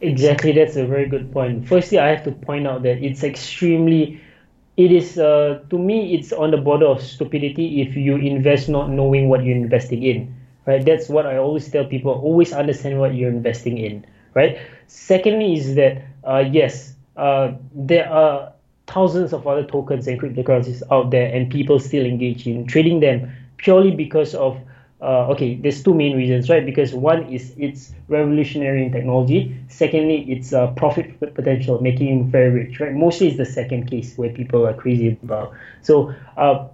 Exactly, 0.00 0.52
that's 0.52 0.76
a 0.76 0.86
very 0.86 1.08
good 1.10 1.30
point. 1.30 1.68
Firstly, 1.68 1.98
I 1.98 2.08
have 2.08 2.24
to 2.24 2.32
point 2.32 2.66
out 2.66 2.84
that 2.84 3.04
it's 3.04 3.22
extremely 3.22 4.22
it 4.76 4.90
is 4.92 5.18
uh, 5.18 5.60
to 5.70 5.78
me 5.78 6.14
it's 6.14 6.32
on 6.32 6.50
the 6.50 6.56
border 6.56 6.86
of 6.86 7.00
stupidity 7.02 7.80
if 7.80 7.96
you 7.96 8.16
invest 8.16 8.68
not 8.68 8.90
knowing 8.90 9.28
what 9.28 9.44
you're 9.44 9.56
investing 9.56 10.02
in 10.02 10.34
right? 10.66 10.84
That's 10.84 11.08
what 11.08 11.26
i 11.26 11.36
always 11.36 11.70
tell 11.70 11.84
people 11.84 12.12
always 12.12 12.52
understand 12.52 12.98
what 12.98 13.14
you're 13.14 13.30
investing 13.30 13.78
in 13.78 14.06
right? 14.34 14.58
Secondly 14.86 15.54
is 15.54 15.74
that 15.76 16.02
uh, 16.24 16.44
yes 16.50 16.94
uh, 17.16 17.52
there 17.74 18.08
are 18.10 18.52
thousands 18.86 19.32
of 19.32 19.46
other 19.46 19.64
tokens 19.64 20.06
and 20.06 20.20
cryptocurrencies 20.20 20.82
out 20.90 21.10
there 21.10 21.32
and 21.32 21.50
people 21.50 21.78
still 21.78 22.04
engage 22.04 22.46
in 22.46 22.66
trading 22.66 23.00
them 23.00 23.30
purely 23.56 23.90
because 23.90 24.34
of 24.34 24.58
uh, 25.00 25.28
okay 25.28 25.56
there's 25.56 25.82
two 25.82 25.94
main 25.94 26.16
reasons 26.16 26.48
right 26.48 26.64
because 26.64 26.94
one 26.94 27.24
is 27.32 27.52
it's 27.58 27.92
revolutionary 28.08 28.84
in 28.84 28.92
technology 28.92 29.54
secondly 29.68 30.24
it's 30.30 30.52
uh, 30.52 30.68
profit 30.72 31.18
potential 31.34 31.80
making 31.82 32.06
you 32.06 32.24
very 32.24 32.50
rich 32.50 32.80
right 32.80 32.94
mostly 32.94 33.28
it's 33.28 33.36
the 33.36 33.44
second 33.44 33.90
case 33.90 34.16
where 34.16 34.30
people 34.30 34.66
are 34.66 34.74
crazy 34.74 35.18
about 35.22 35.52
so 35.82 36.14
uh, 36.36 36.68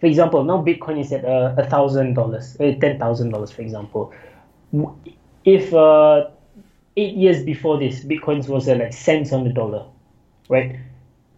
for 0.00 0.06
example, 0.06 0.44
now 0.44 0.62
Bitcoin 0.62 1.00
is 1.00 1.12
at 1.12 1.24
uh, 1.24 1.54
a 1.58 1.68
thousand 1.68 2.14
dollars, 2.14 2.56
uh, 2.60 2.72
ten 2.80 2.98
thousand 2.98 3.30
dollars, 3.30 3.50
for 3.50 3.62
example. 3.62 4.12
If 5.44 5.74
uh, 5.74 6.30
eight 6.96 7.16
years 7.16 7.42
before 7.42 7.78
this, 7.78 8.04
Bitcoin 8.04 8.46
was 8.48 8.68
at 8.68 8.78
like 8.78 8.92
cents 8.92 9.32
on 9.32 9.44
the 9.44 9.52
dollar, 9.52 9.86
right? 10.48 10.78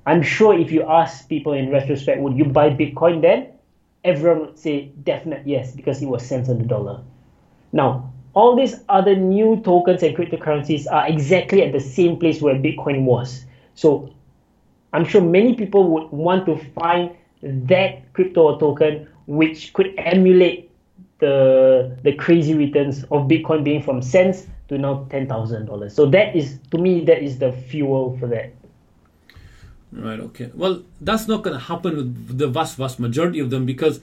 I'm 0.07 0.23
sure 0.23 0.59
if 0.59 0.73
you 0.73 0.83
ask 0.83 1.29
people 1.29 1.53
in 1.53 1.71
retrospect, 1.71 2.21
would 2.21 2.37
you 2.37 2.45
buy 2.45 2.71
Bitcoin 2.71 3.23
then? 3.23 3.49
Everyone 4.05 4.41
would 4.41 4.59
say 4.59 4.93
definite 5.03 5.47
yes 5.47 5.73
because 5.75 6.03
it 6.03 6.07
was 6.07 6.25
cents 6.25 6.49
on 6.49 6.59
the 6.59 6.65
dollar. 6.65 7.03
Now, 7.73 8.13
all 8.35 8.57
these 8.57 8.77
other 8.89 9.17
new 9.17 9.61
tokens 9.63 10.03
and 10.03 10.17
cryptocurrencies 10.17 10.87
are 10.91 11.07
exactly 11.09 11.63
at 11.63 11.73
the 11.73 11.81
same 11.81 12.19
place 12.19 12.41
where 12.41 12.55
Bitcoin 12.55 13.05
was. 13.05 13.45
So 13.75 14.13
I'm 14.93 15.05
sure 15.05 15.21
many 15.21 15.55
people 15.55 15.89
would 15.89 16.11
want 16.11 16.47
to 16.47 16.57
find 16.79 17.17
that 17.43 18.13
crypto 18.13 18.59
token 18.59 19.09
which 19.27 19.73
could 19.73 19.95
emulate 19.99 20.71
the 21.21 21.97
the 22.03 22.13
crazy 22.15 22.55
returns 22.55 23.05
of 23.05 23.29
Bitcoin 23.29 23.63
being 23.63 23.83
from 23.83 24.03
cents 24.03 24.47
to 24.69 24.79
now 24.79 25.07
ten 25.11 25.29
thousand 25.29 25.67
dollars. 25.67 25.95
So 25.95 26.07
that 26.07 26.35
is 26.35 26.59
to 26.71 26.79
me 26.79 27.05
that 27.05 27.23
is 27.23 27.39
the 27.39 27.53
fuel 27.53 28.17
for 28.19 28.27
that. 28.29 28.53
Right. 29.93 30.21
Okay. 30.21 30.51
Well, 30.55 30.83
that's 31.01 31.27
not 31.27 31.43
going 31.43 31.55
to 31.55 31.65
happen 31.65 31.97
with 31.97 32.39
the 32.39 32.49
vast 32.49 32.77
vast 32.77 33.01
majority 33.01 33.41
of 33.41 33.51
them 33.51 33.67
because 33.67 34.01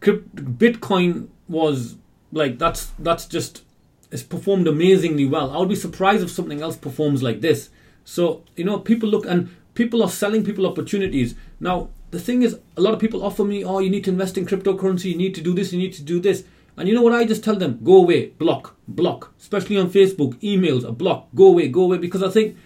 Bitcoin 0.00 1.28
was 1.48 1.96
like 2.32 2.58
that's 2.58 2.86
that's 2.98 3.26
just 3.26 3.62
it's 4.10 4.22
performed 4.22 4.66
amazingly 4.66 5.26
well. 5.26 5.50
I 5.50 5.58
would 5.58 5.68
be 5.68 5.76
surprised 5.76 6.22
if 6.22 6.30
something 6.30 6.62
else 6.62 6.76
performs 6.76 7.22
like 7.22 7.40
this. 7.40 7.70
So 8.04 8.42
you 8.56 8.64
know, 8.64 8.78
people 8.78 9.08
look 9.08 9.26
and 9.26 9.54
people 9.74 10.02
are 10.02 10.08
selling 10.08 10.44
people 10.44 10.66
opportunities 10.66 11.34
now 11.60 11.88
the 12.12 12.20
thing 12.20 12.42
is, 12.42 12.58
a 12.76 12.80
lot 12.80 12.92
of 12.92 13.00
people 13.00 13.24
offer 13.24 13.42
me, 13.42 13.64
oh, 13.64 13.78
you 13.78 13.88
need 13.88 14.04
to 14.04 14.10
invest 14.10 14.36
in 14.36 14.44
cryptocurrency, 14.44 15.06
you 15.06 15.16
need 15.16 15.34
to 15.34 15.40
do 15.40 15.54
this, 15.54 15.72
you 15.72 15.78
need 15.78 15.94
to 15.94 16.02
do 16.02 16.20
this. 16.20 16.44
And 16.76 16.86
you 16.88 16.94
know 16.94 17.02
what 17.02 17.14
I 17.14 17.24
just 17.24 17.42
tell 17.42 17.56
them? 17.56 17.80
Go 17.82 17.96
away, 17.96 18.26
block, 18.38 18.76
block. 18.86 19.32
Especially 19.40 19.78
on 19.78 19.90
Facebook, 19.90 20.34
emails, 20.40 20.84
a 20.84 20.92
block, 20.92 21.28
go 21.34 21.46
away, 21.46 21.68
go 21.68 21.84
away. 21.84 21.98
Because 21.98 22.22
I 22.22 22.28
think 22.28 22.56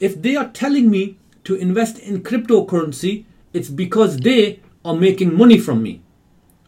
if 0.00 0.20
they 0.20 0.36
are 0.36 0.48
telling 0.48 0.90
me 0.90 1.18
to 1.44 1.54
invest 1.54 1.98
in 1.98 2.22
cryptocurrency, 2.22 3.24
it's 3.52 3.68
because 3.68 4.16
they 4.18 4.60
are 4.84 4.94
making 4.96 5.36
money 5.36 5.58
from 5.58 5.82
me. 5.82 6.00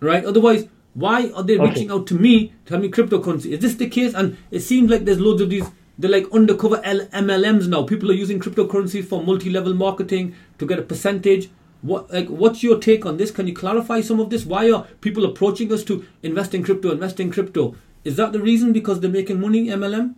Right? 0.00 0.24
Otherwise, 0.24 0.68
why 0.94 1.30
are 1.34 1.42
they 1.42 1.58
Okay. 1.58 1.68
reaching 1.68 1.90
out 1.90 2.06
to 2.08 2.14
me 2.14 2.48
to 2.48 2.70
tell 2.72 2.78
me 2.80 2.88
cryptocurrency? 2.90 3.52
Is 3.52 3.60
this 3.60 3.74
the 3.74 3.88
case? 3.88 4.14
And 4.14 4.36
it 4.50 4.60
seems 4.60 4.90
like 4.90 5.04
there's 5.04 5.20
loads 5.20 5.40
of 5.42 5.50
these 5.50 5.66
they're 5.96 6.10
like 6.10 6.26
undercover 6.32 6.80
L- 6.84 7.06
MLMs 7.12 7.68
now. 7.68 7.84
People 7.84 8.10
are 8.10 8.14
using 8.14 8.40
cryptocurrency 8.40 9.04
for 9.04 9.22
multi-level 9.22 9.74
marketing 9.74 10.34
to 10.58 10.66
get 10.66 10.80
a 10.80 10.82
percentage. 10.82 11.50
What 11.82 12.12
like 12.12 12.26
what's 12.28 12.62
your 12.64 12.78
take 12.80 13.06
on 13.06 13.16
this? 13.16 13.30
Can 13.30 13.46
you 13.46 13.54
clarify 13.54 14.00
some 14.00 14.18
of 14.18 14.28
this? 14.30 14.44
Why 14.44 14.70
are 14.72 14.86
people 15.00 15.24
approaching 15.24 15.72
us 15.72 15.84
to 15.84 16.04
invest 16.24 16.52
in 16.54 16.64
crypto, 16.64 16.90
invest 16.90 17.20
in 17.20 17.30
crypto? 17.30 17.76
Is 18.02 18.16
that 18.16 18.32
the 18.32 18.40
reason 18.40 18.72
because 18.72 19.00
they're 19.00 19.10
making 19.10 19.40
money, 19.40 19.68
MLM? 19.68 20.14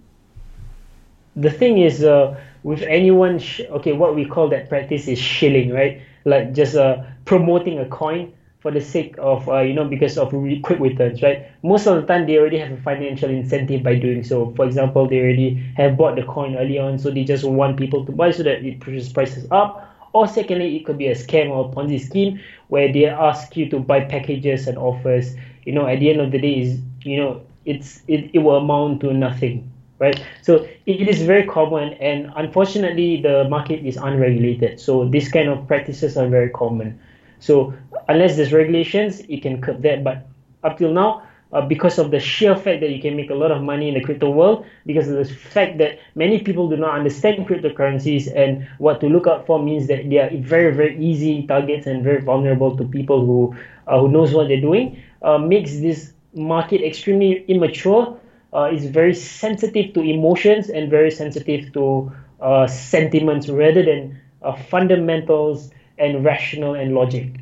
the 1.36 1.50
thing 1.50 1.76
is 1.78 2.02
uh, 2.02 2.34
with 2.66 2.82
anyone 2.82 3.38
sh- 3.38 3.60
okay 3.70 3.92
what 3.92 4.14
we 4.14 4.24
call 4.24 4.48
that 4.48 4.68
practice 4.68 5.06
is 5.08 5.18
shilling 5.18 5.70
right? 5.72 6.00
Like 6.24 6.52
just 6.52 6.74
uh, 6.76 7.02
promoting 7.24 7.78
a 7.78 7.86
coin 7.86 8.34
for 8.60 8.70
the 8.72 8.80
sake 8.80 9.14
of 9.18 9.48
uh, 9.48 9.60
you 9.60 9.72
know 9.74 9.84
because 9.86 10.18
of 10.18 10.30
quick 10.62 10.80
returns 10.80 11.22
right? 11.22 11.46
Most 11.62 11.86
of 11.86 11.96
the 11.96 12.02
time 12.06 12.26
they 12.26 12.36
already 12.38 12.58
have 12.58 12.72
a 12.72 12.76
financial 12.82 13.30
incentive 13.30 13.82
by 13.82 13.94
doing 13.94 14.24
so. 14.24 14.52
For 14.56 14.64
example 14.66 15.06
they 15.08 15.18
already 15.20 15.54
have 15.76 15.96
bought 15.96 16.16
the 16.16 16.24
coin 16.24 16.56
early 16.56 16.78
on 16.78 16.98
so 16.98 17.10
they 17.10 17.24
just 17.24 17.44
want 17.44 17.76
people 17.76 18.04
to 18.04 18.12
buy 18.12 18.30
so 18.32 18.42
that 18.42 18.64
it 18.64 18.80
pushes 18.80 19.08
prices 19.08 19.46
up. 19.50 19.82
Or 20.12 20.26
secondly 20.26 20.76
it 20.76 20.84
could 20.84 20.98
be 20.98 21.08
a 21.08 21.14
scam 21.14 21.50
or 21.50 21.66
a 21.66 21.68
ponzi 21.68 22.00
scheme 22.00 22.40
where 22.68 22.92
they 22.92 23.06
ask 23.06 23.56
you 23.56 23.68
to 23.70 23.78
buy 23.78 24.00
packages 24.00 24.66
and 24.66 24.76
offers. 24.78 25.36
You 25.64 25.72
know 25.72 25.86
at 25.86 26.00
the 26.00 26.10
end 26.10 26.20
of 26.20 26.32
the 26.32 26.38
day 26.38 26.54
is 26.60 26.80
you 27.04 27.18
know 27.18 27.42
it's 27.64 28.02
it, 28.08 28.30
it 28.34 28.38
will 28.40 28.56
amount 28.56 29.00
to 29.02 29.12
nothing 29.12 29.70
right? 29.98 30.22
So 30.42 30.66
it 30.86 31.08
is 31.08 31.22
very 31.22 31.46
common, 31.46 31.94
and 31.94 32.32
unfortunately, 32.36 33.22
the 33.22 33.48
market 33.48 33.84
is 33.86 33.96
unregulated. 33.96 34.80
So 34.80 35.08
these 35.08 35.30
kind 35.30 35.48
of 35.48 35.66
practices 35.66 36.16
are 36.16 36.28
very 36.28 36.50
common. 36.50 36.98
So 37.40 37.74
unless 38.08 38.36
there's 38.36 38.52
regulations, 38.52 39.28
you 39.28 39.40
can 39.40 39.60
curb 39.60 39.82
that. 39.82 40.04
But 40.04 40.26
up 40.64 40.78
till 40.78 40.92
now, 40.92 41.22
uh, 41.52 41.60
because 41.60 41.98
of 41.98 42.10
the 42.10 42.18
sheer 42.18 42.56
fact 42.56 42.80
that 42.80 42.90
you 42.90 43.00
can 43.00 43.16
make 43.16 43.30
a 43.30 43.34
lot 43.34 43.50
of 43.50 43.62
money 43.62 43.88
in 43.88 43.94
the 43.94 44.00
crypto 44.00 44.30
world, 44.30 44.66
because 44.84 45.08
of 45.08 45.16
the 45.16 45.24
fact 45.24 45.78
that 45.78 45.98
many 46.14 46.40
people 46.40 46.68
do 46.68 46.76
not 46.76 46.94
understand 46.98 47.46
cryptocurrencies 47.46 48.34
and 48.34 48.66
what 48.78 49.00
to 49.00 49.08
look 49.08 49.26
out 49.26 49.46
for 49.46 49.62
means 49.62 49.86
that 49.86 50.10
they 50.10 50.18
are 50.18 50.30
very 50.38 50.74
very 50.74 50.98
easy 50.98 51.46
targets 51.46 51.86
and 51.86 52.02
very 52.02 52.20
vulnerable 52.20 52.76
to 52.76 52.84
people 52.84 53.24
who 53.24 53.56
uh, 53.86 54.00
who 54.00 54.08
knows 54.08 54.34
what 54.34 54.48
they're 54.48 54.60
doing, 54.60 55.00
uh, 55.22 55.38
makes 55.38 55.78
this 55.78 56.12
market 56.34 56.84
extremely 56.84 57.44
immature 57.48 58.18
uh, 58.52 58.70
is 58.72 58.86
very 58.86 59.14
sensitive 59.14 59.94
to 59.94 60.00
emotions 60.00 60.68
and 60.68 60.90
very 60.90 61.10
sensitive 61.10 61.72
to 61.72 62.12
uh, 62.40 62.66
sentiments 62.66 63.48
rather 63.48 63.82
than 63.82 64.20
uh, 64.42 64.54
fundamentals 64.54 65.70
and 65.98 66.24
rational 66.24 66.74
and 66.74 66.94
logic. 66.94 67.32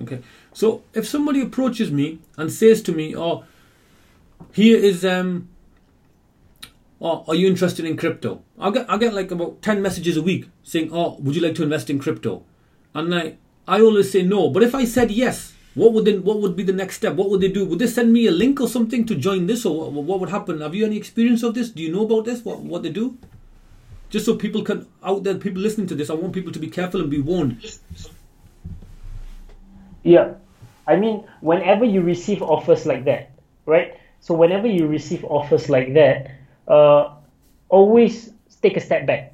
Okay. 0.00 0.20
So 0.52 0.82
if 0.94 1.06
somebody 1.06 1.40
approaches 1.40 1.90
me 1.90 2.18
and 2.36 2.50
says 2.50 2.82
to 2.82 2.92
me, 2.92 3.14
"Oh, 3.16 3.44
here 4.52 4.78
is 4.78 5.04
um, 5.04 5.48
oh, 7.00 7.24
are 7.28 7.34
you 7.34 7.46
interested 7.46 7.84
in 7.84 7.96
crypto?" 7.96 8.42
I 8.58 8.70
get 8.70 8.88
I 8.88 8.96
get 8.96 9.14
like 9.14 9.30
about 9.30 9.60
ten 9.62 9.82
messages 9.82 10.16
a 10.16 10.22
week 10.22 10.48
saying, 10.62 10.90
"Oh, 10.92 11.16
would 11.20 11.36
you 11.36 11.42
like 11.42 11.54
to 11.56 11.62
invest 11.62 11.90
in 11.90 11.98
crypto?" 11.98 12.44
And 12.94 13.14
I 13.14 13.36
I 13.66 13.80
always 13.80 14.10
say 14.10 14.22
no. 14.22 14.48
But 14.50 14.62
if 14.62 14.74
I 14.74 14.84
said 14.84 15.10
yes, 15.10 15.52
what 15.74 15.92
would 15.92 16.04
then 16.04 16.22
what 16.22 16.40
would 16.40 16.54
be 16.54 16.62
the 16.62 16.72
next 16.72 16.96
step? 16.96 17.14
What 17.14 17.30
would 17.30 17.40
they 17.40 17.48
do? 17.48 17.64
Would 17.64 17.78
they 17.78 17.86
send 17.86 18.12
me 18.12 18.26
a 18.26 18.30
link 18.30 18.60
or 18.60 18.68
something 18.68 19.06
to 19.06 19.14
join 19.14 19.46
this, 19.46 19.64
or 19.64 19.90
what, 19.90 20.04
what 20.04 20.20
would 20.20 20.28
happen? 20.28 20.60
Have 20.60 20.74
you 20.74 20.84
any 20.84 20.96
experience 20.96 21.42
of 21.42 21.54
this? 21.54 21.70
Do 21.70 21.82
you 21.82 21.92
know 21.92 22.04
about 22.04 22.24
this? 22.24 22.44
What 22.44 22.60
what 22.60 22.82
they 22.82 22.90
do? 22.90 23.16
Just 24.10 24.26
so 24.26 24.36
people 24.36 24.62
can 24.62 24.86
out 25.02 25.24
there, 25.24 25.34
people 25.36 25.62
listening 25.62 25.86
to 25.86 25.94
this, 25.94 26.10
I 26.10 26.14
want 26.14 26.34
people 26.34 26.52
to 26.52 26.58
be 26.58 26.68
careful 26.68 27.00
and 27.00 27.10
be 27.10 27.20
warned. 27.20 27.64
Yeah, 30.02 30.34
I 30.86 30.96
mean, 30.96 31.24
whenever 31.40 31.86
you 31.86 32.02
receive 32.02 32.42
offers 32.42 32.84
like 32.84 33.04
that, 33.06 33.30
right? 33.64 33.96
So 34.20 34.34
whenever 34.34 34.66
you 34.66 34.86
receive 34.86 35.24
offers 35.24 35.70
like 35.70 35.94
that, 35.94 36.30
uh, 36.68 37.14
always 37.70 38.30
take 38.60 38.76
a 38.76 38.80
step 38.80 39.06
back. 39.06 39.31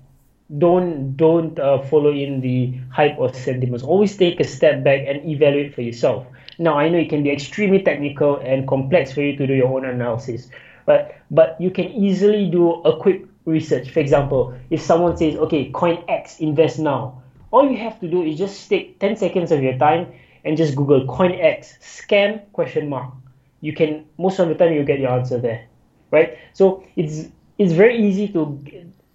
Don't 0.57 1.15
don't 1.17 1.59
uh, 1.59 1.83
follow 1.83 2.11
in 2.11 2.41
the 2.41 2.73
hype 2.91 3.19
or 3.19 3.33
sentiments. 3.35 3.85
Always 3.85 4.17
take 4.17 4.41
a 4.41 4.45
step 4.45 4.83
back 4.83 5.05
and 5.07 5.29
evaluate 5.29 5.75
for 5.75 5.83
yourself. 5.83 6.27
Now 6.59 6.79
I 6.79 6.89
know 6.89 6.99
it 6.99 7.11
can 7.11 7.23
be 7.23 7.31
extremely 7.31 7.83
technical 7.83 8.37
and 8.37 8.67
complex 8.67 9.13
for 9.13 9.21
you 9.21 9.37
to 9.37 9.47
do 9.47 9.53
your 9.53 9.69
own 9.69 9.85
analysis, 9.85 10.49
but 10.87 11.15
but 11.31 11.61
you 11.61 11.71
can 11.71 11.89
easily 11.89 12.49
do 12.51 12.81
a 12.85 12.97
quick 12.99 13.27
research. 13.45 13.91
For 13.91 14.01
example, 14.01 14.55
if 14.71 14.81
someone 14.81 15.19
says, 15.19 15.37
"Okay, 15.37 15.69
coin 15.71 16.03
X, 16.09 16.41
invest 16.41 16.79
now," 16.79 17.23
all 17.51 17.69
you 17.71 17.77
have 17.77 18.01
to 18.01 18.09
do 18.09 18.23
is 18.23 18.39
just 18.39 18.69
take 18.71 18.99
10 19.01 19.17
seconds 19.17 19.53
of 19.53 19.63
your 19.63 19.77
time 19.77 20.07
and 20.47 20.57
just 20.57 20.75
Google 20.75 21.07
coin 21.07 21.33
X 21.33 21.77
scam 21.83 22.41
question 22.53 22.89
mark. 22.89 23.13
You 23.61 23.75
can 23.75 24.07
most 24.17 24.39
of 24.39 24.49
the 24.49 24.55
time 24.55 24.73
you 24.73 24.83
get 24.83 24.99
your 24.99 25.11
answer 25.11 25.39
there, 25.39 25.67
right? 26.11 26.39
So 26.55 26.85
it's 26.97 27.29
it's 27.59 27.73
very 27.73 28.01
easy 28.01 28.29
to 28.29 28.59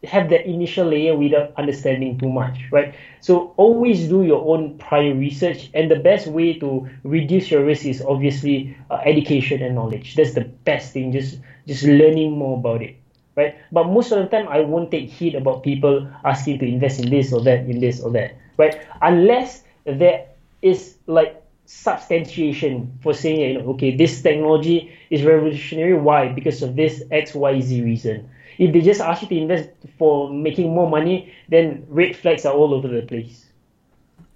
have 0.04 0.30
that 0.30 0.46
initial 0.46 0.88
layer 0.88 1.16
without 1.18 1.54
understanding 1.58 2.18
too 2.18 2.30
much, 2.30 2.58
right? 2.72 2.94
So 3.22 3.54
always 3.58 4.08
do 4.10 4.24
your 4.24 4.44
own 4.46 4.78
prior 4.78 5.14
research, 5.16 5.70
and 5.74 5.90
the 5.90 5.96
best 6.00 6.28
way 6.28 6.54
to 6.60 6.90
reduce 7.04 7.50
your 7.50 7.64
risk 7.64 7.86
is 7.86 8.02
obviously 8.02 8.76
uh, 8.92 9.00
education 9.06 9.62
and 9.64 9.76
knowledge. 9.76 10.16
That's 10.16 10.34
the 10.34 10.44
best 10.44 10.92
thing. 10.94 11.12
Just 11.12 11.40
just 11.68 11.84
learning 11.84 12.38
more 12.38 12.58
about 12.58 12.82
it, 12.82 12.98
right? 13.36 13.56
But 13.72 13.88
most 13.88 14.12
of 14.12 14.20
the 14.20 14.28
time, 14.28 14.48
I 14.50 14.60
won't 14.62 14.92
take 14.92 15.10
heed 15.10 15.36
about 15.36 15.64
people 15.64 16.08
asking 16.26 16.60
to 16.60 16.66
invest 16.68 17.00
in 17.00 17.10
this 17.10 17.32
or 17.32 17.42
that, 17.44 17.62
in 17.62 17.80
this 17.80 18.02
or 18.02 18.12
that, 18.12 18.36
right? 18.58 18.76
Unless 19.02 19.64
there 19.86 20.28
is 20.62 20.98
like 21.08 21.42
substantiation 21.66 23.00
for 23.02 23.14
saying, 23.14 23.40
you 23.40 23.60
know, 23.60 23.70
okay, 23.72 23.96
this 23.96 24.22
technology 24.22 24.92
is 25.10 25.24
revolutionary. 25.24 25.94
Why? 25.94 26.28
Because 26.28 26.62
of 26.62 26.76
this 26.76 27.04
X, 27.12 27.34
Y, 27.34 27.62
Z 27.62 27.82
reason. 27.82 28.30
If 28.58 28.74
they 28.74 28.82
just 28.82 29.02
ask 29.02 29.22
you 29.22 29.28
to 29.30 29.36
invest 29.36 29.70
for 29.98 30.32
making 30.32 30.74
more 30.74 30.90
money, 30.90 31.34
then 31.50 31.86
red 31.90 32.16
flags 32.16 32.46
are 32.46 32.54
all 32.54 32.74
over 32.74 32.88
the 32.88 33.02
place. 33.02 33.46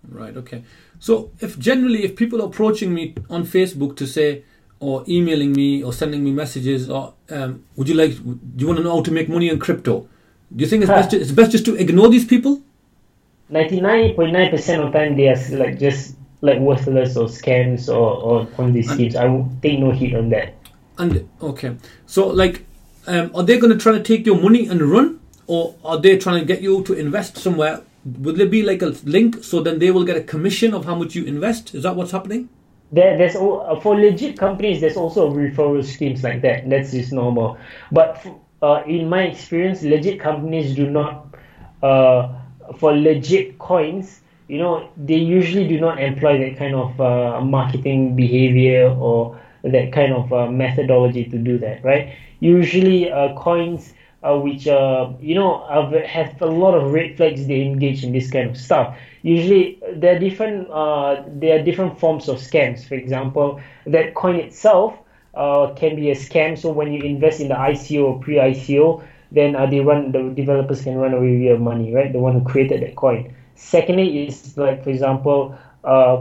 Right. 0.08 0.36
Okay. 0.36 0.64
So 1.00 1.32
if 1.40 1.60
generally 1.60 2.04
if 2.04 2.16
people 2.16 2.42
are 2.42 2.48
approaching 2.48 2.94
me 2.94 3.16
on 3.30 3.44
Facebook 3.44 3.96
to 3.98 4.08
say 4.08 4.44
or 4.80 5.04
emailing 5.08 5.54
me 5.54 5.84
or 5.84 5.92
sending 5.92 6.24
me 6.24 6.32
messages 6.32 6.90
or 6.90 7.14
um, 7.30 7.64
would 7.76 7.90
you 7.90 7.96
like 7.96 8.12
do 8.24 8.40
you 8.58 8.68
want 8.68 8.78
to 8.78 8.84
know 8.84 8.96
how 8.96 9.04
to 9.04 9.12
make 9.12 9.28
money 9.28 9.50
in 9.50 9.60
crypto? 9.60 10.08
Do 10.56 10.64
you 10.64 10.70
think 10.70 10.84
it's 10.84 10.90
best 10.90 11.14
it's 11.14 11.32
best 11.32 11.52
just 11.52 11.66
to 11.66 11.76
ignore 11.76 12.10
these 12.10 12.26
people? 12.26 12.62
99.9% 13.52 14.86
of 14.86 14.94
time 14.94 15.16
they 15.16 15.30
are 15.30 15.58
like 15.58 15.80
just 15.80 16.16
like 16.42 16.60
worthless 16.60 17.18
or 17.18 17.28
scams 17.28 17.90
or, 17.90 18.18
or 18.18 18.46
Ponzi 18.46 18.84
schemes. 18.84 19.16
I 19.16 19.26
would 19.26 19.62
take 19.62 19.80
no 19.80 19.92
heed 19.92 20.16
on 20.16 20.30
that. 20.30 20.56
And 20.98 21.30
okay, 21.42 21.78
so 22.06 22.28
like, 22.28 22.66
um, 23.08 23.32
are 23.34 23.44
they 23.44 23.58
going 23.58 23.72
to 23.72 23.80
try 23.80 23.94
to 23.94 24.04
take 24.04 24.26
your 24.26 24.40
money 24.40 24.68
and 24.68 24.82
run, 24.82 25.20
or 25.48 25.76
are 25.84 26.00
they 26.00 26.18
trying 26.18 26.40
to 26.40 26.46
get 26.46 26.62
you 26.62 26.84
to 26.84 26.94
invest 26.94 27.38
somewhere? 27.38 27.82
Will 28.20 28.36
there 28.36 28.48
be 28.48 28.64
like 28.64 28.82
a 28.82 28.94
link 29.04 29.44
so 29.44 29.62
then 29.62 29.80
they 29.80 29.92
will 29.92 30.04
get 30.04 30.16
a 30.16 30.22
commission 30.22 30.74
of 30.74 30.86
how 30.86 30.96
much 30.96 31.16
you 31.16 31.26
invest? 31.26 31.74
Is 31.74 31.84
that 31.84 31.96
what's 31.96 32.12
happening? 32.12 32.50
There, 32.92 33.18
there's 33.18 33.36
uh, 33.36 33.80
for 33.82 34.00
legit 34.00 34.38
companies. 34.38 34.80
There's 34.80 34.96
also 34.96 35.30
referral 35.30 35.84
schemes 35.84 36.24
like 36.24 36.42
that. 36.42 36.70
That's 36.70 36.92
just 36.92 37.12
normal. 37.12 37.58
But 37.92 38.26
uh, 38.62 38.84
in 38.88 39.10
my 39.10 39.24
experience, 39.24 39.82
legit 39.84 40.20
companies 40.20 40.76
do 40.76 40.90
not. 40.90 41.28
Uh, 41.82 42.34
for 42.80 42.96
legit 42.96 43.58
coins, 43.60 44.22
you 44.48 44.58
know, 44.58 44.90
they 44.98 45.16
usually 45.16 45.68
do 45.68 45.80
not 45.80 46.02
employ 46.02 46.38
that 46.40 46.58
kind 46.58 46.76
of 46.76 47.00
uh, 47.00 47.42
marketing 47.42 48.16
behavior 48.16 48.90
or 48.90 49.40
that 49.64 49.92
kind 49.92 50.14
of 50.14 50.32
uh, 50.32 50.48
methodology 50.48 51.26
to 51.26 51.38
do 51.38 51.58
that, 51.60 51.84
right? 51.84 52.10
Usually, 52.40 53.10
uh, 53.10 53.34
coins 53.34 53.94
uh, 54.24 54.38
which 54.38 54.68
uh, 54.68 55.10
you 55.20 55.36
know 55.36 55.64
have, 55.70 56.42
a 56.42 56.46
lot 56.46 56.74
of 56.74 56.92
red 56.92 57.16
flags. 57.16 57.46
They 57.48 57.62
engage 57.62 58.04
in 58.04 58.12
this 58.12 58.28
kind 58.30 58.48
of 58.48 58.58
stuff. 58.58 58.96
Usually, 59.22 59.78
there 59.96 60.16
are 60.16 60.20
different 60.20 60.70
uh, 60.70 61.22
there 61.28 61.56
are 61.56 61.64
different 61.64 61.98
forms 62.00 62.28
of 62.28 62.38
scams. 62.38 62.86
For 62.86 62.96
example, 62.96 63.60
that 63.86 64.14
coin 64.14 64.36
itself 64.36 64.94
uh, 65.34 65.68
can 65.76 65.96
be 65.96 66.10
a 66.10 66.16
scam. 66.16 66.58
So 66.58 66.70
when 66.72 66.92
you 66.92 67.02
invest 67.02 67.40
in 67.40 67.48
the 67.50 67.56
ICO 67.56 68.04
or 68.06 68.20
pre-ICO, 68.20 69.02
then 69.32 69.56
uh, 69.56 69.66
they 69.66 69.80
run 69.80 70.12
the 70.12 70.30
developers 70.30 70.82
can 70.82 70.96
run 70.98 71.14
away 71.14 71.32
with 71.34 71.42
your 71.42 71.58
money, 71.58 71.94
right? 71.94 72.12
The 72.12 72.20
one 72.20 72.34
who 72.34 72.42
created 72.42 72.82
that 72.82 72.96
coin. 72.96 73.28
Secondly, 73.56 74.26
is 74.28 74.58
like 74.58 74.84
for 74.84 74.90
example, 74.90 75.54
uh, 75.84 76.18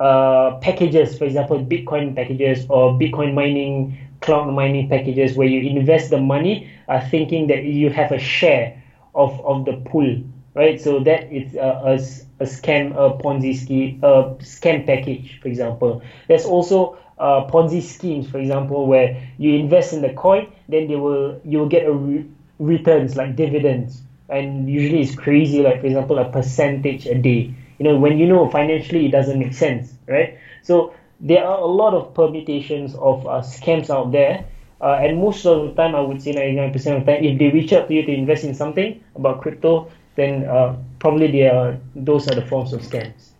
uh, 0.00 0.56
packages, 0.60 1.16
for 1.16 1.24
example, 1.24 1.58
Bitcoin 1.58 2.14
packages 2.14 2.66
or 2.68 2.90
Bitcoin 2.92 3.34
mining, 3.34 3.96
cloud 4.20 4.52
mining 4.52 4.88
packages, 4.88 5.34
where 5.34 5.46
you 5.46 5.60
invest 5.60 6.10
the 6.10 6.18
money, 6.18 6.68
uh, 6.88 7.00
thinking 7.10 7.46
that 7.48 7.64
you 7.64 7.90
have 7.90 8.10
a 8.12 8.18
share 8.18 8.72
of, 9.14 9.40
of 9.44 9.64
the 9.64 9.72
pool 9.72 10.16
right? 10.54 10.80
So 10.80 11.00
that 11.00 11.32
is 11.32 11.54
a, 11.56 11.58
a, 11.58 11.92
a 11.94 12.44
scam, 12.46 12.92
a 12.94 13.10
Ponzi 13.10 13.54
scheme, 13.54 13.98
a 14.02 14.24
scam 14.38 14.86
package, 14.86 15.38
for 15.42 15.48
example. 15.48 16.00
There's 16.28 16.44
also 16.44 16.96
uh, 17.18 17.44
Ponzi 17.46 17.82
schemes, 17.82 18.28
for 18.28 18.38
example, 18.38 18.86
where 18.86 19.20
you 19.36 19.54
invest 19.54 19.92
in 19.92 20.00
the 20.00 20.10
coin, 20.10 20.46
then 20.68 20.86
they 20.86 20.96
will 20.96 21.40
you 21.44 21.58
will 21.58 21.66
get 21.66 21.86
a 21.86 21.92
re- 21.92 22.24
returns 22.60 23.16
like 23.16 23.34
dividends, 23.34 24.02
and 24.28 24.68
usually 24.70 25.00
it's 25.00 25.14
crazy, 25.14 25.60
like 25.60 25.80
for 25.80 25.86
example, 25.86 26.18
a 26.18 26.24
percentage 26.24 27.06
a 27.06 27.14
day. 27.14 27.50
You 27.78 27.84
know, 27.84 27.96
when 27.96 28.18
you 28.18 28.26
know 28.26 28.48
financially, 28.48 29.06
it 29.06 29.10
doesn't 29.10 29.38
make 29.38 29.54
sense, 29.54 29.92
right? 30.06 30.38
So 30.62 30.94
there 31.20 31.44
are 31.44 31.58
a 31.58 31.66
lot 31.66 31.94
of 31.94 32.14
permutations 32.14 32.94
of 32.94 33.26
uh, 33.26 33.40
scams 33.40 33.90
out 33.90 34.12
there. 34.12 34.44
Uh, 34.80 34.98
and 35.00 35.18
most 35.18 35.46
of 35.46 35.68
the 35.68 35.74
time, 35.74 35.94
I 35.94 36.00
would 36.00 36.20
say 36.20 36.34
99% 36.34 36.74
of 36.74 37.06
the 37.06 37.12
time, 37.12 37.24
if 37.24 37.38
they 37.38 37.48
reach 37.48 37.72
out 37.72 37.88
to 37.88 37.94
you 37.94 38.04
to 38.04 38.12
invest 38.12 38.44
in 38.44 38.54
something 38.54 39.02
about 39.14 39.40
crypto, 39.40 39.90
then 40.16 40.44
uh, 40.44 40.76
probably 40.98 41.30
they 41.30 41.48
are, 41.48 41.78
those 41.94 42.28
are 42.28 42.34
the 42.34 42.44
forms 42.46 42.72
of 42.72 42.82
scams. 42.82 43.30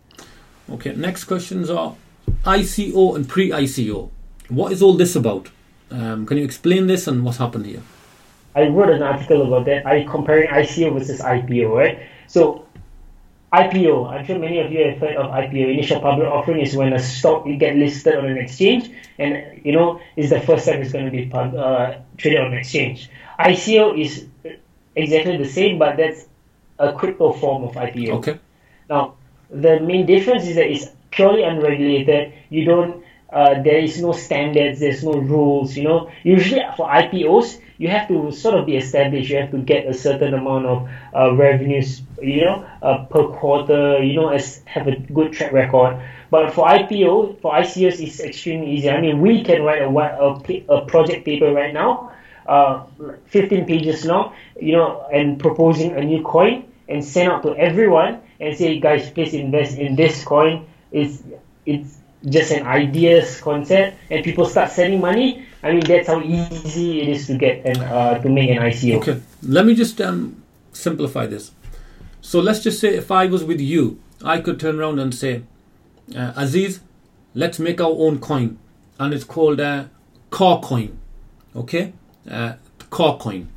Okay, 0.69 0.95
next 0.95 1.25
questions 1.25 1.69
are 1.69 1.95
ICO 2.43 3.15
and 3.15 3.29
pre 3.29 3.49
ICO. 3.51 4.09
What 4.49 4.71
is 4.71 4.81
all 4.81 4.93
this 4.93 5.15
about? 5.15 5.49
Um, 5.91 6.25
can 6.25 6.37
you 6.37 6.43
explain 6.43 6.87
this 6.87 7.07
and 7.07 7.23
what's 7.23 7.37
happened 7.37 7.67
here? 7.67 7.83
I 8.55 8.67
wrote 8.67 8.89
an 8.89 9.03
article 9.03 9.45
about 9.45 9.65
that. 9.65 9.85
I 9.85 10.03
comparing 10.05 10.49
ICO 10.49 10.97
versus 10.97 11.21
IPO, 11.21 11.75
right? 11.75 11.99
So 12.27 12.64
IPO, 13.61 14.11
I'm 14.11 14.25
sure 14.25 14.37
many 14.37 14.59
of 14.59 14.71
you 14.71 14.85
have 14.85 14.97
heard 14.97 15.15
of 15.15 15.31
IPO. 15.31 15.73
Initial 15.73 16.01
public 16.01 16.27
offering 16.27 16.59
is 16.59 16.75
when 16.75 16.91
a 16.93 16.99
stock 16.99 17.45
you 17.45 17.55
get 17.57 17.75
listed 17.75 18.15
on 18.15 18.25
an 18.25 18.37
exchange, 18.37 18.89
and 19.17 19.61
you 19.63 19.71
know 19.71 20.01
it's 20.17 20.29
the 20.29 20.41
first 20.41 20.65
time 20.65 20.81
it's 20.81 20.91
going 20.91 21.05
to 21.05 21.11
be 21.11 21.31
uh, 21.31 21.99
traded 22.17 22.41
on 22.41 22.47
an 22.53 22.57
exchange. 22.57 23.09
ICO 23.39 23.97
is 23.97 24.27
exactly 24.95 25.37
the 25.37 25.47
same, 25.47 25.79
but 25.79 25.95
that's 25.95 26.25
a 26.79 26.91
crypto 26.93 27.31
form 27.33 27.63
of 27.63 27.75
IPO. 27.75 28.09
Okay. 28.19 28.39
Now, 28.89 29.15
the 29.49 29.79
main 29.79 30.05
difference 30.05 30.43
is 30.45 30.55
that 30.55 30.67
it's 30.67 30.87
purely 31.11 31.43
unregulated. 31.43 32.33
You 32.49 32.65
don't. 32.65 33.04
Uh, 33.35 33.61
there 33.61 33.79
is 33.79 34.01
no 34.01 34.13
standards. 34.13 34.79
There's 34.79 35.03
no 35.03 35.13
rules. 35.13 35.75
You 35.75 35.83
know, 35.83 36.11
usually 36.23 36.61
for 36.77 36.87
IPOs, 36.89 37.59
you 37.77 37.89
have 37.89 38.07
to 38.07 38.31
sort 38.31 38.55
of 38.59 38.65
be 38.65 38.77
established. 38.77 39.29
You 39.29 39.37
have 39.41 39.51
to 39.51 39.57
get 39.59 39.85
a 39.87 39.93
certain 39.93 40.33
amount 40.33 40.65
of 40.65 40.89
uh, 41.13 41.33
revenues. 41.35 42.01
You 42.21 42.45
know, 42.45 42.65
uh, 42.81 43.05
per 43.05 43.27
quarter. 43.27 44.01
You 44.03 44.13
know, 44.15 44.29
as 44.29 44.61
have 44.65 44.87
a 44.87 44.95
good 44.97 45.33
track 45.33 45.51
record. 45.51 46.01
But 46.31 46.53
for 46.53 46.65
IPO, 46.67 47.33
for 47.41 47.53
ICOs, 47.53 47.99
it's 47.99 48.19
extremely 48.19 48.71
easy. 48.71 48.89
I 48.89 49.01
mean, 49.01 49.21
we 49.21 49.43
can 49.43 49.63
write 49.63 49.81
a, 49.81 49.89
a, 49.89 50.65
a 50.77 50.85
project 50.85 51.25
paper 51.25 51.51
right 51.53 51.73
now, 51.73 52.11
uh, 52.47 52.83
15 53.27 53.65
pages 53.65 54.05
long, 54.05 54.33
you 54.59 54.73
know, 54.73 55.07
and 55.13 55.39
proposing 55.39 55.91
a 55.95 56.01
new 56.01 56.23
coin 56.23 56.65
and 56.87 57.03
send 57.03 57.31
out 57.31 57.43
to 57.43 57.55
everyone 57.55 58.21
and 58.39 58.57
say, 58.57 58.79
guys, 58.79 59.09
please 59.09 59.33
invest 59.33 59.77
in 59.77 59.95
this 59.95 60.23
coin. 60.23 60.65
It's 60.91 61.21
it's 61.65 61.94
just 62.29 62.51
an 62.51 62.65
ideas 62.65 63.41
concept, 63.41 63.97
and 64.09 64.23
people 64.23 64.45
start 64.45 64.71
sending 64.71 65.01
money. 65.01 65.45
I 65.63 65.71
mean, 65.71 65.81
that's 65.81 66.07
how 66.07 66.21
easy 66.21 67.01
it 67.01 67.09
is 67.09 67.27
to 67.27 67.37
get 67.37 67.65
and 67.65 67.77
uh, 67.77 68.19
to 68.19 68.29
make 68.29 68.49
an 68.49 68.57
ICO. 68.57 68.97
Okay, 68.97 69.21
let 69.43 69.65
me 69.65 69.75
just 69.75 69.99
um, 70.01 70.43
simplify 70.71 71.25
this. 71.25 71.51
So 72.21 72.39
let's 72.39 72.61
just 72.61 72.79
say 72.79 72.95
if 72.95 73.11
I 73.11 73.27
was 73.27 73.43
with 73.43 73.61
you, 73.61 73.99
I 74.23 74.41
could 74.41 74.59
turn 74.59 74.79
around 74.79 74.99
and 74.99 75.13
say, 75.13 75.43
uh, 76.15 76.33
Aziz, 76.35 76.81
let's 77.33 77.59
make 77.59 77.79
our 77.79 77.91
own 77.91 78.19
coin, 78.19 78.57
and 78.99 79.13
it's 79.13 79.23
called 79.23 79.59
a 79.59 79.65
uh, 79.65 79.85
car 80.31 80.59
coin. 80.59 80.97
Okay, 81.55 81.93
uh, 82.29 82.53
car 82.89 83.17
coin. 83.17 83.49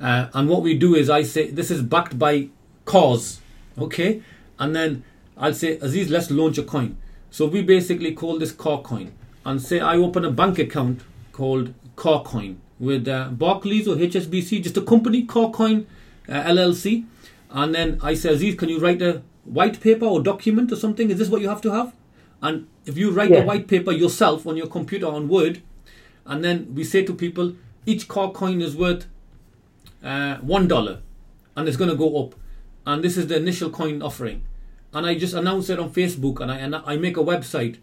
Uh, 0.00 0.28
and 0.32 0.48
what 0.48 0.62
we 0.62 0.78
do 0.78 0.94
is 0.94 1.10
I 1.10 1.22
say 1.22 1.50
this 1.50 1.70
is 1.70 1.82
backed 1.82 2.18
by 2.18 2.48
cars. 2.84 3.40
Okay, 3.78 4.22
and 4.58 4.74
then 4.74 5.04
I'll 5.36 5.54
say 5.54 5.78
Aziz, 5.78 6.10
let's 6.10 6.30
launch 6.30 6.58
a 6.58 6.62
coin. 6.62 6.96
So 7.30 7.46
we 7.46 7.62
basically 7.62 8.12
call 8.12 8.38
this 8.38 8.52
car 8.52 8.82
coin, 8.82 9.12
and 9.44 9.62
say 9.62 9.80
I 9.80 9.96
open 9.96 10.24
a 10.24 10.30
bank 10.30 10.58
account 10.58 11.02
called 11.32 11.74
Carcoin 11.96 12.56
with 12.78 13.06
uh, 13.06 13.28
Barclays 13.28 13.86
or 13.86 13.96
HSBC, 13.96 14.62
just 14.62 14.76
a 14.76 14.82
company, 14.82 15.26
Carcoin 15.26 15.86
uh, 16.28 16.32
LLC. 16.32 17.04
And 17.50 17.74
then 17.74 17.98
I 18.02 18.14
say, 18.14 18.32
Aziz, 18.32 18.54
can 18.54 18.68
you 18.68 18.78
write 18.78 19.02
a 19.02 19.22
white 19.44 19.80
paper 19.80 20.06
or 20.06 20.22
document 20.22 20.72
or 20.72 20.76
something? 20.76 21.10
Is 21.10 21.18
this 21.18 21.28
what 21.28 21.40
you 21.40 21.48
have 21.48 21.60
to 21.62 21.72
have? 21.72 21.94
And 22.42 22.68
if 22.86 22.96
you 22.96 23.10
write 23.10 23.30
yeah. 23.30 23.40
the 23.40 23.46
white 23.46 23.68
paper 23.68 23.92
yourself 23.92 24.46
on 24.46 24.56
your 24.56 24.66
computer 24.66 25.06
on 25.06 25.28
Word, 25.28 25.62
and 26.26 26.44
then 26.44 26.74
we 26.74 26.84
say 26.84 27.04
to 27.04 27.14
people, 27.14 27.54
each 27.86 28.08
car 28.08 28.30
coin 28.32 28.62
is 28.62 28.76
worth 28.76 29.06
uh, 30.02 30.36
one 30.38 30.66
dollar, 30.68 31.00
and 31.56 31.68
it's 31.68 31.76
going 31.76 31.90
to 31.90 31.96
go 31.96 32.24
up. 32.24 32.34
And 32.86 33.04
this 33.04 33.16
is 33.16 33.26
the 33.26 33.36
initial 33.36 33.70
coin 33.70 34.00
offering. 34.00 34.44
And 34.92 35.06
I 35.06 35.16
just 35.16 35.34
announce 35.34 35.70
it 35.70 35.78
on 35.78 35.90
Facebook, 35.90 36.40
and 36.40 36.50
I 36.50 36.56
and 36.56 36.74
I 36.74 36.96
make 36.96 37.16
a 37.16 37.22
website, 37.22 37.78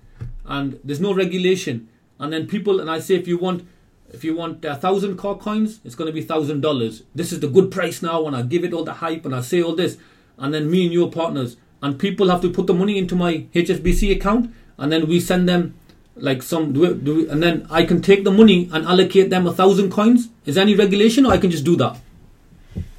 and 0.46 0.80
there's 0.84 1.00
no 1.00 1.14
regulation 1.14 1.88
and 2.20 2.34
then 2.34 2.48
people 2.48 2.80
and 2.80 2.90
I 2.90 3.00
say 3.00 3.16
if 3.16 3.28
you 3.28 3.38
want 3.38 3.68
if 4.12 4.24
you 4.24 4.36
want 4.36 4.64
a 4.64 4.76
thousand 4.76 5.18
car 5.18 5.36
coins, 5.36 5.82
it's 5.84 5.94
going 5.94 6.08
to 6.08 6.14
be 6.14 6.22
thousand 6.22 6.62
dollars. 6.62 7.04
This 7.14 7.34
is 7.34 7.42
the 7.42 7.50
good 7.50 7.70
price 7.72 8.02
now, 8.02 8.26
and 8.26 8.38
I 8.38 8.42
give 8.42 8.64
it 8.64 8.72
all 8.72 8.86
the 8.86 8.94
hype, 8.94 9.26
and 9.26 9.36
I 9.36 9.42
say 9.42 9.62
all 9.62 9.76
this, 9.76 9.98
and 10.38 10.54
then 10.54 10.72
me 10.72 10.86
and 10.86 10.94
your 10.94 11.12
partners, 11.12 11.58
and 11.84 12.00
people 12.00 12.30
have 12.30 12.40
to 12.44 12.50
put 12.50 12.68
the 12.68 12.74
money 12.74 12.98
into 12.98 13.18
my 13.18 13.46
HSBC 13.54 14.16
account, 14.16 14.54
and 14.78 14.94
then 14.94 15.08
we 15.10 15.20
send 15.20 15.50
them 15.50 15.78
like 16.16 16.42
some 16.42 16.72
do 16.72 16.86
it, 16.86 17.04
do 17.04 17.26
it, 17.26 17.28
and 17.28 17.44
then 17.44 17.68
I 17.70 17.84
can 17.84 18.02
take 18.02 18.24
the 18.24 18.32
money 18.32 18.70
and 18.72 18.86
allocate 18.86 19.30
them 19.30 19.46
a 19.46 19.52
thousand 19.52 19.92
coins. 19.92 20.30
Is 20.46 20.56
there 20.56 20.62
any 20.62 20.74
regulation, 20.74 21.26
or 21.26 21.34
I 21.34 21.38
can 21.38 21.52
just 21.52 21.66
do 21.66 21.76
that? 21.76 22.00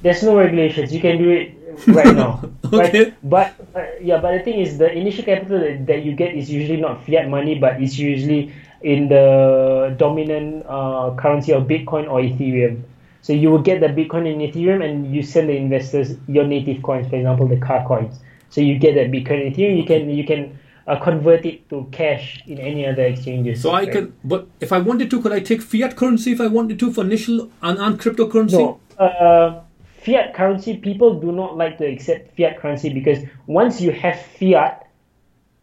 There's 0.01 0.23
no 0.23 0.37
regulations. 0.37 0.93
You 0.93 1.01
can 1.01 1.17
do 1.17 1.29
it 1.29 1.55
right 1.87 2.15
now. 2.15 2.41
okay. 2.73 3.13
But, 3.23 3.55
but 3.73 3.81
uh, 3.81 3.85
yeah, 4.01 4.19
but 4.19 4.37
the 4.37 4.43
thing 4.43 4.59
is, 4.59 4.77
the 4.77 4.91
initial 4.91 5.25
capital 5.25 5.59
that, 5.59 5.85
that 5.87 6.03
you 6.03 6.13
get 6.13 6.35
is 6.35 6.49
usually 6.49 6.79
not 6.79 7.05
fiat 7.05 7.29
money, 7.29 7.55
but 7.59 7.81
it's 7.81 7.97
usually 7.97 8.53
in 8.81 9.09
the 9.09 9.95
dominant 9.97 10.65
uh, 10.67 11.13
currency 11.17 11.51
of 11.51 11.63
Bitcoin 11.63 12.09
or 12.09 12.21
Ethereum. 12.21 12.83
So 13.21 13.33
you 13.33 13.51
will 13.51 13.61
get 13.61 13.81
the 13.81 13.87
Bitcoin 13.87 14.31
and 14.31 14.41
Ethereum, 14.41 14.83
and 14.83 15.13
you 15.13 15.21
send 15.21 15.49
the 15.49 15.55
investors 15.55 16.15
your 16.27 16.45
native 16.45 16.81
coins, 16.81 17.09
for 17.09 17.17
example, 17.17 17.47
the 17.47 17.57
car 17.57 17.85
coins. 17.85 18.17
So 18.49 18.61
you 18.61 18.79
get 18.79 18.95
that 18.95 19.11
Bitcoin 19.11 19.45
and 19.45 19.55
Ethereum. 19.55 19.77
You 19.77 19.85
can 19.85 20.09
you 20.09 20.23
can 20.25 20.57
uh, 20.87 20.97
convert 20.99 21.45
it 21.45 21.69
to 21.69 21.87
cash 21.91 22.41
in 22.47 22.57
any 22.57 22.85
other 22.85 23.03
exchanges. 23.03 23.61
So 23.61 23.71
I 23.71 23.83
right? 23.83 23.91
can, 23.91 24.13
but 24.23 24.47
if 24.59 24.71
I 24.71 24.79
wanted 24.79 25.11
to, 25.11 25.21
could 25.21 25.33
I 25.33 25.41
take 25.41 25.61
fiat 25.61 25.95
currency 25.95 26.31
if 26.31 26.41
I 26.41 26.47
wanted 26.47 26.79
to 26.79 26.91
for 26.91 27.03
initial 27.03 27.51
and, 27.61 27.77
and 27.77 27.99
cryptocurrency? 27.99 28.53
No. 28.53 28.79
Uh, 28.97 29.61
fiat 30.01 30.33
currency, 30.33 30.77
people 30.77 31.19
do 31.19 31.31
not 31.31 31.57
like 31.57 31.77
to 31.77 31.85
accept 31.85 32.35
fiat 32.35 32.59
currency 32.59 32.93
because 32.93 33.19
once 33.47 33.81
you 33.81 33.91
have 33.91 34.19
fiat, 34.39 34.87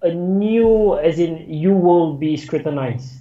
a 0.03 0.13
new, 0.13 0.97
as 0.99 1.19
in 1.19 1.53
you 1.53 1.73
will 1.73 2.15
be 2.15 2.37
scrutinized, 2.37 3.15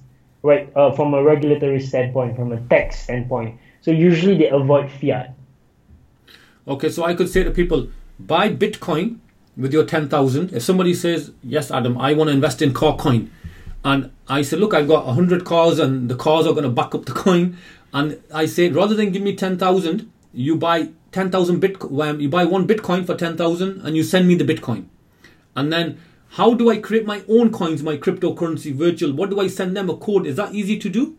right, 0.44 0.70
uh, 0.76 0.92
from 0.92 1.14
a 1.14 1.24
regulatory 1.24 1.80
standpoint, 1.80 2.36
from 2.36 2.52
a 2.52 2.60
tax 2.68 3.00
standpoint. 3.00 3.60
So 3.82 3.92
usually 3.92 4.38
they 4.38 4.50
avoid 4.50 4.92
fiat. 4.92 5.34
Okay, 6.68 6.90
so 6.90 7.04
I 7.04 7.14
could 7.14 7.30
say 7.30 7.44
to 7.44 7.52
people, 7.52 7.90
buy 8.20 8.50
Bitcoin 8.50 9.20
with 9.56 9.72
your 9.72 9.86
10,000. 9.86 10.54
If 10.54 10.64
somebody 10.64 10.94
says, 10.94 11.32
yes, 11.44 11.72
Adam, 11.72 11.98
I 11.98 12.14
want 12.14 12.30
to 12.30 12.34
invest 12.34 12.62
in 12.62 12.74
car 12.74 12.98
coin. 12.98 13.32
And 13.84 14.12
I 14.28 14.42
say, 14.42 14.58
look, 14.58 14.74
I've 14.74 14.88
got 14.88 15.06
100 15.06 15.46
cars 15.46 15.78
and 15.78 16.10
the 16.10 16.16
cars 16.16 16.48
are 16.48 16.54
going 16.54 16.64
to 16.64 16.70
back 16.70 16.96
up 16.96 17.06
the 17.06 17.14
coin. 17.26 17.58
And 17.94 18.22
I 18.34 18.48
say, 18.48 18.70
rather 18.70 18.96
than 18.96 19.12
give 19.12 19.22
me 19.22 19.36
10,000, 19.36 20.12
you 20.36 20.56
buy 20.56 20.90
10,000 21.12 21.62
Bitcoin, 21.62 22.22
you 22.22 22.30
buy 22.30 22.46
one 22.46 22.68
Bitcoin 22.68 23.06
for 23.06 23.16
10,000 23.16 23.82
and 23.82 23.96
you 23.96 24.04
send 24.04 24.28
me 24.28 24.36
the 24.36 24.44
Bitcoin. 24.44 24.86
And 25.56 25.72
then 25.72 25.98
how 26.32 26.54
do 26.54 26.70
I 26.70 26.78
create 26.78 27.06
my 27.06 27.24
own 27.30 27.52
coins, 27.52 27.82
my 27.82 27.98
cryptocurrency 27.98 28.74
virtual? 28.74 29.14
What 29.14 29.30
do 29.30 29.40
I 29.40 29.48
send 29.48 29.76
them 29.76 29.90
a 29.90 29.96
code? 29.96 30.28
Is 30.28 30.36
that 30.36 30.54
easy 30.54 30.78
to 30.80 30.90
do? 30.90 31.16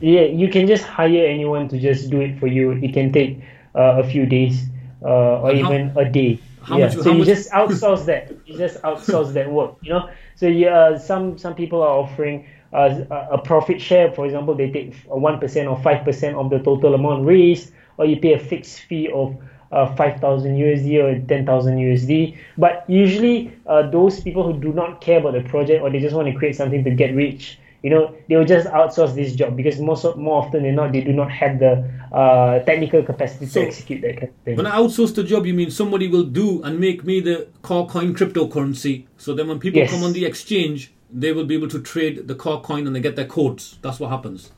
Yeah, 0.00 0.22
you 0.22 0.48
can 0.48 0.66
just 0.66 0.84
hire 0.84 1.26
anyone 1.26 1.68
to 1.68 1.78
just 1.78 2.10
do 2.10 2.20
it 2.20 2.38
for 2.38 2.46
you. 2.46 2.72
It 2.72 2.92
can 2.92 3.12
take 3.12 3.40
uh, 3.74 4.02
a 4.02 4.08
few 4.08 4.26
days 4.26 4.64
uh, 5.02 5.40
or 5.40 5.52
even 5.52 5.92
a 5.96 6.08
day. 6.08 6.38
yeah, 6.68 6.86
much, 6.86 6.94
so 6.94 7.10
you 7.10 7.18
much? 7.18 7.26
just 7.26 7.50
outsource 7.50 8.04
that. 8.06 8.32
You 8.46 8.56
just 8.56 8.80
outsource 8.82 9.32
that 9.34 9.50
work. 9.50 9.76
You 9.82 9.90
know, 9.94 10.10
so 10.36 10.46
yeah, 10.46 10.96
some 10.98 11.38
some 11.38 11.54
people 11.54 11.82
are 11.82 11.98
offering 11.98 12.46
uh, 12.46 12.46
a 12.72 13.38
profit 13.38 13.80
share. 13.80 14.12
For 14.12 14.24
example, 14.24 14.54
they 14.54 14.70
take 14.70 14.94
one 15.06 15.38
percent 15.38 15.68
or 15.68 15.80
five 15.82 16.04
percent 16.04 16.36
of 16.36 16.50
the 16.50 16.58
total 16.58 16.94
amount 16.94 17.26
raised, 17.26 17.72
or 17.98 18.06
you 18.06 18.16
pay 18.16 18.34
a 18.34 18.38
fixed 18.38 18.80
fee 18.80 19.08
of 19.12 19.36
uh, 19.72 19.94
5000 19.96 20.56
USD 20.56 21.02
or 21.02 21.26
10,000 21.26 21.78
USD. 21.78 22.36
But 22.58 22.84
usually, 22.88 23.52
uh, 23.66 23.90
those 23.90 24.20
people 24.20 24.42
who 24.42 24.58
do 24.60 24.72
not 24.72 25.00
care 25.00 25.18
about 25.18 25.32
the 25.32 25.48
project 25.48 25.82
or 25.82 25.90
they 25.90 25.98
just 25.98 26.14
want 26.14 26.28
to 26.28 26.34
create 26.34 26.56
something 26.56 26.84
to 26.84 26.90
get 26.90 27.14
rich, 27.14 27.58
you 27.82 27.90
know, 27.90 28.14
they 28.28 28.36
will 28.36 28.44
just 28.44 28.68
outsource 28.68 29.14
this 29.14 29.34
job 29.34 29.56
because 29.56 29.80
most 29.80 30.04
more 30.16 30.42
often 30.42 30.62
than 30.62 30.76
not, 30.76 30.92
they 30.92 31.00
do 31.00 31.12
not 31.12 31.30
have 31.32 31.58
the 31.58 31.90
uh, 32.12 32.60
technical 32.60 33.02
capacity 33.02 33.46
so 33.46 33.60
to 33.60 33.66
execute 33.66 34.02
that 34.02 34.20
kind 34.20 34.28
of 34.28 34.44
thing. 34.44 34.56
When 34.56 34.66
I 34.66 34.76
outsource 34.76 35.14
the 35.14 35.24
job, 35.24 35.46
you 35.46 35.54
mean 35.54 35.70
somebody 35.70 36.06
will 36.06 36.24
do 36.24 36.62
and 36.62 36.78
make 36.78 37.02
me 37.04 37.20
the 37.20 37.48
car 37.62 37.86
coin 37.86 38.14
cryptocurrency. 38.14 39.06
So 39.16 39.34
then 39.34 39.48
when 39.48 39.58
people 39.58 39.80
yes. 39.80 39.90
come 39.90 40.04
on 40.04 40.12
the 40.12 40.24
exchange, 40.24 40.92
they 41.12 41.32
will 41.32 41.44
be 41.44 41.54
able 41.54 41.68
to 41.68 41.80
trade 41.80 42.26
the 42.26 42.34
car 42.34 42.60
coin 42.60 42.86
and 42.86 42.96
they 42.96 43.00
get 43.00 43.16
their 43.16 43.26
codes. 43.26 43.78
That's 43.82 44.00
what 44.00 44.10
happens. 44.10 44.50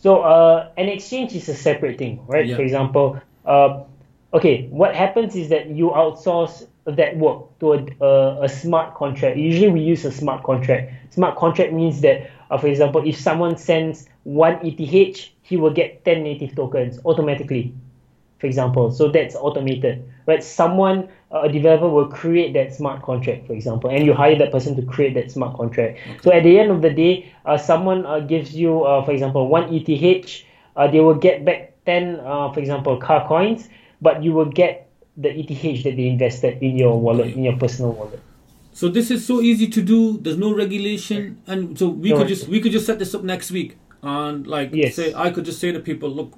So 0.00 0.22
uh, 0.22 0.68
an 0.76 0.88
exchange 0.88 1.34
is 1.34 1.48
a 1.48 1.54
separate 1.54 1.98
thing, 1.98 2.24
right? 2.26 2.46
Yeah. 2.46 2.56
For 2.56 2.62
example, 2.62 3.20
uh, 3.44 3.84
okay, 4.34 4.66
what 4.68 4.94
happens 4.94 5.36
is 5.36 5.48
that 5.50 5.68
you 5.68 5.90
outsource 5.90 6.66
that 6.84 7.16
work 7.16 7.58
to 7.60 7.74
a, 7.74 8.04
a, 8.04 8.42
a 8.44 8.48
smart 8.48 8.94
contract. 8.94 9.36
Usually 9.36 9.68
we 9.68 9.80
use 9.80 10.04
a 10.04 10.10
smart 10.10 10.42
contract. 10.42 10.92
Smart 11.10 11.36
contract 11.36 11.72
means 11.72 12.00
that, 12.00 12.30
uh, 12.50 12.58
for 12.58 12.66
example, 12.66 13.06
if 13.06 13.16
someone 13.16 13.56
sends 13.56 14.08
one 14.24 14.58
ETH, 14.64 15.30
he 15.42 15.56
will 15.56 15.72
get 15.72 16.04
10 16.04 16.22
native 16.22 16.56
tokens 16.56 16.98
automatically, 17.04 17.72
for 18.38 18.46
example. 18.46 18.90
So 18.90 19.10
that's 19.10 19.36
automated, 19.36 20.08
right? 20.26 20.42
Someone, 20.42 21.08
a 21.32 21.48
developer 21.48 21.88
will 21.88 22.08
create 22.08 22.52
that 22.52 22.74
smart 22.74 23.02
contract, 23.02 23.46
for 23.46 23.54
example, 23.54 23.90
and 23.90 24.04
you 24.04 24.12
hire 24.12 24.36
that 24.36 24.52
person 24.52 24.76
to 24.76 24.82
create 24.82 25.14
that 25.14 25.30
smart 25.30 25.56
contract. 25.56 25.98
Okay. 25.98 26.18
So 26.22 26.32
at 26.32 26.42
the 26.42 26.58
end 26.58 26.70
of 26.70 26.82
the 26.82 26.90
day, 26.90 27.32
uh, 27.46 27.56
someone 27.56 28.04
uh, 28.04 28.20
gives 28.20 28.54
you, 28.54 28.84
uh, 28.84 29.04
for 29.04 29.12
example, 29.12 29.48
one 29.48 29.72
ETH, 29.72 30.42
uh, 30.76 30.88
they 30.88 31.00
will 31.00 31.14
get 31.14 31.44
back 31.44 31.72
10, 31.86 32.20
uh, 32.20 32.52
for 32.52 32.60
example, 32.60 32.96
car 32.98 33.26
coins, 33.26 33.68
but 34.00 34.22
you 34.22 34.32
will 34.32 34.50
get 34.50 34.90
the 35.16 35.30
ETH 35.30 35.84
that 35.84 35.96
they 35.96 36.06
invested 36.06 36.62
in 36.62 36.76
your 36.76 37.00
wallet, 37.00 37.34
in 37.34 37.44
your 37.44 37.56
personal 37.56 37.92
wallet. 37.92 38.20
So 38.74 38.88
this 38.88 39.10
is 39.10 39.26
so 39.26 39.40
easy 39.40 39.68
to 39.68 39.82
do. 39.82 40.18
There's 40.18 40.38
no 40.38 40.54
regulation, 40.54 41.42
and 41.46 41.78
so 41.78 41.88
we 41.88 42.10
no, 42.10 42.18
could 42.18 42.28
just 42.28 42.48
we 42.48 42.58
could 42.60 42.72
just 42.72 42.86
set 42.86 42.98
this 42.98 43.14
up 43.14 43.22
next 43.22 43.50
week, 43.50 43.76
and 44.02 44.46
like 44.46 44.70
yes. 44.72 44.96
say 44.96 45.12
I 45.12 45.30
could 45.30 45.44
just 45.44 45.60
say 45.60 45.72
to 45.72 45.80
people, 45.80 46.08
look, 46.08 46.32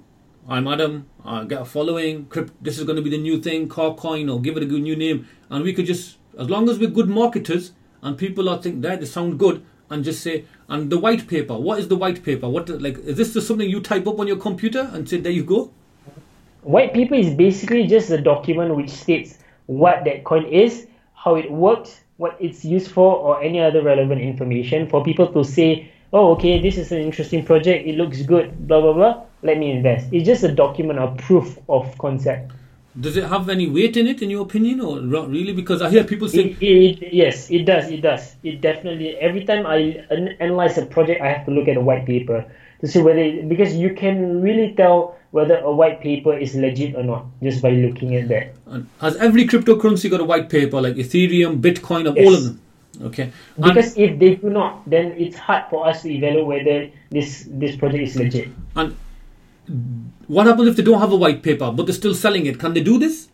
I'm 0.46 0.68
Adam. 0.68 1.08
I 1.24 1.44
get 1.44 1.62
a 1.62 1.64
following. 1.64 2.30
This 2.60 2.78
is 2.78 2.84
going 2.84 2.96
to 2.96 3.02
be 3.02 3.08
the 3.08 3.16
new 3.16 3.40
thing, 3.40 3.66
Car 3.66 3.94
coin 3.94 4.28
or 4.28 4.42
give 4.42 4.58
it 4.58 4.62
a 4.62 4.66
good 4.66 4.82
new 4.82 4.94
name, 4.94 5.26
and 5.48 5.64
we 5.64 5.72
could 5.72 5.86
just, 5.86 6.18
as 6.38 6.50
long 6.50 6.68
as 6.68 6.78
we're 6.78 6.90
good 6.90 7.08
marketers 7.08 7.72
and 8.02 8.18
people 8.18 8.50
are 8.50 8.60
think 8.60 8.82
that 8.82 9.00
they 9.00 9.06
sound 9.06 9.38
good, 9.38 9.64
and 9.88 10.04
just 10.04 10.22
say, 10.22 10.44
and 10.68 10.90
the 10.90 10.98
white 10.98 11.26
paper. 11.28 11.56
What 11.56 11.78
is 11.78 11.88
the 11.88 11.96
white 11.96 12.22
paper? 12.22 12.46
What 12.46 12.68
like 12.68 12.98
is 12.98 13.16
this 13.16 13.32
just 13.32 13.48
something 13.48 13.68
you 13.68 13.80
type 13.80 14.06
up 14.06 14.18
on 14.18 14.26
your 14.26 14.36
computer 14.36 14.90
and 14.92 15.08
say 15.08 15.16
there 15.18 15.32
you 15.32 15.44
go? 15.44 15.72
White 16.60 16.92
paper 16.92 17.14
is 17.14 17.32
basically 17.34 17.86
just 17.86 18.10
a 18.10 18.20
document 18.20 18.76
which 18.76 18.90
states 18.90 19.38
what 19.64 20.04
that 20.04 20.24
coin 20.24 20.44
is, 20.44 20.86
how 21.14 21.36
it 21.36 21.50
works, 21.50 22.00
what 22.18 22.36
it's 22.38 22.66
used 22.66 22.90
for, 22.90 23.16
or 23.16 23.42
any 23.42 23.60
other 23.60 23.82
relevant 23.82 24.20
information 24.20 24.90
for 24.90 25.02
people 25.02 25.32
to 25.32 25.42
say, 25.42 25.90
oh, 26.12 26.32
okay, 26.32 26.60
this 26.60 26.76
is 26.76 26.92
an 26.92 26.98
interesting 26.98 27.44
project, 27.44 27.86
it 27.86 27.96
looks 27.96 28.20
good, 28.22 28.68
blah, 28.68 28.80
blah, 28.80 28.92
blah, 28.92 29.22
let 29.44 29.58
me 29.58 29.70
invest. 29.70 30.08
It's 30.10 30.26
just 30.26 30.42
a 30.42 30.52
document 30.52 30.98
or 30.98 31.14
proof 31.14 31.58
of 31.68 31.96
concept. 31.98 32.52
Does 32.98 33.16
it 33.16 33.24
have 33.24 33.48
any 33.48 33.68
weight 33.68 33.96
in 33.96 34.06
it, 34.06 34.22
in 34.22 34.30
your 34.30 34.42
opinion, 34.42 34.80
or 34.80 35.00
really? 35.00 35.52
Because 35.52 35.82
I 35.82 35.90
hear 35.90 36.04
people 36.04 36.28
say. 36.28 36.56
It, 36.60 36.62
it, 36.62 37.12
yes, 37.12 37.50
it 37.50 37.64
does. 37.64 37.90
It 37.90 38.00
does. 38.00 38.36
It 38.42 38.60
definitely. 38.60 39.16
Every 39.16 39.44
time 39.44 39.66
I 39.66 40.04
analyze 40.40 40.78
a 40.78 40.86
project, 40.86 41.20
I 41.20 41.26
have 41.26 41.44
to 41.46 41.50
look 41.50 41.68
at 41.68 41.76
a 41.76 41.80
white 41.80 42.06
paper 42.06 42.44
to 42.80 42.86
see 42.86 43.02
whether 43.02 43.18
it, 43.18 43.48
because 43.48 43.74
you 43.74 43.94
can 43.94 44.40
really 44.40 44.74
tell 44.76 45.16
whether 45.32 45.58
a 45.58 45.72
white 45.72 46.00
paper 46.00 46.38
is 46.38 46.54
legit 46.54 46.94
or 46.94 47.02
not 47.02 47.26
just 47.42 47.60
by 47.60 47.70
looking 47.70 48.14
at 48.14 48.28
that. 48.28 48.54
And 48.66 48.88
has 49.00 49.16
every 49.16 49.46
cryptocurrency 49.46 50.08
got 50.08 50.20
a 50.20 50.24
white 50.24 50.48
paper 50.48 50.80
like 50.80 50.94
Ethereum, 50.94 51.60
Bitcoin, 51.60 52.06
or 52.08 52.16
yes. 52.16 52.26
all 52.26 52.34
of 52.34 52.44
them? 52.44 52.60
Okay. 53.02 53.32
Because 53.56 53.96
and 53.96 54.04
if 54.04 54.18
they 54.20 54.36
do 54.36 54.50
not, 54.50 54.88
then 54.88 55.06
it's 55.18 55.36
hard 55.36 55.64
for 55.68 55.84
us 55.84 56.02
to 56.02 56.10
evaluate 56.10 56.46
whether 56.46 56.90
this 57.10 57.48
this 57.50 57.74
project 57.74 58.04
is 58.04 58.14
legit. 58.14 58.50
And 58.76 58.94
what 60.26 60.46
happens 60.46 60.68
if 60.68 60.76
they 60.76 60.82
don't 60.82 61.00
have 61.00 61.12
a 61.12 61.16
white 61.16 61.42
paper 61.42 61.70
but 61.70 61.86
they're 61.86 61.94
still 61.94 62.14
selling 62.14 62.46
it? 62.46 62.58
Can 62.58 62.74
they 62.74 62.82
do 62.82 62.98
this? 62.98 63.28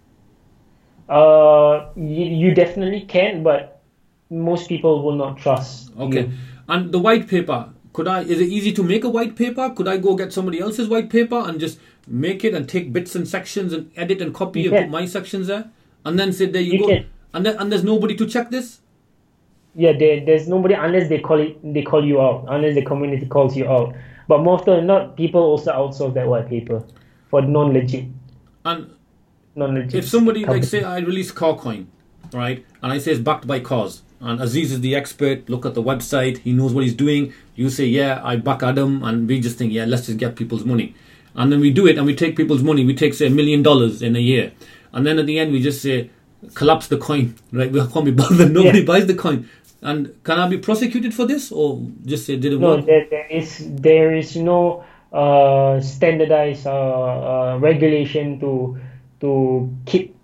Uh, 1.09 1.91
you, 1.97 2.25
you 2.25 2.55
definitely 2.55 3.01
can, 3.03 3.43
but 3.43 3.83
most 4.31 4.69
people 4.69 5.03
will 5.03 5.17
not 5.17 5.39
trust. 5.39 5.91
Okay. 5.99 6.27
You. 6.27 6.33
And 6.69 6.93
the 6.93 7.01
white 7.01 7.27
paper, 7.27 7.69
could 7.93 8.07
I? 8.07 8.21
Is 8.23 8.41
it 8.41 8.49
easy 8.49 8.73
to 8.73 8.83
make 8.83 9.03
a 9.03 9.11
white 9.11 9.35
paper? 9.35 9.71
Could 9.71 9.89
I 9.89 9.97
go 9.97 10.15
get 10.15 10.33
somebody 10.33 10.61
else's 10.61 10.89
white 10.89 11.11
paper 11.11 11.37
and 11.37 11.59
just 11.59 11.81
make 12.07 12.45
it 12.45 12.55
and 12.55 12.69
take 12.69 12.93
bits 12.93 13.17
and 13.17 13.27
sections 13.27 13.73
and 13.73 13.91
edit 13.97 14.23
and 14.23 14.33
copy 14.33 14.67
and 14.67 14.77
put 14.77 14.89
my 14.89 15.05
sections 15.05 15.49
there, 15.49 15.71
and 16.05 16.19
then 16.19 16.33
say 16.33 16.47
there 16.47 16.63
you, 16.63 16.73
you 16.73 16.79
go, 16.79 16.87
can. 16.87 17.07
and 17.35 17.47
then 17.47 17.57
and 17.59 17.73
there's 17.73 17.83
nobody 17.83 18.15
to 18.15 18.27
check 18.27 18.51
this. 18.51 18.81
Yeah, 19.75 19.93
there, 19.99 20.25
there's 20.25 20.49
nobody 20.49 20.75
unless 20.75 21.09
they 21.09 21.19
call 21.19 21.41
it 21.41 21.59
they 21.75 21.83
call 21.83 22.05
you 22.05 22.21
out 22.21 22.47
unless 22.49 22.77
the 22.77 22.85
community 22.85 23.27
calls 23.27 23.57
you 23.57 23.69
out. 23.69 23.97
But 24.31 24.45
more 24.45 24.55
often 24.55 24.77
than 24.77 24.87
not, 24.87 25.17
people 25.17 25.41
also 25.41 25.73
outsource 25.73 26.15
that 26.15 26.29
white 26.29 26.49
paper 26.49 26.85
for 27.31 27.43
non 27.43 27.73
legit. 27.73 28.05
And 28.65 28.95
non-legit 29.57 29.95
if 29.95 30.09
somebody 30.09 30.43
company. 30.45 30.61
like 30.61 30.69
say 30.69 30.85
I 30.85 30.99
release 31.01 31.33
Carcoin, 31.33 31.87
right, 32.33 32.65
and 32.81 32.93
I 32.93 32.99
say 32.99 33.11
it's 33.11 33.21
backed 33.21 33.49
by 33.49 33.59
cause 33.59 34.03
and 34.21 34.41
Aziz 34.41 34.71
is 34.71 34.81
the 34.83 34.95
expert. 34.95 35.49
Look 35.49 35.67
at 35.67 35.75
the 35.75 35.83
website. 35.83 36.39
He 36.39 36.53
knows 36.53 36.73
what 36.73 36.85
he's 36.85 36.95
doing. 36.95 37.33
You 37.57 37.71
say, 37.71 37.87
yeah, 37.87 38.21
I 38.23 38.37
back 38.37 38.63
Adam, 38.63 39.03
and 39.03 39.27
we 39.27 39.41
just 39.41 39.59
think, 39.59 39.73
yeah, 39.73 39.85
let's 39.85 40.07
just 40.07 40.19
get 40.19 40.37
people's 40.37 40.65
money. 40.65 40.95
And 41.35 41.51
then 41.51 41.59
we 41.59 41.73
do 41.73 41.89
it, 41.89 41.97
and 41.97 42.07
we 42.07 42.15
take 42.15 42.37
people's 42.37 42.63
money. 42.63 42.85
We 42.85 42.95
take 42.95 43.15
say 43.15 43.27
a 43.27 43.31
million 43.31 43.63
dollars 43.65 44.01
in 44.01 44.15
a 44.15 44.21
year, 44.21 44.53
and 44.93 45.05
then 45.05 45.19
at 45.19 45.27
the 45.27 45.39
end 45.41 45.53
we 45.53 45.61
just 45.61 45.83
say, 45.83 46.11
collapse 46.55 46.87
the 46.87 46.99
coin. 46.99 47.35
Right? 47.51 47.73
We 47.73 47.85
can't 47.87 48.05
be 48.05 48.13
bothered. 48.13 48.53
Nobody 48.53 48.81
yeah. 48.81 48.85
buys 48.85 49.07
the 49.07 49.15
coin. 49.15 49.49
And 49.83 50.23
can 50.25 50.39
I 50.39 50.49
be 50.49 50.59
prosecuted 50.59 51.15
for 51.15 51.27
this, 51.27 51.51
or 51.51 51.81
just 52.05 52.27
say 52.27 52.37
didn't 52.37 52.61
no, 52.61 52.77
work? 52.77 52.87
There, 52.87 53.07
there 53.09 53.27
is 53.27 53.65
there 53.77 54.15
is 54.15 54.37
no 54.37 54.85
uh, 55.13 55.81
standardized 55.81 56.67
uh, 56.67 56.73
uh, 56.73 57.59
regulation 57.59 58.39
to 58.41 58.79
to 59.21 59.75
keep 59.87 60.15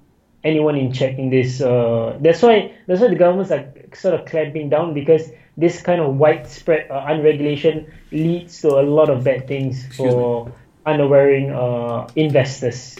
anyone 0.45 0.77
in 0.77 0.93
check 0.93 1.19
in 1.19 1.31
this. 1.31 1.61
Uh, 1.61 2.19
that's 2.21 2.43
why 2.43 2.73
that's 2.87 3.01
why 3.01 3.09
the 3.09 3.17
governments 3.17 3.51
are 3.51 3.73
sort 3.95 4.15
of 4.15 4.27
clamping 4.27 4.69
down 4.69 4.93
because 4.95 5.31
this 5.57 5.81
kind 5.81 6.01
of 6.01 6.17
widespread 6.17 6.91
uh, 6.91 7.05
unregulation 7.09 7.91
leads 8.13 8.61
to 8.61 8.69
a 8.69 8.85
lot 8.85 9.09
of 9.09 9.25
bad 9.25 9.49
things 9.49 9.87
Excuse 9.87 10.13
for 10.13 10.47
me. 10.47 10.53
unaware 10.85 11.33
uh, 11.55 12.07
investors, 12.15 12.97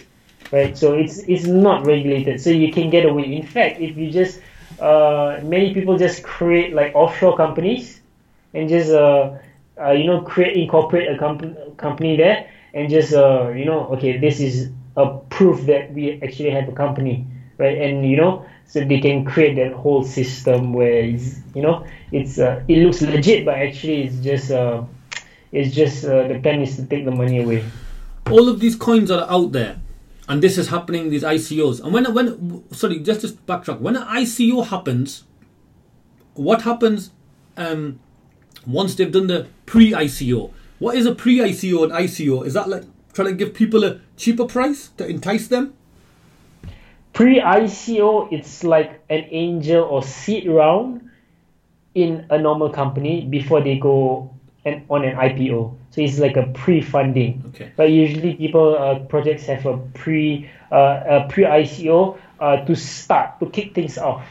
right? 0.51 0.75
So 0.77 0.93
it's 0.93 1.19
it's 1.19 1.45
not 1.45 1.85
regulated, 1.85 2.41
so 2.41 2.49
you 2.49 2.73
can 2.73 2.89
get 2.89 3.05
away. 3.05 3.31
In 3.31 3.45
fact, 3.45 3.79
if 3.79 3.95
you 3.95 4.09
just 4.09 4.41
uh, 4.79 5.39
many 5.43 5.73
people 5.73 5.97
just 5.97 6.23
create 6.23 6.73
like 6.73 6.93
offshore 6.95 7.35
companies 7.35 7.99
and 8.53 8.69
just 8.69 8.91
uh, 8.91 9.37
uh, 9.79 9.91
you 9.91 10.05
know 10.05 10.21
create 10.21 10.57
incorporate 10.57 11.09
a 11.09 11.17
company 11.17 11.55
company 11.77 12.15
there 12.17 12.49
and 12.73 12.89
just 12.89 13.13
uh, 13.13 13.49
you 13.49 13.65
know 13.65 13.87
okay 13.87 14.17
this 14.17 14.39
is 14.39 14.69
a 14.95 15.17
proof 15.29 15.65
that 15.65 15.91
we 15.93 16.21
actually 16.21 16.51
have 16.51 16.67
a 16.69 16.71
company 16.71 17.25
right? 17.57 17.77
And 17.77 18.09
you 18.09 18.17
know 18.17 18.45
so 18.65 18.83
they 18.83 18.99
can 18.99 19.25
create 19.25 19.55
that 19.55 19.73
whole 19.73 20.03
system 20.03 20.73
where 20.73 21.01
it's, 21.03 21.39
you 21.55 21.61
know 21.61 21.85
it's 22.11 22.37
uh, 22.37 22.63
it 22.67 22.77
looks 22.77 23.01
legit 23.01 23.45
but 23.45 23.55
actually 23.55 24.03
it's 24.03 24.17
just 24.17 24.51
uh, 24.51 24.83
it's 25.51 25.73
just 25.73 26.03
the 26.03 26.39
plan 26.43 26.61
is 26.61 26.75
to 26.75 26.85
take 26.85 27.05
the 27.05 27.11
money 27.11 27.41
away. 27.41 27.63
All 28.29 28.49
of 28.49 28.59
these 28.59 28.75
coins 28.75 29.09
are 29.09 29.25
out 29.29 29.53
there 29.53 29.79
and 30.27 30.41
this 30.41 30.57
is 30.57 30.67
happening 30.67 31.09
these 31.09 31.23
icos 31.23 31.81
and 31.81 31.93
when 31.93 32.13
when 32.13 32.63
sorry 32.73 32.99
just 32.99 33.21
to 33.21 33.27
backtrack. 33.27 33.79
When 33.79 33.95
an 33.95 34.03
ico 34.03 34.65
happens 34.67 35.23
what 36.33 36.61
happens 36.61 37.11
um, 37.55 37.99
once 38.65 38.95
they've 38.95 39.11
done 39.11 39.27
the 39.27 39.47
pre-ico 39.65 40.51
what 40.79 40.95
is 40.95 41.05
a 41.05 41.15
pre-ico 41.15 41.83
and 41.83 41.91
ico 41.93 42.45
is 42.45 42.53
that 42.53 42.69
like 42.69 42.83
trying 43.17 43.29
to 43.29 43.33
give 43.33 43.53
people 43.53 43.83
a 43.83 43.99
cheaper 44.15 44.45
price 44.45 44.89
to 44.97 45.07
entice 45.07 45.47
them? 45.47 45.73
Pre-ICO, 47.13 48.31
it's 48.31 48.63
like 48.63 49.01
an 49.09 49.25
angel 49.31 49.83
or 49.83 50.03
seed 50.03 50.47
round 50.47 51.09
in 51.95 52.27
a 52.29 52.37
normal 52.37 52.69
company 52.69 53.25
before 53.25 53.59
they 53.61 53.79
go 53.79 54.36
and 54.67 54.83
on 54.89 55.05
an 55.05 55.15
IPO. 55.15 55.75
So 55.91 56.01
it's 56.01 56.19
like 56.19 56.35
a 56.35 56.43
pre-funding. 56.51 57.43
Okay. 57.55 57.71
But 57.75 57.89
usually, 57.89 58.35
people 58.35 58.77
uh, 58.77 58.99
projects 59.07 59.45
have 59.45 59.65
a 59.65 59.77
pre 59.95 60.49
uh, 60.71 61.23
a 61.23 61.27
pre-ICO 61.31 62.19
uh, 62.39 62.65
to 62.65 62.75
start 62.75 63.39
to 63.39 63.47
kick 63.47 63.73
things 63.73 63.97
off, 63.97 64.27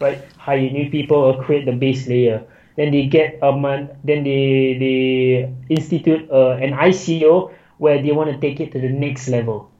right? 0.00 0.22
Hire 0.38 0.70
new 0.70 0.88
people 0.88 1.16
or 1.18 1.42
create 1.42 1.66
the 1.66 1.72
base 1.72 2.06
layer. 2.06 2.46
Then 2.76 2.92
they 2.92 3.06
get 3.06 3.38
a 3.42 3.52
month. 3.52 3.90
Then 4.04 4.22
they 4.22 4.78
they 4.78 5.52
institute 5.68 6.30
uh, 6.30 6.62
an 6.62 6.72
ICO 6.72 7.52
where 7.78 8.00
they 8.00 8.12
want 8.12 8.30
to 8.30 8.38
take 8.38 8.60
it 8.60 8.70
to 8.72 8.78
the 8.78 8.88
next 8.88 9.28
level. 9.28 9.70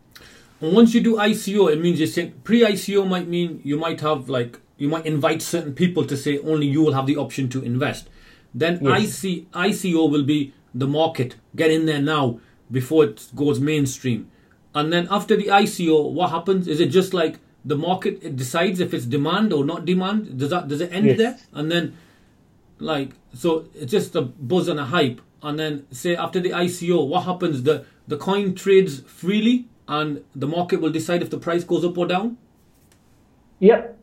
And 0.61 0.75
once 0.75 0.93
you 0.93 1.01
do 1.01 1.17
ICO, 1.17 1.73
it 1.73 1.81
means 1.81 2.01
you 2.01 2.07
say 2.07 2.35
pre-ICO 2.45 3.07
might 3.07 3.29
mean 3.29 3.61
you 3.63 3.79
might 3.79 4.01
have 4.01 4.29
like 4.29 4.59
you 4.77 4.89
might 4.89 5.07
invite 5.07 5.41
certain 5.41 5.73
people 5.73 6.05
to 6.05 6.17
say 6.17 6.39
only 6.41 6.67
you 6.67 6.83
will 6.83 6.93
have 6.93 7.07
the 7.07 7.17
option 7.17 7.49
to 7.51 7.63
invest. 7.63 8.09
Then 8.55 8.79
yes. 8.83 9.25
IC, 9.25 9.51
ICO 9.53 10.11
will 10.11 10.25
be 10.25 10.53
the 10.75 10.87
market. 10.87 11.37
Get 11.55 11.71
in 11.71 11.87
there 11.87 12.03
now 12.03 12.41
before 12.71 13.05
it 13.05 13.29
goes 13.35 13.61
mainstream. 13.61 14.31
And 14.75 14.93
then 14.93 15.09
after 15.11 15.37
the 15.37 15.47
ICO, 15.47 16.11
what 16.13 16.31
happens? 16.31 16.69
Is 16.69 16.81
it 16.81 16.87
just 16.87 17.13
like 17.13 17.39
the 17.65 17.77
market 17.77 18.21
it 18.23 18.37
decides 18.37 18.81
if 18.81 18.95
it's 18.95 19.05
demand 19.05 19.53
or 19.53 19.65
not 19.65 19.85
demand? 19.85 20.39
Does 20.39 20.51
that 20.51 20.69
does 20.69 20.81
it 20.81 20.93
end 20.93 21.07
yes. 21.07 21.19
there? 21.19 21.39
And 21.53 21.71
then 21.71 21.97
like 22.79 23.11
so 23.35 23.67
it's 23.75 23.91
just 23.91 24.15
a 24.15 24.23
buzz 24.23 24.69
and 24.69 24.79
a 24.79 24.85
hype. 24.85 25.21
And 25.43 25.59
then 25.59 25.87
say 25.91 26.15
after 26.17 26.41
the 26.41 26.51
ICO, 26.51 27.07
what 27.07 27.25
happens? 27.25 27.63
The 27.65 27.85
the 28.07 28.17
coin 28.17 28.55
trades 28.55 29.01
freely 29.01 29.67
and 29.89 30.25
the 30.35 30.47
market 30.47 30.81
will 30.81 30.91
decide 30.91 31.23
if 31.23 31.31
the 31.31 31.39
price 31.39 31.65
goes 31.65 31.85
up 31.85 31.99
or 31.99 32.07
down? 32.07 32.39
Yep. 33.59 33.99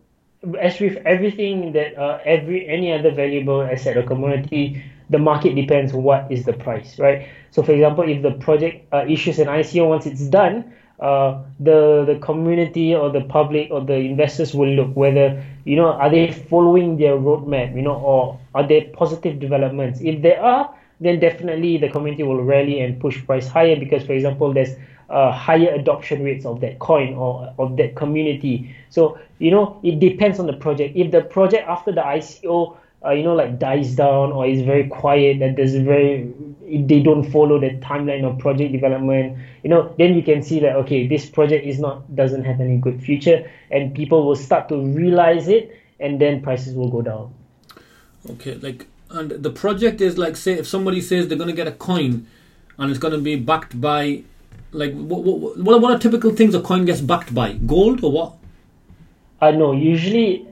As 0.60 0.80
with 0.80 0.98
everything 1.06 1.74
that 1.74 1.98
uh, 1.98 2.20
every 2.26 2.68
any 2.68 2.92
other 2.92 3.12
valuable 3.12 3.62
asset 3.62 3.98
or 3.98 4.04
commodity, 4.04 4.84
the 5.10 5.20
market 5.20 5.56
depends 5.56 5.94
what 5.94 6.32
is 6.32 6.46
the 6.46 6.54
price, 6.54 7.00
right? 7.00 7.28
So, 7.52 7.64
for 7.64 7.72
example, 7.74 8.08
if 8.08 8.22
the 8.22 8.32
project 8.32 8.88
uh, 8.94 9.06
issues 9.08 9.40
an 9.40 9.48
ICO 9.48 9.90
once 9.90 10.06
it's 10.06 10.28
done, 10.28 10.74
uh, 11.00 11.44
the 11.60 12.06
the 12.06 12.20
community 12.20 12.96
or 12.96 13.10
the 13.12 13.22
public 13.22 13.70
or 13.72 13.82
the 13.82 13.96
investors 13.96 14.54
will 14.54 14.70
look 14.70 14.96
whether 14.96 15.44
you 15.66 15.76
know 15.76 15.94
are 15.94 16.10
they 16.10 16.32
following 16.32 16.98
their 16.98 17.16
roadmap 17.18 17.76
you 17.76 17.84
know 17.84 17.94
or 17.96 18.40
are 18.56 18.68
there 18.68 18.86
positive 18.94 19.40
developments 19.40 20.00
if 20.02 20.22
there 20.24 20.42
are 20.42 20.74
then 21.00 21.20
definitely 21.20 21.78
the 21.78 21.90
community 21.90 22.24
will 22.24 22.44
rally 22.44 22.80
and 22.82 23.00
push 23.00 23.24
price 23.26 23.48
higher 23.48 23.76
because 23.76 24.04
for 24.04 24.14
example 24.14 24.54
there's 24.54 24.76
uh, 25.10 25.32
higher 25.32 25.70
adoption 25.74 26.24
rates 26.24 26.46
of 26.46 26.60
that 26.62 26.80
coin 26.80 27.14
or 27.14 27.54
of 27.60 27.78
that 27.78 27.96
community. 27.96 28.76
So 28.90 29.20
you 29.40 29.52
know 29.52 29.80
it 29.84 30.00
depends 30.00 30.40
on 30.40 30.48
the 30.48 30.54
project. 30.54 30.96
If 30.96 31.12
the 31.12 31.22
project 31.22 31.68
after 31.68 31.92
the 31.92 32.02
ICO 32.02 32.78
uh, 33.06 33.12
you 33.12 33.24
know 33.24 33.36
like 33.36 33.60
dies 33.60 33.96
down 33.96 34.32
or 34.32 34.48
is 34.48 34.62
very 34.62 34.88
quiet 34.88 35.40
that 35.40 35.56
there's 35.56 35.76
very 35.76 36.34
they 36.68 37.00
don't 37.00 37.30
follow 37.32 37.60
the 37.60 37.70
timeline 37.78 38.30
of 38.30 38.38
project 38.40 38.72
development 38.74 39.38
you 39.64 39.70
know 39.70 39.94
then 39.98 40.16
you 40.16 40.24
can 40.24 40.42
see 40.42 40.60
that 40.60 40.76
okay 40.76 41.08
this 41.08 41.30
project 41.30 41.66
is 41.66 41.80
not 41.80 42.16
doesn't 42.16 42.44
have 42.44 42.60
any 42.60 42.78
good 42.78 43.02
future 43.02 43.50
and 43.72 43.94
people 43.94 44.26
will 44.26 44.36
start 44.36 44.68
to 44.68 44.82
realize 44.94 45.48
it 45.48 45.80
and 46.00 46.20
then 46.20 46.42
prices 46.42 46.74
will 46.74 46.90
go 46.90 47.02
down. 47.02 47.34
Okay 48.30 48.56
like 48.56 48.88
and 49.10 49.32
the 49.32 49.50
project 49.50 50.02
is 50.02 50.18
like 50.18 50.36
say 50.36 50.54
if 50.54 50.68
somebody 50.68 51.02
says 51.02 51.28
they're 51.28 51.38
going 51.38 51.50
to 51.50 51.56
get 51.56 51.68
a 51.68 51.72
coin 51.72 52.28
and 52.78 52.92
it's 52.92 53.00
going 53.00 53.14
to 53.14 53.20
be 53.20 53.36
backed 53.36 53.80
by 53.80 54.24
like 54.72 54.94
what, 54.94 55.24
what, 55.24 55.82
what 55.82 55.92
are 55.92 56.00
typical 56.00 56.32
things 56.32 56.54
a 56.54 56.62
coin 56.62 56.86
gets 56.86 57.02
backed 57.02 57.34
by 57.34 57.54
gold 57.54 58.04
or 58.04 58.12
what 58.12 58.34
i 59.42 59.52
know 59.52 59.72
usually 59.72 60.48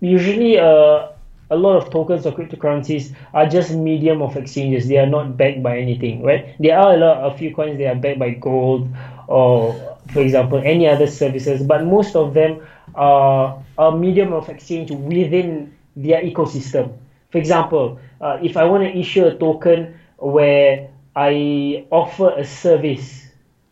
usually 0.00 0.58
uh 0.58 1.08
a 1.50 1.56
lot 1.56 1.76
of 1.76 1.90
tokens 1.90 2.26
or 2.26 2.32
cryptocurrencies 2.32 3.14
are 3.34 3.46
just 3.46 3.72
medium 3.72 4.22
of 4.22 4.36
exchanges. 4.36 4.86
They 4.86 4.98
are 4.98 5.06
not 5.06 5.36
backed 5.36 5.62
by 5.62 5.78
anything, 5.78 6.22
right? 6.22 6.54
There 6.60 6.78
are 6.78 6.94
a 6.94 6.96
lot, 6.96 7.34
a 7.34 7.36
few 7.36 7.54
coins 7.54 7.76
that 7.78 7.88
are 7.88 8.00
backed 8.00 8.20
by 8.20 8.30
gold 8.30 8.88
or, 9.26 9.98
for 10.12 10.20
example, 10.20 10.62
any 10.64 10.88
other 10.88 11.08
services, 11.08 11.62
but 11.62 11.84
most 11.84 12.14
of 12.14 12.34
them 12.34 12.64
are 12.94 13.62
a 13.78 13.96
medium 13.96 14.32
of 14.32 14.48
exchange 14.48 14.90
within 14.90 15.76
their 15.96 16.22
ecosystem. 16.22 16.96
For 17.30 17.38
example, 17.38 17.98
uh, 18.20 18.38
if 18.42 18.56
I 18.56 18.64
want 18.64 18.82
to 18.84 18.98
issue 18.98 19.24
a 19.26 19.34
token 19.34 19.98
where 20.18 20.90
I 21.16 21.86
offer 21.90 22.30
a 22.36 22.44
service, 22.44 23.26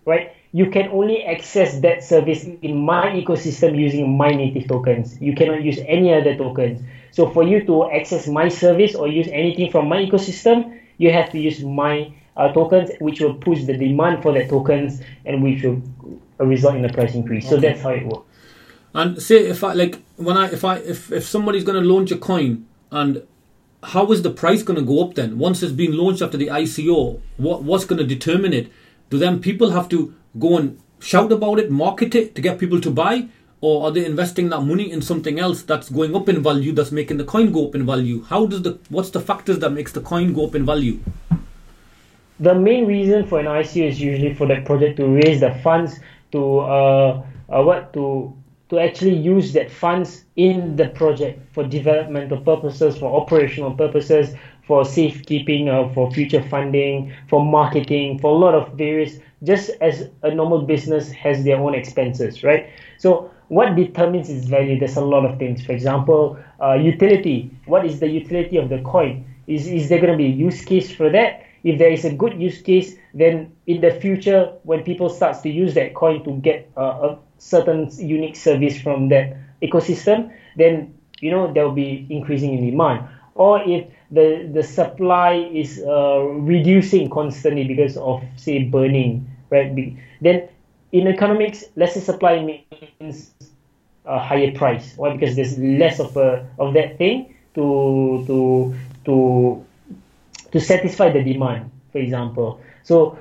right? 0.05 0.33
You 0.53 0.71
can 0.71 0.89
only 0.89 1.25
access 1.25 1.81
that 1.81 2.03
service 2.03 2.45
in 2.45 2.77
my 2.77 3.11
ecosystem 3.11 3.79
using 3.79 4.17
my 4.17 4.31
native 4.31 4.67
tokens. 4.67 5.21
You 5.21 5.35
cannot 5.35 5.63
use 5.63 5.79
any 5.87 6.15
other 6.15 6.37
tokens. 6.37 6.81
So 7.11 7.29
for 7.31 7.43
you 7.43 7.65
to 7.67 7.91
access 7.91 8.27
my 8.27 8.49
service 8.49 8.95
or 8.95 9.09
use 9.09 9.29
anything 9.29 9.71
from 9.71 9.89
my 9.89 9.99
ecosystem, 9.99 10.81
you 10.97 11.13
have 11.13 11.31
to 11.33 11.39
use 11.39 11.63
my 11.63 12.13
uh, 12.37 12.53
tokens, 12.53 12.91
which 13.01 13.21
will 13.21 13.35
push 13.35 13.65
the 13.65 13.77
demand 13.77 14.23
for 14.23 14.33
that 14.33 14.49
tokens, 14.49 15.03
and 15.27 15.43
which 15.43 15.63
will 15.63 15.83
result 16.39 16.77
in 16.77 16.85
a 16.85 16.93
price 16.93 17.15
increase. 17.15 17.45
Okay. 17.47 17.55
So 17.55 17.61
that's 17.61 17.83
how 17.83 17.91
it 17.91 18.07
works. 18.07 18.25
And 18.95 19.21
say 19.23 19.47
if 19.47 19.63
I 19.63 19.75
like 19.75 20.01
when 20.17 20.37
I 20.37 20.47
if 20.51 20.65
I 20.65 20.77
if 20.79 21.13
if 21.13 21.25
somebody's 21.27 21.65
going 21.65 21.83
to 21.83 21.87
launch 21.87 22.11
a 22.11 22.17
coin 22.17 22.67
and 22.91 23.23
how 23.83 24.11
is 24.13 24.23
the 24.23 24.31
price 24.31 24.63
going 24.63 24.79
to 24.79 24.85
go 24.85 25.05
up 25.05 25.15
then 25.15 25.39
once 25.39 25.63
it's 25.63 25.73
been 25.73 25.97
launched 25.97 26.23
after 26.23 26.37
the 26.37 26.49
ICO? 26.49 27.21
What 27.37 27.63
what's 27.63 27.85
going 27.85 27.99
to 27.99 28.07
determine 28.07 28.53
it? 28.53 28.71
Do 29.11 29.19
then 29.19 29.41
people 29.41 29.71
have 29.71 29.89
to 29.91 30.15
go 30.39 30.57
and 30.59 30.81
shout 31.01 31.33
about 31.33 31.59
it, 31.59 31.71
market 31.71 32.15
it 32.15 32.35
to 32.35 32.43
get 32.43 32.59
people 32.59 32.81
to 32.81 32.91
buy, 32.91 33.29
or 33.61 33.87
are 33.87 33.91
they 33.91 34.05
investing 34.05 34.49
that 34.51 34.61
money 34.61 34.91
in 34.91 35.03
something 35.03 35.39
else 35.39 35.63
that's 35.63 35.89
going 35.91 36.15
up 36.15 36.29
in 36.29 36.43
value 36.43 36.73
that's 36.73 36.93
making 36.93 37.17
the 37.17 37.25
coin 37.25 37.51
go 37.51 37.69
up 37.69 37.75
in 37.75 37.85
value 37.85 38.23
how 38.25 38.47
does 38.47 38.63
the 38.63 38.79
what's 38.89 39.11
the 39.11 39.21
factors 39.21 39.59
that 39.59 39.71
makes 39.71 39.93
the 39.93 40.01
coin 40.01 40.33
go 40.33 40.47
up 40.47 40.55
in 40.55 40.65
value 40.65 41.01
the 42.41 42.55
main 42.55 42.87
reason 42.87 43.27
for 43.27 43.41
an 43.41 43.47
ICO 43.47 43.89
is 43.89 44.01
usually 44.01 44.33
for 44.33 44.47
the 44.47 44.61
project 44.65 44.97
to 44.99 45.07
raise 45.09 45.41
the 45.41 45.53
funds 45.63 45.99
to 46.31 46.59
uh, 46.61 47.23
uh, 47.49 47.63
what 47.63 47.93
to 47.93 48.37
to 48.71 48.79
actually 48.79 49.17
use 49.17 49.53
that 49.53 49.71
funds 49.71 50.25
in 50.37 50.77
the 50.77 50.89
project 50.89 51.41
for 51.55 51.65
developmental 51.65 52.39
purposes 52.39 52.99
for 52.99 53.21
operational 53.21 53.73
purposes 53.73 54.35
for 54.67 54.85
safekeeping 54.85 55.69
uh, 55.69 55.89
for 55.95 56.11
future 56.13 56.43
funding 56.49 57.13
for 57.29 57.45
marketing 57.45 58.19
for 58.19 58.31
a 58.31 58.39
lot 58.39 58.55
of 58.55 58.73
various 58.75 59.19
just 59.43 59.71
as 59.81 60.11
a 60.23 60.35
normal 60.35 60.63
business 60.63 61.11
has 61.11 61.45
their 61.45 61.57
own 61.57 61.75
expenses 61.75 62.45
right 62.45 62.69
so 62.99 63.31
what 63.49 63.77
determines 63.77 64.29
its 64.29 64.47
value? 64.47 64.79
There's 64.79 64.97
a 64.97 65.05
lot 65.05 65.25
of 65.25 65.39
things. 65.39 65.65
For 65.65 65.73
example, 65.73 66.39
uh, 66.63 66.75
utility. 66.75 67.51
What 67.67 67.85
is 67.85 68.01
the 68.01 68.09
utility 68.09 68.57
of 68.57 68.69
the 68.69 68.81
coin? 68.83 69.25
Is, 69.47 69.67
is 69.67 69.89
there 69.89 70.01
going 70.01 70.13
to 70.13 70.19
be 70.19 70.27
a 70.27 70.29
use 70.29 70.65
case 70.65 70.95
for 70.95 71.11
that? 71.11 71.45
If 71.65 71.79
there 71.79 71.91
is 71.91 72.05
a 72.05 72.13
good 72.13 72.41
use 72.41 72.63
case, 72.63 72.95
then 73.15 73.53
in 73.67 73.81
the 73.81 73.91
future, 73.91 74.53
when 74.63 74.85
people 74.85 75.09
starts 75.09 75.41
to 75.41 75.51
use 75.51 75.75
that 75.75 75.95
coin 75.95 76.23
to 76.25 76.33
get 76.33 76.71
uh, 76.77 76.81
a 76.81 77.19
certain 77.39 77.91
unique 77.99 78.37
service 78.37 78.81
from 78.81 79.09
that 79.09 79.37
ecosystem, 79.63 80.33
then 80.57 80.95
you 81.21 81.31
know 81.31 81.53
there 81.53 81.65
will 81.65 81.75
be 81.75 82.07
increasing 82.11 82.59
in 82.59 82.71
demand. 82.71 83.09
Or 83.35 83.63
if 83.63 83.87
the 84.11 84.51
the 84.53 84.63
supply 84.63 85.35
is 85.53 85.83
uh, 85.87 86.21
reducing 86.21 87.11
constantly 87.11 87.65
because 87.65 87.97
of 87.97 88.23
say 88.37 88.65
burning, 88.65 89.27
right? 89.51 89.75
Then 90.21 90.49
in 90.93 91.07
economics, 91.07 91.65
lesser 91.77 92.01
supply 92.01 92.43
means 92.43 93.31
a 94.05 94.19
higher 94.19 94.53
price. 94.53 94.95
Why? 94.97 95.13
Because 95.13 95.37
there's 95.37 95.59
less 95.59 96.01
of 96.01 96.17
a 96.17 96.49
of 96.59 96.75
that 96.75 96.99
thing 96.99 97.35
to 97.55 98.25
to 98.27 98.75
to 99.05 99.65
to 100.53 100.61
satisfy 100.61 101.11
the 101.11 101.23
demand, 101.23 101.71
for 101.93 101.99
example. 101.99 102.61
So, 102.83 103.19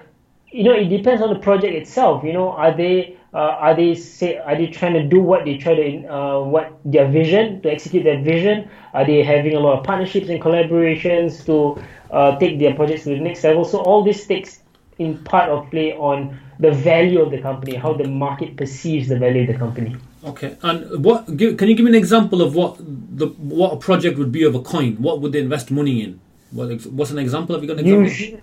you 0.47 0.63
know, 0.63 0.73
it 0.73 0.87
depends 0.87 1.21
on 1.21 1.33
the 1.33 1.39
project 1.39 1.73
itself. 1.75 2.23
You 2.23 2.33
know, 2.33 2.51
are 2.51 2.71
they 2.71 3.16
are 3.37 3.75
they 3.75 3.93
say 3.95 4.37
are 4.37 4.55
they 4.55 4.67
trying 4.67 4.93
to 4.93 5.03
do 5.03 5.19
what 5.21 5.45
they 5.45 5.57
try 5.57 5.75
to 5.75 6.07
uh, 6.07 6.41
what 6.41 6.79
their 6.85 7.07
vision 7.07 7.61
to 7.61 7.71
execute 7.71 8.03
their 8.03 8.21
vision? 8.21 8.69
Are 8.93 9.05
they 9.05 9.23
having 9.23 9.55
a 9.55 9.59
lot 9.59 9.79
of 9.79 9.85
partnerships 9.85 10.29
and 10.29 10.41
collaborations 10.41 11.45
to 11.45 11.81
uh, 12.11 12.37
take 12.39 12.59
their 12.59 12.73
projects 12.73 13.03
to 13.03 13.09
the 13.09 13.19
next 13.19 13.43
level? 13.43 13.63
So 13.63 13.79
all 13.79 14.03
this 14.03 14.25
takes 14.25 14.59
in 14.97 15.17
part 15.23 15.49
of 15.49 15.69
play 15.69 15.93
on 15.93 16.39
the 16.59 16.71
value 16.71 17.21
of 17.21 17.29
the 17.29 17.39
company, 17.39 17.75
how 17.75 17.93
the 17.93 18.07
market 18.07 18.57
perceives 18.57 19.07
the 19.07 19.19
value 19.19 19.41
of 19.41 19.47
the 19.47 19.53
company. 19.53 19.95
Okay, 20.23 20.57
and 20.63 21.03
what 21.05 21.37
give, 21.37 21.57
can 21.57 21.69
you 21.69 21.75
give 21.75 21.85
me 21.85 21.91
an 21.91 21.95
example 21.95 22.41
of 22.41 22.55
what 22.55 22.77
the 22.79 23.27
what 23.37 23.73
a 23.73 23.77
project 23.77 24.17
would 24.17 24.31
be 24.31 24.43
of 24.43 24.55
a 24.55 24.61
coin? 24.61 24.95
What 24.95 25.21
would 25.21 25.31
they 25.31 25.39
invest 25.39 25.69
money 25.69 26.03
in? 26.03 26.19
What, 26.51 26.83
what's 26.87 27.11
an 27.11 27.19
example? 27.19 27.55
Have 27.55 27.63
you 27.63 27.67
got 27.67 27.79
an 27.79 27.85
example? 27.85 28.03
Usually, 28.05 28.41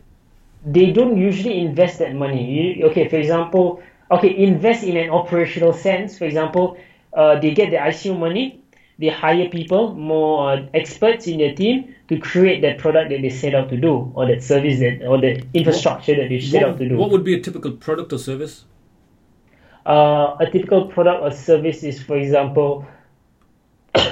they 0.64 0.92
don't 0.92 1.18
usually 1.18 1.58
invest 1.58 1.98
that 1.98 2.14
money. 2.14 2.76
You, 2.78 2.86
okay, 2.86 3.08
for 3.08 3.16
example, 3.16 3.82
okay, 4.10 4.36
invest 4.36 4.84
in 4.84 4.96
an 4.96 5.10
operational 5.10 5.72
sense. 5.72 6.18
For 6.18 6.24
example, 6.24 6.78
uh, 7.12 7.40
they 7.40 7.54
get 7.54 7.70
the 7.70 7.76
ICO 7.76 8.18
money, 8.18 8.62
they 8.98 9.08
hire 9.08 9.48
people, 9.48 9.94
more 9.94 10.52
uh, 10.52 10.66
experts 10.74 11.26
in 11.26 11.38
their 11.38 11.54
team 11.54 11.94
to 12.08 12.18
create 12.18 12.60
that 12.62 12.78
product 12.78 13.10
that 13.10 13.22
they 13.22 13.30
set 13.30 13.54
out 13.54 13.68
to 13.70 13.76
do, 13.76 14.12
or 14.14 14.26
that 14.26 14.42
service 14.42 14.78
that, 14.80 15.06
or 15.06 15.20
the 15.20 15.42
infrastructure 15.54 16.12
what, 16.12 16.22
that 16.22 16.28
they 16.28 16.40
set 16.40 16.62
what, 16.62 16.70
out 16.72 16.78
to 16.78 16.88
do. 16.88 16.96
What 16.96 17.10
would 17.10 17.24
be 17.24 17.34
a 17.34 17.40
typical 17.40 17.72
product 17.72 18.12
or 18.12 18.18
service? 18.18 18.64
Uh, 19.86 20.36
a 20.40 20.48
typical 20.50 20.86
product 20.86 21.22
or 21.22 21.30
service 21.30 21.82
is, 21.82 22.02
for 22.02 22.16
example, 22.16 22.86
uh, 23.94 24.10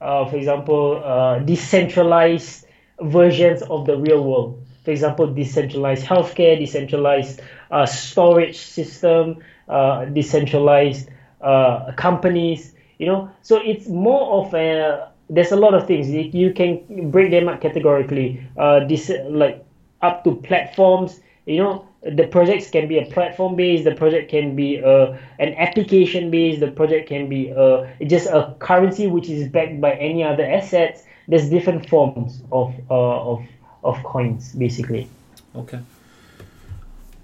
for 0.00 0.36
example, 0.36 1.02
uh, 1.04 1.38
decentralized 1.40 2.66
versions 3.00 3.62
of 3.62 3.86
the 3.86 3.96
real 3.96 4.22
world. 4.22 4.64
For 4.88 4.92
example, 4.92 5.26
decentralized 5.26 6.06
healthcare, 6.06 6.58
decentralized 6.58 7.42
uh, 7.70 7.84
storage 7.84 8.56
system, 8.56 9.44
uh, 9.68 10.06
decentralized 10.06 11.10
uh, 11.42 11.92
companies 11.92 12.72
you 12.98 13.04
know? 13.04 13.30
So 13.42 13.58
it's 13.58 13.86
more 13.86 14.46
of 14.46 14.54
a 14.54 15.12
there's 15.28 15.52
a 15.52 15.56
lot 15.56 15.74
of 15.74 15.86
things. 15.86 16.08
You 16.10 16.54
can 16.54 17.10
break 17.10 17.30
them 17.30 17.48
up 17.48 17.60
categorically 17.60 18.42
uh 18.56 18.86
this 18.86 19.12
like 19.28 19.62
up 20.00 20.24
to 20.24 20.36
platforms 20.36 21.20
you 21.44 21.58
know? 21.58 21.84
The 22.02 22.26
projects 22.28 22.70
can 22.70 22.88
be 22.88 22.98
a 22.98 23.04
platform 23.04 23.56
based 23.56 23.84
the 23.84 23.94
project 23.94 24.30
can 24.30 24.56
be 24.56 24.76
a, 24.76 25.18
an 25.38 25.54
application 25.54 26.30
based 26.30 26.60
the 26.60 26.70
project 26.70 27.10
can 27.10 27.28
be 27.28 27.50
a, 27.50 27.94
just 28.06 28.26
a 28.28 28.54
currency 28.58 29.06
which 29.06 29.28
is 29.28 29.48
backed 29.48 29.82
by 29.82 29.92
any 29.92 30.24
other 30.24 30.44
assets. 30.44 31.02
There's 31.26 31.50
different 31.50 31.86
forms 31.90 32.42
of 32.52 32.74
uh, 32.90 33.32
of 33.32 33.44
of 33.84 34.02
coins 34.02 34.52
basically. 34.52 35.08
Okay. 35.54 35.80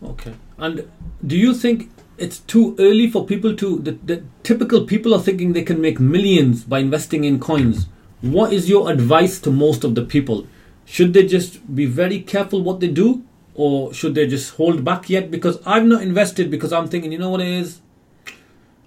Okay. 0.02 0.34
And 0.58 0.90
do 1.26 1.36
you 1.36 1.54
think 1.54 1.90
it's 2.16 2.38
too 2.40 2.76
early 2.78 3.10
for 3.10 3.26
people 3.26 3.56
to 3.56 3.78
the, 3.78 3.92
the 3.92 4.22
typical 4.42 4.84
people 4.84 5.14
are 5.14 5.20
thinking 5.20 5.52
they 5.52 5.62
can 5.62 5.80
make 5.80 5.98
millions 5.98 6.64
by 6.64 6.78
investing 6.78 7.24
in 7.24 7.40
coins. 7.40 7.86
What 8.20 8.52
is 8.52 8.68
your 8.68 8.90
advice 8.90 9.40
to 9.40 9.50
most 9.50 9.84
of 9.84 9.94
the 9.94 10.02
people? 10.02 10.46
Should 10.84 11.12
they 11.12 11.26
just 11.26 11.74
be 11.74 11.86
very 11.86 12.20
careful 12.20 12.62
what 12.62 12.80
they 12.80 12.88
do? 12.88 13.24
Or 13.54 13.92
should 13.92 14.14
they 14.14 14.26
just 14.26 14.54
hold 14.54 14.84
back 14.84 15.08
yet? 15.08 15.30
Because 15.30 15.58
i've 15.66 15.84
not 15.84 16.02
invested 16.02 16.50
because 16.50 16.72
i'm 16.72 16.88
thinking 16.88 17.12
you 17.12 17.18
know 17.18 17.30
what 17.30 17.40
it 17.40 17.48
is? 17.48 17.80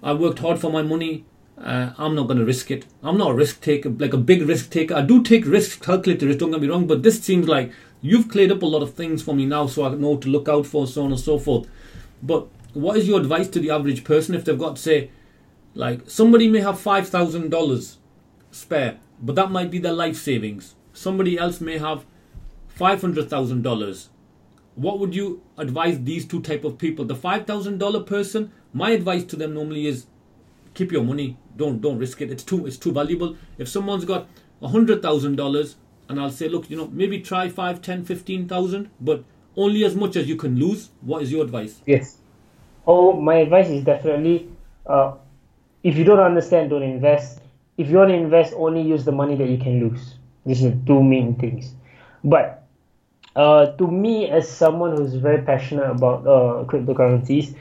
I 0.02 0.12
worked 0.12 0.38
hard 0.38 0.58
for 0.60 0.70
my 0.70 0.82
money 0.82 1.24
uh, 1.60 1.92
i'm 1.98 2.14
not 2.14 2.26
going 2.26 2.38
to 2.38 2.44
risk 2.44 2.70
it 2.70 2.86
i'm 3.02 3.18
not 3.18 3.30
a 3.30 3.34
risk 3.34 3.60
taker 3.60 3.90
like 3.90 4.12
a 4.12 4.18
big 4.18 4.42
risk 4.42 4.70
taker 4.70 4.94
i 4.94 5.02
do 5.02 5.22
take 5.22 5.44
risks 5.46 5.76
calculated 5.76 6.26
risk, 6.26 6.38
don't 6.38 6.50
get 6.50 6.60
me 6.60 6.68
wrong 6.68 6.86
but 6.86 7.02
this 7.02 7.22
seems 7.22 7.48
like 7.48 7.72
you've 8.00 8.28
cleared 8.28 8.52
up 8.52 8.62
a 8.62 8.66
lot 8.66 8.82
of 8.82 8.94
things 8.94 9.22
for 9.22 9.34
me 9.34 9.44
now 9.44 9.66
so 9.66 9.84
i 9.84 9.94
know 9.94 10.16
to 10.16 10.28
look 10.28 10.48
out 10.48 10.66
for 10.66 10.86
so 10.86 11.04
on 11.04 11.10
and 11.10 11.20
so 11.20 11.38
forth 11.38 11.68
but 12.22 12.48
what 12.74 12.96
is 12.96 13.08
your 13.08 13.20
advice 13.20 13.48
to 13.48 13.60
the 13.60 13.70
average 13.70 14.04
person 14.04 14.34
if 14.34 14.44
they've 14.44 14.58
got 14.58 14.78
say, 14.78 15.10
like 15.74 16.08
somebody 16.08 16.48
may 16.48 16.60
have 16.60 16.78
five 16.78 17.08
thousand 17.08 17.50
dollars 17.50 17.98
spare, 18.50 18.98
but 19.20 19.34
that 19.36 19.50
might 19.50 19.70
be 19.70 19.78
their 19.78 19.92
life 19.92 20.16
savings. 20.16 20.74
Somebody 20.92 21.38
else 21.38 21.60
may 21.60 21.78
have 21.78 22.04
five 22.68 23.00
hundred 23.00 23.30
thousand 23.30 23.62
dollars. 23.62 24.10
What 24.74 24.98
would 25.00 25.14
you 25.14 25.42
advise 25.56 26.02
these 26.04 26.26
two 26.26 26.40
type 26.40 26.64
of 26.64 26.78
people? 26.78 27.04
The 27.04 27.16
five 27.16 27.46
thousand 27.46 27.78
dollar 27.78 28.00
person, 28.00 28.52
my 28.72 28.90
advice 28.90 29.24
to 29.24 29.36
them 29.36 29.54
normally 29.54 29.86
is 29.86 30.06
keep 30.74 30.92
your 30.92 31.04
money. 31.04 31.36
Don't 31.58 31.82
don't 31.82 31.98
risk 31.98 32.22
it. 32.22 32.30
It's 32.30 32.44
too 32.44 32.66
it's 32.66 32.78
too 32.78 32.92
valuable. 32.92 33.36
If 33.58 33.68
someone's 33.68 34.04
got 34.04 34.26
a 34.62 34.68
hundred 34.68 35.02
thousand 35.02 35.36
dollars 35.36 35.76
and 36.08 36.18
I'll 36.20 36.30
say, 36.30 36.48
look, 36.48 36.70
you 36.70 36.76
know, 36.76 36.88
maybe 36.90 37.20
try 37.20 37.48
five, 37.48 37.82
ten, 37.82 38.04
fifteen 38.04 38.48
thousand, 38.48 38.88
but 39.00 39.24
only 39.56 39.84
as 39.84 39.94
much 39.94 40.16
as 40.16 40.28
you 40.28 40.36
can 40.36 40.56
lose. 40.58 40.88
What 41.02 41.22
is 41.22 41.32
your 41.32 41.44
advice? 41.44 41.80
Yes. 41.84 42.16
Oh, 42.86 43.12
my 43.12 43.34
advice 43.44 43.68
is 43.68 43.84
definitely, 43.84 44.48
uh, 44.86 45.14
if 45.82 45.96
you 45.96 46.04
don't 46.04 46.20
understand, 46.20 46.70
don't 46.70 46.82
invest. 46.82 47.40
If 47.76 47.90
you 47.90 47.98
want 47.98 48.10
to 48.10 48.14
invest, 48.14 48.54
only 48.56 48.80
use 48.80 49.04
the 49.04 49.12
money 49.12 49.36
that 49.36 49.48
you 49.48 49.58
can 49.58 49.80
lose. 49.80 50.14
These 50.46 50.64
are 50.64 50.74
two 50.86 51.02
main 51.02 51.34
things. 51.34 51.74
But 52.24 52.66
uh, 53.36 53.72
to 53.76 53.86
me, 53.86 54.30
as 54.30 54.48
someone 54.48 54.96
who's 54.96 55.14
very 55.14 55.42
passionate 55.42 55.90
about 55.90 56.26
uh, 56.26 56.64
cryptocurrencies, 56.64 57.54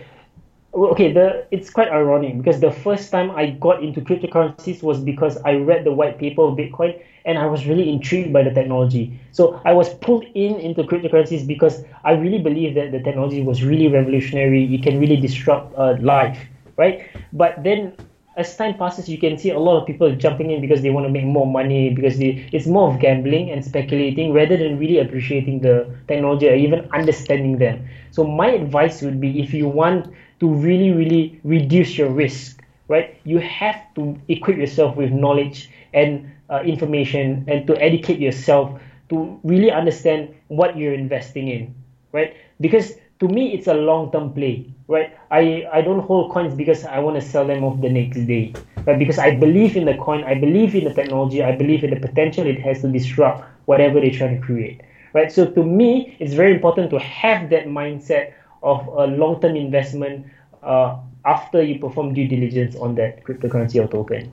okay 0.77 1.11
the 1.11 1.45
it's 1.51 1.69
quite 1.69 1.89
ironic 1.89 2.37
because 2.37 2.59
the 2.59 2.71
first 2.71 3.11
time 3.11 3.31
i 3.31 3.47
got 3.47 3.83
into 3.83 4.01
cryptocurrencies 4.01 4.83
was 4.83 4.99
because 4.99 5.37
i 5.45 5.53
read 5.53 5.83
the 5.83 5.91
white 5.91 6.17
paper 6.17 6.35
of 6.43 6.53
bitcoin 6.55 6.93
and 7.25 7.37
i 7.37 7.45
was 7.45 7.65
really 7.65 7.89
intrigued 7.89 8.31
by 8.33 8.43
the 8.43 8.51
technology. 8.51 9.11
So 9.31 9.59
i 9.65 9.73
was 9.73 9.89
pulled 9.89 10.25
in 10.33 10.59
into 10.59 10.83
cryptocurrencies 10.83 11.45
because 11.45 11.83
i 12.03 12.11
really 12.11 12.39
believe 12.39 12.75
that 12.75 12.91
the 12.91 12.99
technology 12.99 13.41
was 13.41 13.63
really 13.63 13.87
revolutionary. 13.87 14.73
It 14.73 14.83
can 14.83 14.99
really 14.99 15.17
disrupt 15.17 15.73
uh, 15.75 15.95
life 16.01 16.47
right? 16.77 17.01
But 17.33 17.63
then 17.63 17.93
as 18.35 18.55
time 18.55 18.75
passes 18.75 19.09
you 19.09 19.17
can 19.17 19.37
see 19.37 19.49
a 19.49 19.59
lot 19.59 19.77
of 19.77 19.85
people 19.85 20.11
jumping 20.15 20.51
in 20.51 20.61
because 20.61 20.81
they 20.81 20.89
want 20.91 21.05
to 21.05 21.09
make 21.09 21.25
more 21.25 21.45
money 21.45 21.89
because 21.89 22.17
they, 22.17 22.47
it's 22.51 22.67
more 22.67 22.87
of 22.91 22.99
gambling 22.99 23.49
and 23.51 23.63
speculating 23.63 24.31
rather 24.31 24.55
than 24.57 24.77
really 24.77 24.99
appreciating 24.99 25.59
the 25.61 25.87
technology 26.07 26.47
or 26.47 26.53
even 26.55 26.87
understanding 26.93 27.57
them. 27.57 27.83
So 28.11 28.23
my 28.23 28.49
advice 28.49 29.01
would 29.01 29.19
be 29.19 29.39
if 29.41 29.53
you 29.53 29.67
want 29.67 30.07
to 30.39 30.47
really, 30.53 30.91
really 30.91 31.39
reduce 31.43 31.97
your 31.97 32.09
risk, 32.09 32.63
right? 32.87 33.15
You 33.23 33.39
have 33.39 33.77
to 33.95 34.15
equip 34.27 34.57
yourself 34.57 34.95
with 34.95 35.11
knowledge 35.11 35.69
and 35.93 36.29
uh, 36.49 36.61
information 36.63 37.43
and 37.47 37.65
to 37.67 37.75
educate 37.81 38.19
yourself 38.19 38.79
to 39.09 39.39
really 39.43 39.71
understand 39.71 40.35
what 40.47 40.77
you're 40.77 40.93
investing 40.93 41.47
in, 41.47 41.73
right? 42.11 42.33
Because 42.59 42.93
to 43.19 43.27
me, 43.27 43.53
it's 43.53 43.67
a 43.67 43.73
long-term 43.73 44.33
play, 44.33 44.65
right? 44.87 45.11
I, 45.31 45.65
I 45.71 45.81
don't 45.81 45.99
hold 45.99 46.29
coins 46.29 46.53
because 46.53 46.83
I 46.83 46.99
want 46.99 47.15
to 47.15 47.21
sell 47.21 47.45
them 47.45 47.63
off 47.63 47.79
the 47.81 47.89
next 47.89 48.25
day, 48.25 48.53
right? 48.85 48.97
Because 48.97 49.17
I 49.17 49.31
believe 49.31 49.75
in 49.75 49.85
the 49.85 49.93
coin, 49.95 50.23
I 50.23 50.35
believe 50.35 50.75
in 50.75 50.83
the 50.83 50.91
technology, 50.91 51.41
I 51.41 51.51
believe 51.51 51.83
in 51.83 51.89
the 51.89 51.95
potential 51.95 52.45
it 52.45 52.59
has 52.59 52.81
to 52.81 52.87
disrupt 52.87 53.43
whatever 53.65 53.99
they're 53.99 54.11
trying 54.11 54.35
to 54.39 54.41
create, 54.41 54.81
right? 55.13 55.31
So 55.31 55.45
to 55.45 55.63
me, 55.63 56.15
it's 56.19 56.33
very 56.33 56.51
important 56.51 56.89
to 56.91 56.99
have 56.99 57.49
that 57.49 57.65
mindset 57.65 58.31
of 58.63 58.87
a 58.87 59.07
long-term 59.07 59.55
investment 59.55 60.25
uh, 60.63 60.97
after 61.25 61.61
you 61.61 61.79
perform 61.79 62.13
due 62.13 62.27
diligence 62.27 62.75
on 62.75 62.95
that 62.95 63.23
cryptocurrency 63.23 63.83
or 63.83 63.87
token. 63.87 64.31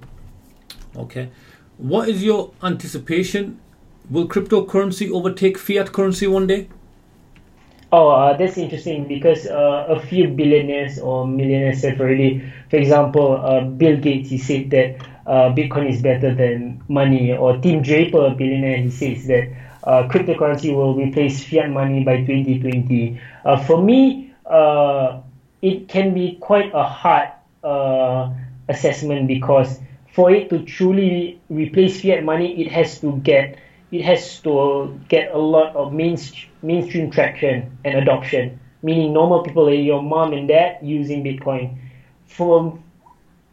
Okay. 0.97 1.29
What 1.79 2.09
is 2.09 2.23
your 2.23 2.53
anticipation? 2.63 3.61
Will 4.11 4.29
cryptocurrency 4.29 5.11
overtake 5.11 5.59
fiat 5.59 5.93
currency 5.93 6.27
one 6.27 6.47
day? 6.47 6.69
Oh, 7.91 8.09
uh, 8.09 8.37
that's 8.37 8.59
interesting 8.59 9.07
because 9.07 9.47
uh, 9.47 9.87
a 9.89 10.01
few 10.01 10.27
billionaires 10.29 10.99
or 10.99 11.29
millionaires 11.29 11.83
have 11.83 12.01
already, 12.01 12.43
for 12.69 12.77
example, 12.77 13.41
uh, 13.41 13.61
Bill 13.61 13.97
Gates, 13.97 14.31
he 14.31 14.39
said 14.39 14.71
that 14.71 14.97
uh, 15.27 15.55
Bitcoin 15.55 15.89
is 15.89 16.03
better 16.03 16.35
than 16.35 16.83
money, 16.89 17.33
or 17.33 17.57
Tim 17.59 17.83
Draper, 17.83 18.27
a 18.27 18.31
billionaire, 18.35 18.79
he 18.79 18.91
says 18.91 19.27
that 19.29 19.49
uh, 19.85 20.09
cryptocurrency 20.09 20.75
will 20.75 20.95
replace 20.95 21.45
fiat 21.45 21.71
money 21.71 22.03
by 22.03 22.19
2020. 22.19 23.21
Uh, 23.45 23.63
for 23.65 23.83
me, 23.83 24.33
it 25.63 25.89
can 25.89 26.13
be 26.13 26.37
quite 26.41 26.71
a 26.75 26.83
hard 26.83 27.29
uh, 27.63 28.31
assessment 28.69 29.29
because 29.29 29.81
for 30.13 30.31
it 30.31 30.49
to 30.51 30.65
truly 30.65 31.41
replace 31.49 32.01
fiat 32.01 32.25
money, 32.25 32.61
it 32.61 32.71
has 32.71 33.01
to 33.01 33.17
get 33.19 33.59
it 33.91 34.03
has 34.03 34.41
to 34.41 34.99
get 35.09 35.33
a 35.33 35.39
lot 35.39 35.77
of 35.77 35.93
main, 35.93 36.19
mainstream 36.63 37.11
traction 37.11 37.79
and 37.85 37.95
adoption. 37.97 38.59
Meaning, 38.83 39.13
normal 39.13 39.43
people 39.43 39.67
like 39.67 39.85
your 39.85 40.03
mom 40.03 40.33
and 40.33 40.49
dad 40.49 40.79
using 40.83 41.23
Bitcoin. 41.23 41.79
For 42.27 42.77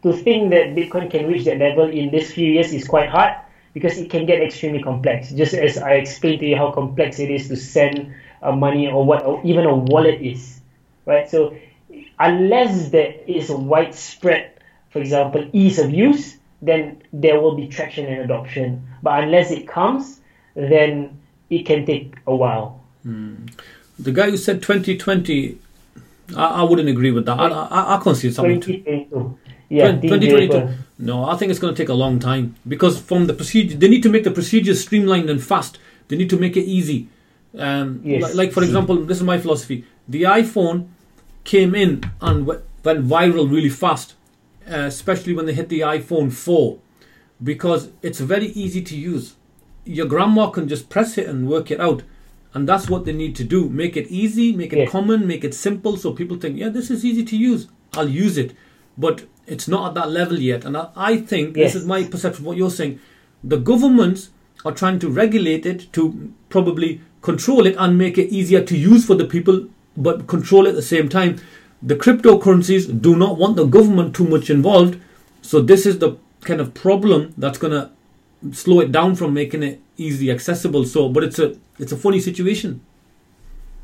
to 0.02 0.12
think 0.12 0.50
that 0.50 0.74
Bitcoin 0.74 1.10
can 1.10 1.26
reach 1.26 1.44
that 1.44 1.58
level 1.58 1.88
in 1.88 2.10
this 2.10 2.32
few 2.32 2.50
years 2.50 2.72
is 2.72 2.88
quite 2.88 3.08
hard 3.08 3.34
because 3.74 3.98
it 3.98 4.10
can 4.10 4.26
get 4.26 4.42
extremely 4.42 4.82
complex. 4.82 5.30
Just 5.30 5.54
as 5.54 5.78
I 5.78 5.94
explained 5.94 6.40
to 6.40 6.46
you 6.46 6.56
how 6.56 6.72
complex 6.72 7.18
it 7.18 7.30
is 7.30 7.48
to 7.48 7.56
send 7.56 8.14
uh, 8.42 8.52
money 8.52 8.88
or 8.88 9.04
what 9.04 9.24
or 9.24 9.40
even 9.44 9.66
a 9.66 9.74
wallet 9.74 10.20
is, 10.20 10.60
right? 11.06 11.28
So 11.28 11.56
unless 12.18 12.90
there 12.90 13.14
is 13.26 13.50
a 13.50 13.56
widespread, 13.56 14.52
for 14.90 14.98
example, 15.00 15.48
ease 15.52 15.78
of 15.78 15.90
use, 15.90 16.36
then 16.60 17.02
there 17.12 17.40
will 17.40 17.56
be 17.56 17.68
traction 17.68 18.06
and 18.06 18.20
adoption. 18.20 18.86
But 19.02 19.24
unless 19.24 19.50
it 19.50 19.66
comes, 19.66 20.20
then 20.54 21.20
it 21.50 21.66
can 21.66 21.86
take 21.86 22.14
a 22.26 22.34
while. 22.34 22.80
Hmm. 23.02 23.46
The 23.98 24.12
guy 24.12 24.30
who 24.30 24.36
said 24.36 24.62
2020, 24.62 25.58
I, 26.36 26.44
I 26.44 26.62
wouldn't 26.62 26.88
agree 26.88 27.10
with 27.10 27.26
that. 27.26 27.38
I, 27.38 27.48
I, 27.48 27.96
I 27.96 28.02
can't 28.02 28.16
see 28.16 28.30
something. 28.30 28.60
2022. 28.60 29.38
Yeah, 29.72 29.92
2022. 29.92 30.68
No, 30.98 31.24
I 31.24 31.36
think 31.36 31.50
it's 31.50 31.58
going 31.58 31.74
to 31.74 31.82
take 31.82 31.88
a 31.88 31.94
long 31.94 32.18
time 32.18 32.56
because 32.68 33.00
from 33.00 33.26
the 33.26 33.32
procedure, 33.32 33.76
they 33.76 33.88
need 33.88 34.02
to 34.02 34.10
make 34.10 34.22
the 34.22 34.30
procedures 34.30 34.82
streamlined 34.82 35.30
and 35.30 35.42
fast. 35.42 35.78
They 36.08 36.16
need 36.16 36.28
to 36.30 36.38
make 36.38 36.56
it 36.56 36.64
easy. 36.64 37.08
Um, 37.56 38.02
yes. 38.04 38.22
like, 38.22 38.34
like, 38.34 38.52
for 38.52 38.62
example, 38.62 38.96
this 38.96 39.16
is 39.16 39.24
my 39.24 39.38
philosophy. 39.38 39.84
The 40.06 40.24
iPhone 40.24 40.88
came 41.44 41.74
in 41.74 42.02
and 42.20 42.46
went 42.46 42.62
viral 42.84 43.50
really 43.50 43.70
fast, 43.70 44.14
uh, 44.70 44.86
especially 44.92 45.34
when 45.34 45.46
they 45.46 45.54
hit 45.54 45.70
the 45.70 45.80
iPhone 45.80 46.32
4, 46.32 46.78
because 47.42 47.90
it's 48.02 48.20
very 48.20 48.48
easy 48.48 48.82
to 48.82 48.96
use. 48.96 49.36
Your 49.84 50.06
grandma 50.06 50.50
can 50.50 50.68
just 50.68 50.90
press 50.90 51.16
it 51.16 51.26
and 51.26 51.48
work 51.48 51.70
it 51.70 51.80
out. 51.80 52.02
And 52.54 52.68
that's 52.68 52.90
what 52.90 53.06
they 53.06 53.14
need 53.14 53.34
to 53.36 53.44
do. 53.44 53.70
Make 53.70 53.96
it 53.96 54.08
easy, 54.08 54.52
make 54.52 54.74
it 54.74 54.90
common, 54.90 55.26
make 55.26 55.42
it 55.42 55.54
simple 55.54 55.96
so 55.96 56.12
people 56.12 56.36
think, 56.36 56.58
yeah, 56.58 56.68
this 56.68 56.90
is 56.90 57.02
easy 57.02 57.24
to 57.24 57.36
use. 57.36 57.68
I'll 57.94 58.08
use 58.08 58.36
it. 58.36 58.54
But 58.98 59.24
it's 59.46 59.68
not 59.68 59.88
at 59.88 59.94
that 59.94 60.10
level 60.10 60.38
yet. 60.38 60.64
And 60.64 60.76
I, 60.76 60.88
I 60.96 61.16
think, 61.18 61.56
yes. 61.56 61.72
this 61.72 61.82
is 61.82 61.88
my 61.88 62.04
perception, 62.04 62.44
what 62.44 62.56
you're 62.56 62.70
saying, 62.70 63.00
the 63.42 63.56
governments 63.56 64.30
are 64.64 64.72
trying 64.72 64.98
to 65.00 65.08
regulate 65.08 65.66
it 65.66 65.92
to 65.92 66.32
probably 66.48 67.00
control 67.20 67.66
it 67.66 67.74
and 67.78 67.98
make 67.98 68.18
it 68.18 68.28
easier 68.30 68.62
to 68.62 68.76
use 68.76 69.06
for 69.06 69.14
the 69.14 69.24
people 69.24 69.68
but 69.96 70.26
control 70.26 70.66
it 70.66 70.70
at 70.70 70.76
the 70.76 70.82
same 70.82 71.08
time. 71.08 71.40
The 71.82 71.96
cryptocurrencies 71.96 73.00
do 73.00 73.16
not 73.16 73.36
want 73.36 73.56
the 73.56 73.64
government 73.64 74.14
too 74.14 74.24
much 74.24 74.50
involved, 74.50 75.00
so 75.42 75.60
this 75.60 75.84
is 75.84 75.98
the 75.98 76.16
kind 76.42 76.60
of 76.60 76.74
problem 76.74 77.34
that's 77.36 77.58
going 77.58 77.72
to 77.72 77.90
slow 78.52 78.80
it 78.80 78.92
down 78.92 79.14
from 79.14 79.34
making 79.34 79.62
it 79.62 79.80
easily 79.96 80.30
accessible. 80.30 80.84
So, 80.84 81.08
but 81.08 81.24
it's 81.24 81.38
a 81.38 81.56
it's 81.78 81.92
a 81.92 81.96
funny 81.96 82.20
situation. 82.20 82.80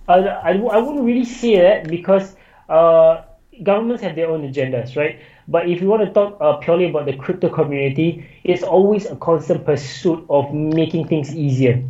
I, 0.08 0.18
I, 0.20 0.52
I 0.52 0.78
wouldn't 0.78 1.04
really 1.04 1.24
say 1.24 1.58
that 1.58 1.88
because 1.88 2.36
uh, 2.68 3.22
governments 3.62 4.02
have 4.02 4.14
their 4.16 4.30
own 4.30 4.50
agendas, 4.50 4.96
right? 4.96 5.20
But 5.48 5.68
if 5.68 5.80
you 5.80 5.88
want 5.88 6.04
to 6.04 6.12
talk 6.12 6.36
uh, 6.40 6.58
purely 6.58 6.90
about 6.90 7.06
the 7.06 7.16
crypto 7.16 7.48
community, 7.48 8.28
it's 8.44 8.62
always 8.62 9.06
a 9.06 9.16
constant 9.16 9.64
pursuit 9.64 10.24
of 10.28 10.52
making 10.52 11.08
things 11.08 11.34
easier. 11.34 11.82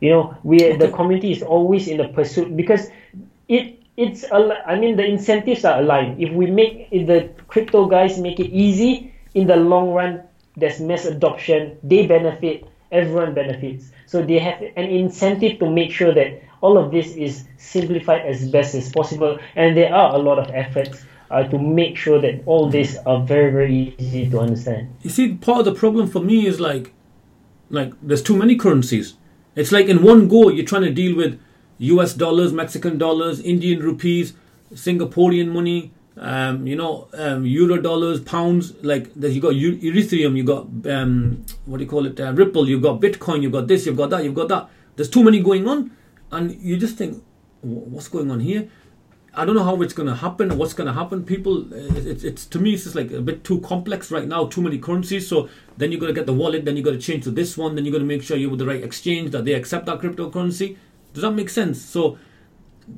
You 0.00 0.10
know, 0.10 0.36
we 0.44 0.56
okay. 0.62 0.76
the 0.76 0.90
community 0.92 1.32
is 1.32 1.42
always 1.42 1.88
in 1.88 1.96
the 1.96 2.08
pursuit 2.08 2.54
because 2.54 2.88
it 3.48 3.80
it's 3.96 4.24
I 4.30 4.78
mean 4.78 4.96
the 4.96 5.04
incentives 5.04 5.64
are 5.64 5.80
aligned. 5.80 6.22
If 6.22 6.32
we 6.32 6.46
make 6.46 6.88
if 6.90 7.06
the 7.06 7.30
crypto 7.48 7.86
guys 7.86 8.18
make 8.18 8.38
it 8.38 8.52
easy 8.52 9.12
in 9.34 9.46
the 9.46 9.56
long 9.56 9.90
run, 9.90 10.22
there's 10.56 10.78
mass 10.78 11.06
adoption. 11.06 11.78
They 11.82 12.06
benefit. 12.06 12.68
Everyone 12.92 13.34
benefits. 13.34 13.90
So 14.06 14.22
they 14.22 14.38
have 14.38 14.62
an 14.62 14.84
incentive 14.84 15.58
to 15.58 15.70
make 15.70 15.90
sure 15.90 16.14
that 16.14 16.40
all 16.60 16.78
of 16.78 16.90
this 16.90 17.14
is 17.16 17.44
simplified 17.56 18.22
as 18.22 18.48
best 18.50 18.74
as 18.74 18.90
possible. 18.90 19.38
And 19.56 19.76
there 19.76 19.92
are 19.92 20.14
a 20.14 20.18
lot 20.18 20.38
of 20.38 20.48
efforts 20.54 21.04
uh, 21.30 21.44
to 21.44 21.58
make 21.58 21.96
sure 21.96 22.20
that 22.20 22.42
all 22.46 22.68
this 22.70 22.96
are 23.06 23.22
very 23.22 23.50
very 23.50 23.94
easy 23.98 24.28
to 24.30 24.40
understand. 24.40 24.94
You 25.02 25.10
see, 25.10 25.34
part 25.34 25.60
of 25.60 25.64
the 25.66 25.74
problem 25.74 26.08
for 26.08 26.20
me 26.20 26.46
is 26.46 26.60
like, 26.60 26.92
like 27.70 27.92
there's 28.02 28.22
too 28.22 28.36
many 28.36 28.56
currencies. 28.56 29.14
It's 29.54 29.72
like 29.72 29.86
in 29.86 30.02
one 30.02 30.28
go 30.28 30.48
you're 30.48 30.64
trying 30.64 30.82
to 30.82 30.92
deal 30.92 31.16
with 31.16 31.40
US 31.78 32.14
dollars, 32.14 32.52
Mexican 32.52 32.98
dollars, 32.98 33.40
Indian 33.40 33.80
rupees, 33.80 34.34
Singaporean 34.72 35.48
money, 35.48 35.92
um, 36.16 36.66
you 36.66 36.76
know, 36.76 37.08
um, 37.14 37.46
euro 37.46 37.80
dollars, 37.80 38.20
pounds. 38.20 38.74
Like 38.82 39.10
you 39.16 39.40
got 39.40 39.54
Ethereum, 39.54 40.36
you 40.36 40.44
got 40.44 40.66
um, 40.92 41.44
what 41.66 41.78
do 41.78 41.84
you 41.84 41.90
call 41.90 42.06
it, 42.06 42.20
uh, 42.20 42.32
Ripple, 42.32 42.68
you've 42.68 42.82
got 42.82 43.00
Bitcoin, 43.00 43.42
you've 43.42 43.52
got 43.52 43.68
this, 43.68 43.86
you've 43.86 43.96
got 43.96 44.10
that, 44.10 44.24
you've 44.24 44.34
got 44.34 44.48
that. 44.48 44.68
There's 44.96 45.10
too 45.10 45.22
many 45.22 45.40
going 45.40 45.68
on, 45.68 45.92
and 46.32 46.60
you 46.60 46.76
just 46.76 46.96
think, 46.96 47.22
what's 47.62 48.08
going 48.08 48.30
on 48.30 48.40
here? 48.40 48.68
I 49.38 49.44
don't 49.44 49.54
know 49.54 49.62
how 49.62 49.80
it's 49.82 49.94
going 49.94 50.08
to 50.08 50.16
happen, 50.16 50.58
what's 50.58 50.72
going 50.74 50.88
to 50.88 50.92
happen. 50.92 51.24
People, 51.24 51.72
it's, 51.72 52.24
it's 52.24 52.44
to 52.46 52.58
me, 52.58 52.74
it's 52.74 52.82
just 52.82 52.96
like 52.96 53.12
a 53.12 53.20
bit 53.20 53.44
too 53.44 53.60
complex 53.60 54.10
right 54.10 54.26
now. 54.26 54.46
Too 54.46 54.60
many 54.60 54.78
currencies. 54.78 55.28
So 55.28 55.48
then 55.76 55.92
you 55.92 55.98
got 55.98 56.08
to 56.08 56.12
get 56.12 56.26
the 56.26 56.32
wallet, 56.32 56.64
then 56.64 56.76
you 56.76 56.82
got 56.82 56.90
to 56.90 56.98
change 56.98 57.22
to 57.24 57.30
this 57.30 57.56
one, 57.56 57.76
then 57.76 57.84
you 57.84 57.92
got 57.92 57.98
to 57.98 58.04
make 58.04 58.24
sure 58.24 58.36
you're 58.36 58.50
with 58.50 58.58
the 58.58 58.66
right 58.66 58.82
exchange 58.82 59.30
that 59.30 59.44
they 59.44 59.52
accept 59.52 59.86
that 59.86 60.00
cryptocurrency. 60.00 60.76
Does 61.14 61.22
that 61.22 61.30
make 61.30 61.50
sense? 61.50 61.80
So 61.80 62.18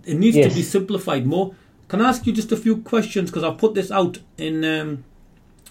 it 0.05 0.14
needs 0.14 0.36
yes. 0.36 0.51
to 0.51 0.57
be 0.57 0.62
simplified 0.62 1.26
more. 1.26 1.55
Can 1.88 2.01
I 2.01 2.09
ask 2.09 2.26
you 2.26 2.32
just 2.32 2.53
a 2.53 2.57
few 2.57 2.78
questions 2.78 3.30
because 3.30 3.45
I 3.45 3.53
put 3.53 3.74
this 3.74 3.91
out 3.91 4.18
in, 4.38 4.64
um, 4.64 5.05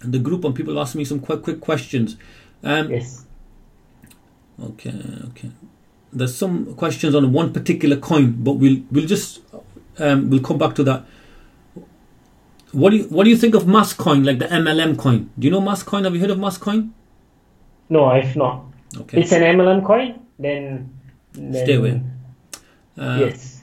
in 0.04 0.12
the 0.12 0.20
group 0.20 0.44
and 0.46 0.54
people 0.54 0.80
ask 0.80 0.94
me 0.96 1.04
some 1.04 1.20
quick 1.20 1.42
quick 1.42 1.62
questions. 1.62 2.16
Um, 2.64 2.92
yes. 2.92 3.26
Okay. 4.62 4.94
Okay. 5.30 5.52
There's 6.12 6.36
some 6.36 6.76
questions 6.76 7.16
on 7.16 7.32
one 7.32 7.54
particular 7.54 7.96
coin, 7.98 8.44
but 8.44 8.54
we'll 8.54 8.82
we'll 8.92 9.06
just 9.08 9.42
um, 10.00 10.30
we'll 10.30 10.42
come 10.42 10.58
back 10.58 10.76
to 10.76 10.84
that. 10.84 11.06
What 12.72 12.92
do 12.92 12.98
you 12.98 13.04
what 13.06 13.24
do 13.24 13.30
you 13.30 13.38
think 13.38 13.56
of 13.56 13.64
Masscoin, 13.64 14.26
like 14.26 14.40
the 14.40 14.46
MLM 14.46 14.98
coin? 14.98 15.32
Do 15.38 15.46
you 15.48 15.52
know 15.52 15.62
Masscoin? 15.62 16.04
Have 16.04 16.14
you 16.14 16.22
heard 16.22 16.30
of 16.30 16.38
Masscoin? 16.38 16.92
No, 17.90 18.06
I've 18.06 18.36
not. 18.36 18.66
Okay. 18.96 19.22
It's 19.22 19.32
an 19.32 19.42
MLM 19.42 19.86
coin. 19.86 20.20
Then, 20.38 20.94
then 21.34 21.54
stay 21.54 21.76
away. 21.76 22.02
Uh, 22.98 23.18
yes. 23.20 23.62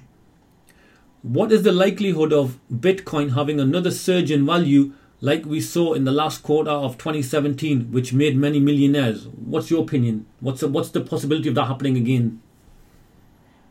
What 1.23 1.53
is 1.53 1.63
the 1.63 1.73
likelihood 1.73 2.33
of 2.33 2.59
Bitcoin 2.73 3.35
having 3.35 3.61
another 3.61 3.91
surge 3.91 4.31
in 4.31 4.47
value 4.47 4.93
like 5.21 5.45
we 5.47 5.61
saw 5.61 5.95
in 5.95 6.05
the 6.05 6.13
last 6.13 6.43
quarter 6.43 6.71
of 6.71 6.99
2017, 6.99 7.91
which 7.91 8.13
made 8.13 8.37
many 8.37 8.61
millionaires? 8.61 9.27
What's 9.29 9.71
your 9.71 9.83
opinion? 9.83 10.27
What's 10.41 10.61
the, 10.61 10.69
what's 10.69 10.91
the 10.91 11.01
possibility 11.01 11.49
of 11.49 11.55
that 11.57 11.67
happening 11.67 11.97
again? 11.97 12.41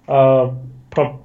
Uh, 0.08 0.52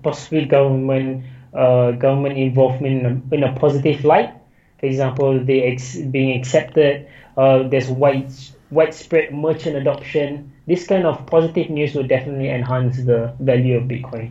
possibly 0.02 0.44
government 0.44 1.24
uh, 1.54 1.92
government 1.92 2.38
involvement 2.38 3.00
in 3.00 3.06
a, 3.06 3.34
in 3.34 3.42
a 3.44 3.58
positive 3.58 4.04
light. 4.04 4.34
For 4.78 4.86
example, 4.86 5.44
they 5.44 5.62
ex- 5.62 5.96
being 5.96 6.38
accepted. 6.38 7.08
Uh, 7.36 7.68
there's 7.68 7.88
wide 7.88 8.32
widespread 8.70 9.34
merchant 9.34 9.76
adoption. 9.76 10.52
This 10.66 10.86
kind 10.86 11.06
of 11.06 11.26
positive 11.26 11.70
news 11.70 11.94
will 11.94 12.06
definitely 12.06 12.48
enhance 12.48 12.96
the 12.98 13.34
value 13.40 13.76
of 13.76 13.84
Bitcoin. 13.84 14.30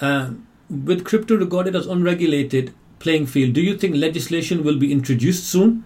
Uh, 0.00 0.30
with 0.68 1.04
crypto 1.04 1.36
regarded 1.36 1.76
as 1.76 1.86
unregulated 1.86 2.74
playing 2.98 3.26
field, 3.26 3.54
do 3.54 3.60
you 3.60 3.76
think 3.78 3.94
legislation 3.94 4.64
will 4.64 4.78
be 4.78 4.90
introduced 4.90 5.44
soon? 5.44 5.84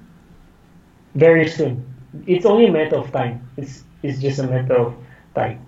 Very 1.15 1.49
soon. 1.49 1.85
It's 2.27 2.47
only 2.47 2.67
a 2.67 2.73
matter 2.73 2.97
of 2.97 3.13
time. 3.13 3.49
It's 3.57 3.85
it's 4.03 4.21
just 4.21 4.39
a 4.39 4.45
matter 4.45 4.77
of 4.77 4.95
time. 5.35 5.68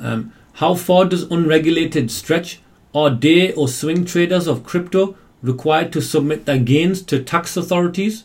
Um, 0.00 0.32
how 0.54 0.74
far 0.74 1.04
does 1.04 1.22
unregulated 1.24 2.10
stretch? 2.10 2.60
Are 2.94 3.10
day 3.10 3.52
or 3.52 3.68
swing 3.68 4.04
traders 4.04 4.46
of 4.46 4.64
crypto 4.64 5.16
required 5.42 5.92
to 5.92 6.00
submit 6.00 6.46
their 6.46 6.58
gains 6.58 7.02
to 7.02 7.22
tax 7.22 7.56
authorities? 7.56 8.24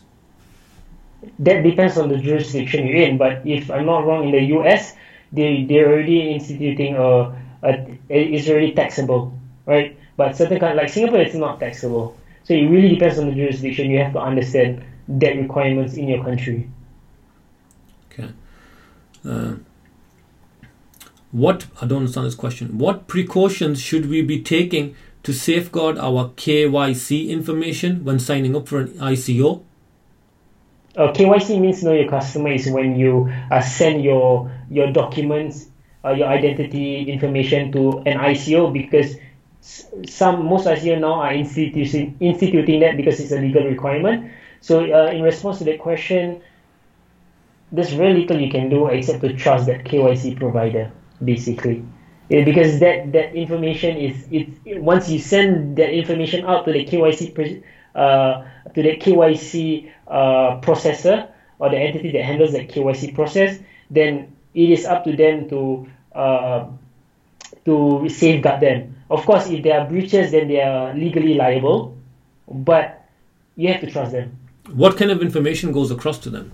That 1.38 1.62
depends 1.62 1.96
on 1.96 2.08
the 2.08 2.18
jurisdiction 2.18 2.86
you're 2.86 2.96
in. 2.96 3.18
But 3.18 3.46
if 3.46 3.70
I'm 3.70 3.86
not 3.86 4.04
wrong, 4.04 4.24
in 4.24 4.32
the 4.32 4.42
US, 4.58 4.94
they 5.32 5.64
they're 5.64 5.88
already 5.88 6.32
instituting 6.32 6.96
a, 6.96 7.34
a 7.62 7.98
it's 8.08 8.48
already 8.48 8.72
taxable, 8.72 9.32
right? 9.66 9.98
But 10.16 10.36
certain 10.36 10.58
kind 10.58 10.76
like 10.76 10.88
Singapore, 10.88 11.20
it's 11.20 11.34
not 11.34 11.60
taxable. 11.60 12.16
So 12.44 12.52
it 12.54 12.66
really 12.66 12.90
depends 12.90 13.18
on 13.18 13.26
the 13.26 13.34
jurisdiction. 13.34 13.90
You 13.90 13.98
have 14.00 14.12
to 14.12 14.20
understand 14.20 14.84
debt 15.18 15.36
requirements 15.36 15.94
in 15.94 16.08
your 16.08 16.22
country. 16.22 16.68
Okay. 18.12 18.28
Uh, 19.24 19.54
what 21.34 21.66
I 21.82 21.86
don't 21.86 21.98
understand 21.98 22.28
this 22.28 22.36
question. 22.36 22.78
What 22.78 23.08
precautions 23.08 23.80
should 23.80 24.08
we 24.08 24.22
be 24.22 24.40
taking 24.40 24.94
to 25.24 25.32
safeguard 25.32 25.98
our 25.98 26.28
KYC 26.36 27.28
information 27.28 28.04
when 28.04 28.20
signing 28.20 28.54
up 28.54 28.68
for 28.68 28.78
an 28.78 28.88
ICO? 29.00 29.62
Uh, 30.96 31.12
KYC 31.12 31.60
means 31.60 31.82
know 31.82 31.92
your 31.92 32.08
customer 32.08 32.52
is 32.52 32.70
when 32.70 32.96
you 32.96 33.32
uh, 33.50 33.60
send 33.60 34.04
your 34.04 34.52
your 34.70 34.92
documents, 34.92 35.66
uh, 36.04 36.10
your 36.10 36.28
identity 36.28 37.02
information 37.10 37.72
to 37.72 37.98
an 38.06 38.18
ICO 38.18 38.72
because 38.72 39.16
some 39.60 40.46
most 40.46 40.66
ICO 40.66 41.00
now 41.00 41.14
are 41.14 41.34
instituting 41.34 42.16
instituting 42.20 42.78
that 42.78 42.96
because 42.96 43.18
it's 43.18 43.32
a 43.32 43.40
legal 43.40 43.64
requirement. 43.64 44.30
So 44.60 44.84
uh, 44.84 45.10
in 45.10 45.22
response 45.22 45.58
to 45.58 45.64
that 45.64 45.80
question, 45.80 46.40
there's 47.72 47.92
very 47.92 48.14
little 48.20 48.40
you 48.40 48.52
can 48.52 48.68
do 48.68 48.86
except 48.86 49.20
to 49.22 49.32
trust 49.32 49.66
that 49.66 49.82
KYC 49.82 50.38
provider 50.38 50.92
basically 51.22 51.84
yeah, 52.28 52.44
because 52.44 52.80
that 52.80 53.12
that 53.12 53.34
information 53.34 53.96
is 53.98 54.26
it 54.30 54.80
once 54.80 55.10
you 55.10 55.18
send 55.18 55.76
that 55.76 55.92
information 55.92 56.46
out 56.46 56.64
to 56.64 56.72
the 56.72 56.84
KYC 56.84 57.62
uh, 57.94 58.44
to 58.74 58.82
the 58.82 58.96
KYC 58.96 59.92
uh, 60.08 60.60
processor 60.60 61.28
or 61.58 61.68
the 61.68 61.76
entity 61.76 62.12
that 62.12 62.24
handles 62.24 62.52
the 62.52 62.66
KYC 62.66 63.14
process, 63.14 63.58
then 63.90 64.34
it 64.54 64.70
is 64.70 64.86
up 64.86 65.04
to 65.04 65.14
them 65.14 65.48
to 65.50 65.86
uh, 66.14 66.66
to 67.66 68.08
safeguard 68.08 68.60
them. 68.60 68.96
Of 69.10 69.26
course, 69.26 69.50
if 69.50 69.62
there 69.62 69.80
are 69.80 69.86
breaches, 69.86 70.32
then 70.32 70.48
they 70.48 70.62
are 70.62 70.94
legally 70.94 71.34
liable, 71.34 71.96
but 72.48 73.06
you 73.54 73.68
have 73.68 73.82
to 73.82 73.90
trust 73.90 74.12
them. 74.12 74.38
What 74.72 74.96
kind 74.96 75.10
of 75.10 75.20
information 75.20 75.72
goes 75.72 75.90
across 75.90 76.18
to 76.20 76.30
them? 76.30 76.52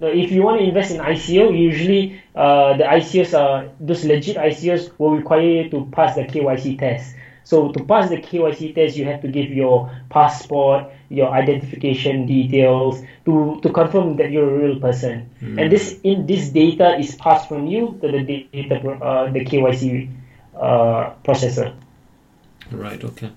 If 0.00 0.30
you 0.30 0.42
want 0.42 0.60
to 0.60 0.66
invest 0.66 0.90
in 0.90 1.00
ICO, 1.00 1.56
usually 1.56 2.20
uh, 2.34 2.76
the 2.76 2.84
ICOs 2.84 3.38
are 3.38 3.70
those 3.80 4.04
legit 4.04 4.36
ICOs 4.36 4.90
will 4.98 5.16
require 5.16 5.40
you 5.40 5.70
to 5.70 5.86
pass 5.92 6.14
the 6.14 6.24
KYC 6.24 6.78
test. 6.78 7.14
So 7.44 7.70
to 7.72 7.84
pass 7.84 8.10
the 8.10 8.16
KYC 8.16 8.74
test, 8.74 8.96
you 8.96 9.04
have 9.04 9.22
to 9.22 9.28
give 9.28 9.50
your 9.50 9.90
passport, 10.10 10.90
your 11.08 11.30
identification 11.30 12.26
details 12.26 13.00
to, 13.24 13.60
to 13.62 13.72
confirm 13.72 14.16
that 14.16 14.32
you're 14.32 14.52
a 14.52 14.68
real 14.68 14.80
person. 14.80 15.30
Mm. 15.40 15.62
And 15.62 15.72
this 15.72 16.00
in 16.02 16.26
this 16.26 16.50
data 16.50 16.98
is 16.98 17.14
passed 17.14 17.48
from 17.48 17.66
you 17.66 17.98
to 18.02 18.10
the 18.10 18.24
data 18.52 18.90
uh, 18.90 19.30
the 19.30 19.44
KYC 19.44 20.10
uh, 20.60 21.14
processor. 21.24 21.72
Right. 22.72 23.02
Okay. 23.02 23.30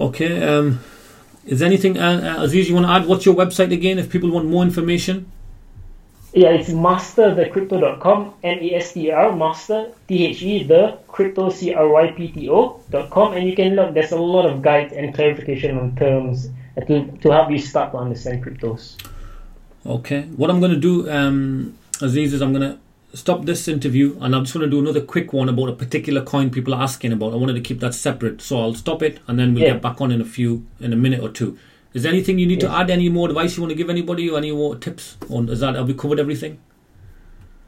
Okay. 0.00 0.42
Um, 0.42 0.80
is 1.50 1.60
anything, 1.62 1.98
uh, 1.98 2.36
uh, 2.38 2.44
Aziz, 2.44 2.68
you 2.68 2.76
want 2.76 2.86
to 2.86 2.92
add? 2.92 3.06
What's 3.06 3.26
your 3.26 3.34
website 3.34 3.72
again 3.72 3.98
if 3.98 4.08
people 4.08 4.30
want 4.30 4.46
more 4.46 4.62
information? 4.62 5.30
Yeah, 6.32 6.50
it's 6.50 6.70
masterthecrypto.com, 6.70 8.34
M-A-S-T-R, 8.44 9.34
master, 9.34 9.90
T-H-E, 10.06 10.62
the 10.62 10.98
crypto, 11.08 11.50
C-R-Y-P-T-O 11.50 12.80
dot 12.88 13.10
com, 13.10 13.32
and 13.32 13.48
you 13.48 13.56
can 13.56 13.74
look, 13.74 13.94
there's 13.94 14.12
a 14.12 14.16
lot 14.16 14.46
of 14.46 14.62
guides 14.62 14.92
and 14.92 15.12
clarification 15.12 15.76
on 15.76 15.96
terms 15.96 16.48
to, 16.86 17.10
to 17.18 17.30
help 17.32 17.50
you 17.50 17.58
start 17.58 17.90
to 17.90 17.98
understand 17.98 18.44
cryptos. 18.44 18.94
Okay, 19.84 20.22
what 20.36 20.50
I'm 20.50 20.60
going 20.60 20.72
to 20.72 20.78
do, 20.78 21.10
um, 21.10 21.76
Aziz, 22.00 22.32
is 22.32 22.42
I'm 22.42 22.52
going 22.52 22.70
to 22.70 22.78
stop 23.14 23.44
this 23.44 23.68
interview 23.68 24.16
and 24.20 24.34
I'm 24.34 24.44
just 24.44 24.54
going 24.54 24.64
to 24.64 24.70
do 24.70 24.80
another 24.80 25.00
quick 25.00 25.32
one 25.32 25.48
about 25.48 25.68
a 25.68 25.72
particular 25.72 26.22
coin 26.22 26.50
people 26.50 26.74
are 26.74 26.82
asking 26.82 27.12
about. 27.12 27.32
I 27.32 27.36
wanted 27.36 27.54
to 27.54 27.60
keep 27.60 27.80
that 27.80 27.94
separate, 27.94 28.40
so 28.40 28.60
I'll 28.60 28.74
stop 28.74 29.02
it 29.02 29.20
and 29.26 29.38
then 29.38 29.54
we'll 29.54 29.64
yeah. 29.64 29.72
get 29.72 29.82
back 29.82 30.00
on 30.00 30.10
in 30.10 30.20
a 30.20 30.24
few, 30.24 30.66
in 30.80 30.92
a 30.92 30.96
minute 30.96 31.20
or 31.20 31.28
two. 31.28 31.58
Is 31.92 32.04
there 32.04 32.12
anything 32.12 32.38
you 32.38 32.46
need 32.46 32.60
to 32.60 32.70
add? 32.70 32.88
Any 32.88 33.08
more 33.08 33.28
advice 33.28 33.56
you 33.56 33.62
want 33.62 33.70
to 33.70 33.76
give 33.76 33.90
anybody 33.90 34.30
or 34.30 34.38
any 34.38 34.52
more 34.52 34.76
tips? 34.76 35.16
On 35.28 35.48
is 35.48 35.60
that 35.60 35.74
have 35.74 35.88
we 35.88 35.94
covered 35.94 36.20
everything? 36.20 36.60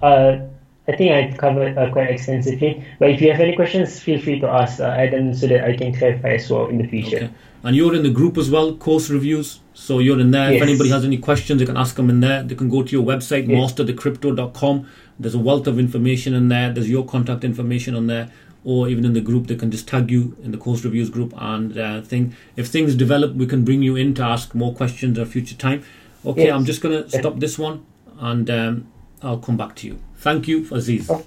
Uh, 0.00 0.38
I 0.86 0.96
think 0.96 1.12
I 1.12 1.36
covered 1.36 1.76
uh, 1.76 1.90
quite 1.92 2.10
extensively. 2.10 2.84
But 2.98 3.10
if 3.10 3.20
you 3.20 3.30
have 3.32 3.40
any 3.40 3.56
questions, 3.56 4.00
feel 4.00 4.20
free 4.20 4.38
to 4.40 4.48
ask 4.48 4.80
uh, 4.80 4.84
Adam 4.84 5.34
so 5.34 5.46
that 5.48 5.64
I 5.64 5.76
can 5.76 5.94
clarify 5.94 6.30
as 6.30 6.50
well 6.50 6.66
in 6.66 6.78
the 6.78 6.86
future. 6.86 7.16
Okay. 7.16 7.30
And 7.64 7.76
you're 7.76 7.94
in 7.94 8.02
the 8.02 8.10
group 8.10 8.36
as 8.36 8.50
well, 8.50 8.74
course 8.74 9.08
reviews. 9.08 9.60
So 9.74 10.00
you're 10.00 10.18
in 10.18 10.32
there. 10.32 10.52
Yes. 10.52 10.62
If 10.62 10.68
anybody 10.68 10.90
has 10.90 11.04
any 11.04 11.18
questions, 11.18 11.60
they 11.60 11.66
can 11.66 11.76
ask 11.76 11.94
them 11.94 12.10
in 12.10 12.20
there. 12.20 12.42
They 12.42 12.56
can 12.56 12.68
go 12.68 12.82
to 12.82 12.90
your 12.90 13.04
website, 13.04 13.48
yes. 13.48 13.72
masterthecrypto.com. 13.72 14.88
There's 15.18 15.34
a 15.34 15.38
wealth 15.38 15.66
of 15.66 15.78
information 15.78 16.34
in 16.34 16.48
there. 16.48 16.72
There's 16.72 16.90
your 16.90 17.04
contact 17.04 17.44
information 17.44 17.94
on 17.94 18.06
there. 18.06 18.30
Or 18.64 18.88
even 18.88 19.04
in 19.04 19.12
the 19.12 19.20
group 19.20 19.48
they 19.48 19.56
can 19.56 19.72
just 19.72 19.88
tag 19.88 20.10
you 20.10 20.36
in 20.42 20.52
the 20.52 20.58
course 20.58 20.84
reviews 20.84 21.10
group 21.10 21.34
and 21.36 21.76
uh, 21.76 22.02
thing. 22.02 22.36
If 22.56 22.68
things 22.68 22.94
develop 22.94 23.34
we 23.34 23.46
can 23.46 23.64
bring 23.64 23.82
you 23.82 23.96
in 23.96 24.14
to 24.14 24.22
ask 24.22 24.54
more 24.54 24.72
questions 24.72 25.18
at 25.18 25.26
a 25.26 25.30
future 25.30 25.56
time. 25.56 25.82
Okay 26.24 26.44
yes. 26.44 26.54
i'm 26.54 26.64
just 26.64 26.80
going 26.80 27.02
to 27.02 27.10
stop 27.10 27.40
this 27.40 27.58
one 27.58 27.84
and 28.20 28.48
um, 28.48 28.86
i'll 29.20 29.38
come 29.38 29.56
back 29.56 29.74
to 29.76 29.88
you. 29.88 29.98
Thank 30.16 30.46
you 30.46 30.64
aziz. 30.70 31.10
Oh, 31.10 31.26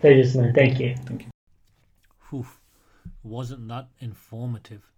pleasure 0.00 0.40
man 0.40 0.54
thank 0.54 0.80
you. 0.80 0.94
Thank 1.04 1.26
you. 1.26 2.38
Oof. 2.38 2.58
wasn't 3.22 3.68
that 3.68 3.88
informative. 4.00 4.90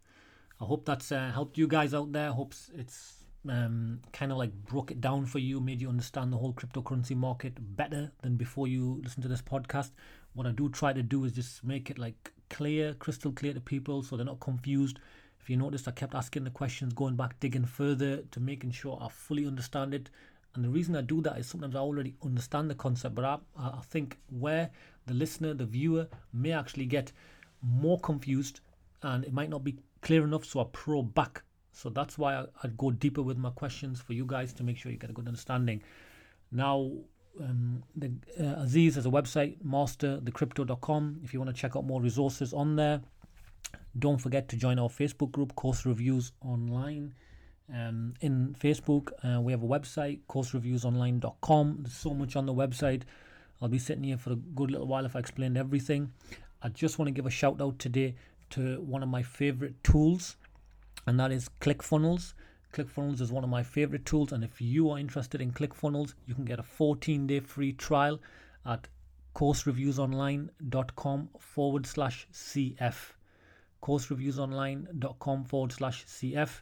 I 0.60 0.64
hope 0.64 0.84
that's 0.84 1.10
uh, 1.10 1.30
helped 1.32 1.58
you 1.58 1.66
guys 1.66 1.92
out 1.92 2.12
there. 2.12 2.30
Hopes 2.30 2.70
it's 2.74 3.17
um, 3.50 4.00
kind 4.12 4.32
of 4.32 4.38
like 4.38 4.52
broke 4.66 4.90
it 4.90 5.00
down 5.00 5.26
for 5.26 5.38
you, 5.38 5.60
made 5.60 5.80
you 5.80 5.88
understand 5.88 6.32
the 6.32 6.36
whole 6.36 6.52
cryptocurrency 6.52 7.16
market 7.16 7.54
better 7.76 8.12
than 8.22 8.36
before 8.36 8.68
you 8.68 9.00
listen 9.02 9.22
to 9.22 9.28
this 9.28 9.42
podcast 9.42 9.90
what 10.38 10.46
I 10.46 10.52
do 10.52 10.68
try 10.68 10.92
to 10.92 11.02
do 11.02 11.24
is 11.24 11.32
just 11.32 11.64
make 11.64 11.90
it 11.90 11.98
like 11.98 12.32
clear, 12.48 12.94
crystal 12.94 13.32
clear 13.32 13.52
to 13.54 13.60
people 13.60 14.04
so 14.04 14.16
they're 14.16 14.24
not 14.24 14.38
confused. 14.38 15.00
If 15.40 15.50
you 15.50 15.56
noticed, 15.56 15.88
I 15.88 15.90
kept 15.90 16.14
asking 16.14 16.44
the 16.44 16.50
questions, 16.50 16.92
going 16.92 17.16
back, 17.16 17.40
digging 17.40 17.64
further 17.64 18.18
to 18.18 18.38
making 18.40 18.70
sure 18.70 18.98
I 19.00 19.08
fully 19.08 19.48
understand 19.48 19.94
it. 19.94 20.10
And 20.54 20.64
the 20.64 20.68
reason 20.68 20.94
I 20.94 21.00
do 21.00 21.20
that 21.22 21.38
is 21.38 21.48
sometimes 21.48 21.74
I 21.74 21.80
already 21.80 22.14
understand 22.22 22.70
the 22.70 22.76
concept, 22.76 23.16
but 23.16 23.24
I, 23.24 23.38
I 23.56 23.80
think 23.82 24.18
where 24.30 24.70
the 25.06 25.14
listener, 25.14 25.54
the 25.54 25.66
viewer 25.66 26.06
may 26.32 26.52
actually 26.52 26.86
get 26.86 27.10
more 27.60 27.98
confused 27.98 28.60
and 29.02 29.24
it 29.24 29.32
might 29.32 29.50
not 29.50 29.64
be 29.64 29.76
clear 30.02 30.22
enough. 30.22 30.44
So 30.44 30.60
I 30.60 30.66
pro 30.70 31.02
back. 31.02 31.42
So 31.72 31.90
that's 31.90 32.18
why 32.18 32.36
I, 32.36 32.44
I'd 32.62 32.76
go 32.76 32.90
deeper 32.90 33.22
with 33.22 33.38
my 33.38 33.50
questions 33.50 34.00
for 34.00 34.12
you 34.12 34.24
guys 34.24 34.52
to 34.54 34.64
make 34.64 34.76
sure 34.76 34.90
you 34.90 34.98
get 34.98 35.10
a 35.10 35.12
good 35.12 35.28
understanding. 35.28 35.82
Now, 36.50 36.90
um, 37.40 37.82
the, 37.94 38.10
uh, 38.40 38.62
Aziz 38.62 38.96
has 38.96 39.06
a 39.06 39.10
website, 39.10 39.58
masterthecrypto.com. 39.64 41.20
If 41.22 41.32
you 41.32 41.40
want 41.40 41.54
to 41.54 41.60
check 41.60 41.76
out 41.76 41.84
more 41.84 42.00
resources 42.00 42.52
on 42.52 42.76
there, 42.76 43.00
don't 43.98 44.18
forget 44.18 44.48
to 44.48 44.56
join 44.56 44.78
our 44.78 44.88
Facebook 44.88 45.32
group, 45.32 45.54
Course 45.54 45.84
Reviews 45.86 46.32
Online. 46.42 47.14
Um, 47.72 48.14
in 48.22 48.56
Facebook, 48.58 49.10
uh, 49.22 49.40
we 49.40 49.52
have 49.52 49.62
a 49.62 49.66
website, 49.66 50.20
coursereviewsonline.com. 50.28 51.78
There's 51.82 51.94
so 51.94 52.14
much 52.14 52.34
on 52.34 52.46
the 52.46 52.54
website. 52.54 53.02
I'll 53.60 53.68
be 53.68 53.78
sitting 53.78 54.04
here 54.04 54.16
for 54.16 54.32
a 54.32 54.36
good 54.36 54.70
little 54.70 54.86
while 54.86 55.04
if 55.04 55.16
I 55.16 55.18
explained 55.18 55.58
everything. 55.58 56.12
I 56.62 56.70
just 56.70 56.98
want 56.98 57.08
to 57.08 57.12
give 57.12 57.26
a 57.26 57.30
shout 57.30 57.60
out 57.60 57.78
today 57.78 58.14
to 58.50 58.80
one 58.80 59.02
of 59.02 59.08
my 59.08 59.22
favorite 59.22 59.82
tools, 59.84 60.36
and 61.08 61.18
that 61.18 61.32
is 61.32 61.48
ClickFunnels. 61.60 62.34
ClickFunnels 62.74 63.22
is 63.22 63.32
one 63.32 63.42
of 63.42 63.48
my 63.48 63.62
favorite 63.62 64.04
tools, 64.04 64.30
and 64.30 64.44
if 64.44 64.60
you 64.60 64.90
are 64.90 64.98
interested 64.98 65.40
in 65.40 65.52
ClickFunnels, 65.52 66.12
you 66.26 66.34
can 66.34 66.44
get 66.44 66.58
a 66.58 66.62
14 66.62 67.26
day 67.26 67.40
free 67.40 67.72
trial 67.72 68.20
at 68.66 68.88
coursereviewsonline.com 69.34 71.30
forward 71.38 71.86
slash 71.86 72.28
CF. 72.30 72.94
Coursereviewsonline.com 73.82 75.44
forward 75.44 75.72
slash 75.72 76.04
CF. 76.04 76.60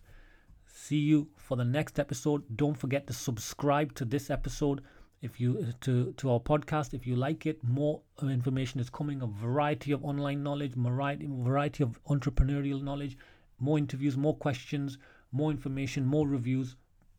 See 0.65 0.99
you 0.99 1.29
for 1.37 1.57
the 1.57 1.65
next 1.65 1.99
episode. 1.99 2.45
Don't 2.55 2.79
forget 2.79 3.09
to 3.09 3.13
subscribe 3.13 3.97
to 3.97 4.05
this 4.05 4.31
episode 4.31 4.83
if 5.23 5.41
you 5.41 5.73
to 5.81 6.13
to 6.19 6.31
our 6.31 6.39
podcast 6.39 6.93
if 6.93 7.07
you 7.07 7.17
like 7.17 7.47
it 7.47 7.59
more 7.65 8.03
information 8.23 8.79
is 8.79 8.91
coming 8.91 9.23
a 9.23 9.27
variety 9.27 9.91
of 9.91 10.05
online 10.05 10.43
knowledge 10.43 10.75
variety 10.75 11.27
variety 11.27 11.83
of 11.83 11.99
entrepreneurial 12.05 12.83
knowledge 12.83 13.17
more 13.59 13.79
interviews 13.79 14.17
more 14.17 14.35
questions 14.35 14.99
more 15.33 15.51
information 15.51 16.05
more 16.07 16.27
reviews 16.27 16.77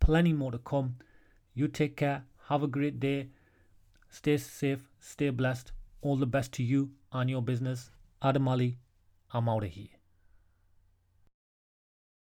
plenty 0.07 0.31
more 0.31 0.53
to 0.53 0.57
come. 0.59 0.95
You 1.53 1.67
take 1.67 1.97
care. 1.97 2.23
Have 2.47 2.63
a 2.63 2.67
great 2.67 2.99
day. 2.99 3.27
Stay 4.09 4.37
safe. 4.37 4.87
Stay 4.99 5.31
blessed. 5.31 5.73
All 6.01 6.15
the 6.15 6.25
best 6.25 6.53
to 6.53 6.63
you 6.63 6.91
and 7.11 7.29
your 7.29 7.41
business. 7.41 7.91
Adam 8.21 8.47
ali 8.47 8.77
i'm 9.33 9.49
out 9.49 9.63
of 9.63 9.69
here 9.69 9.96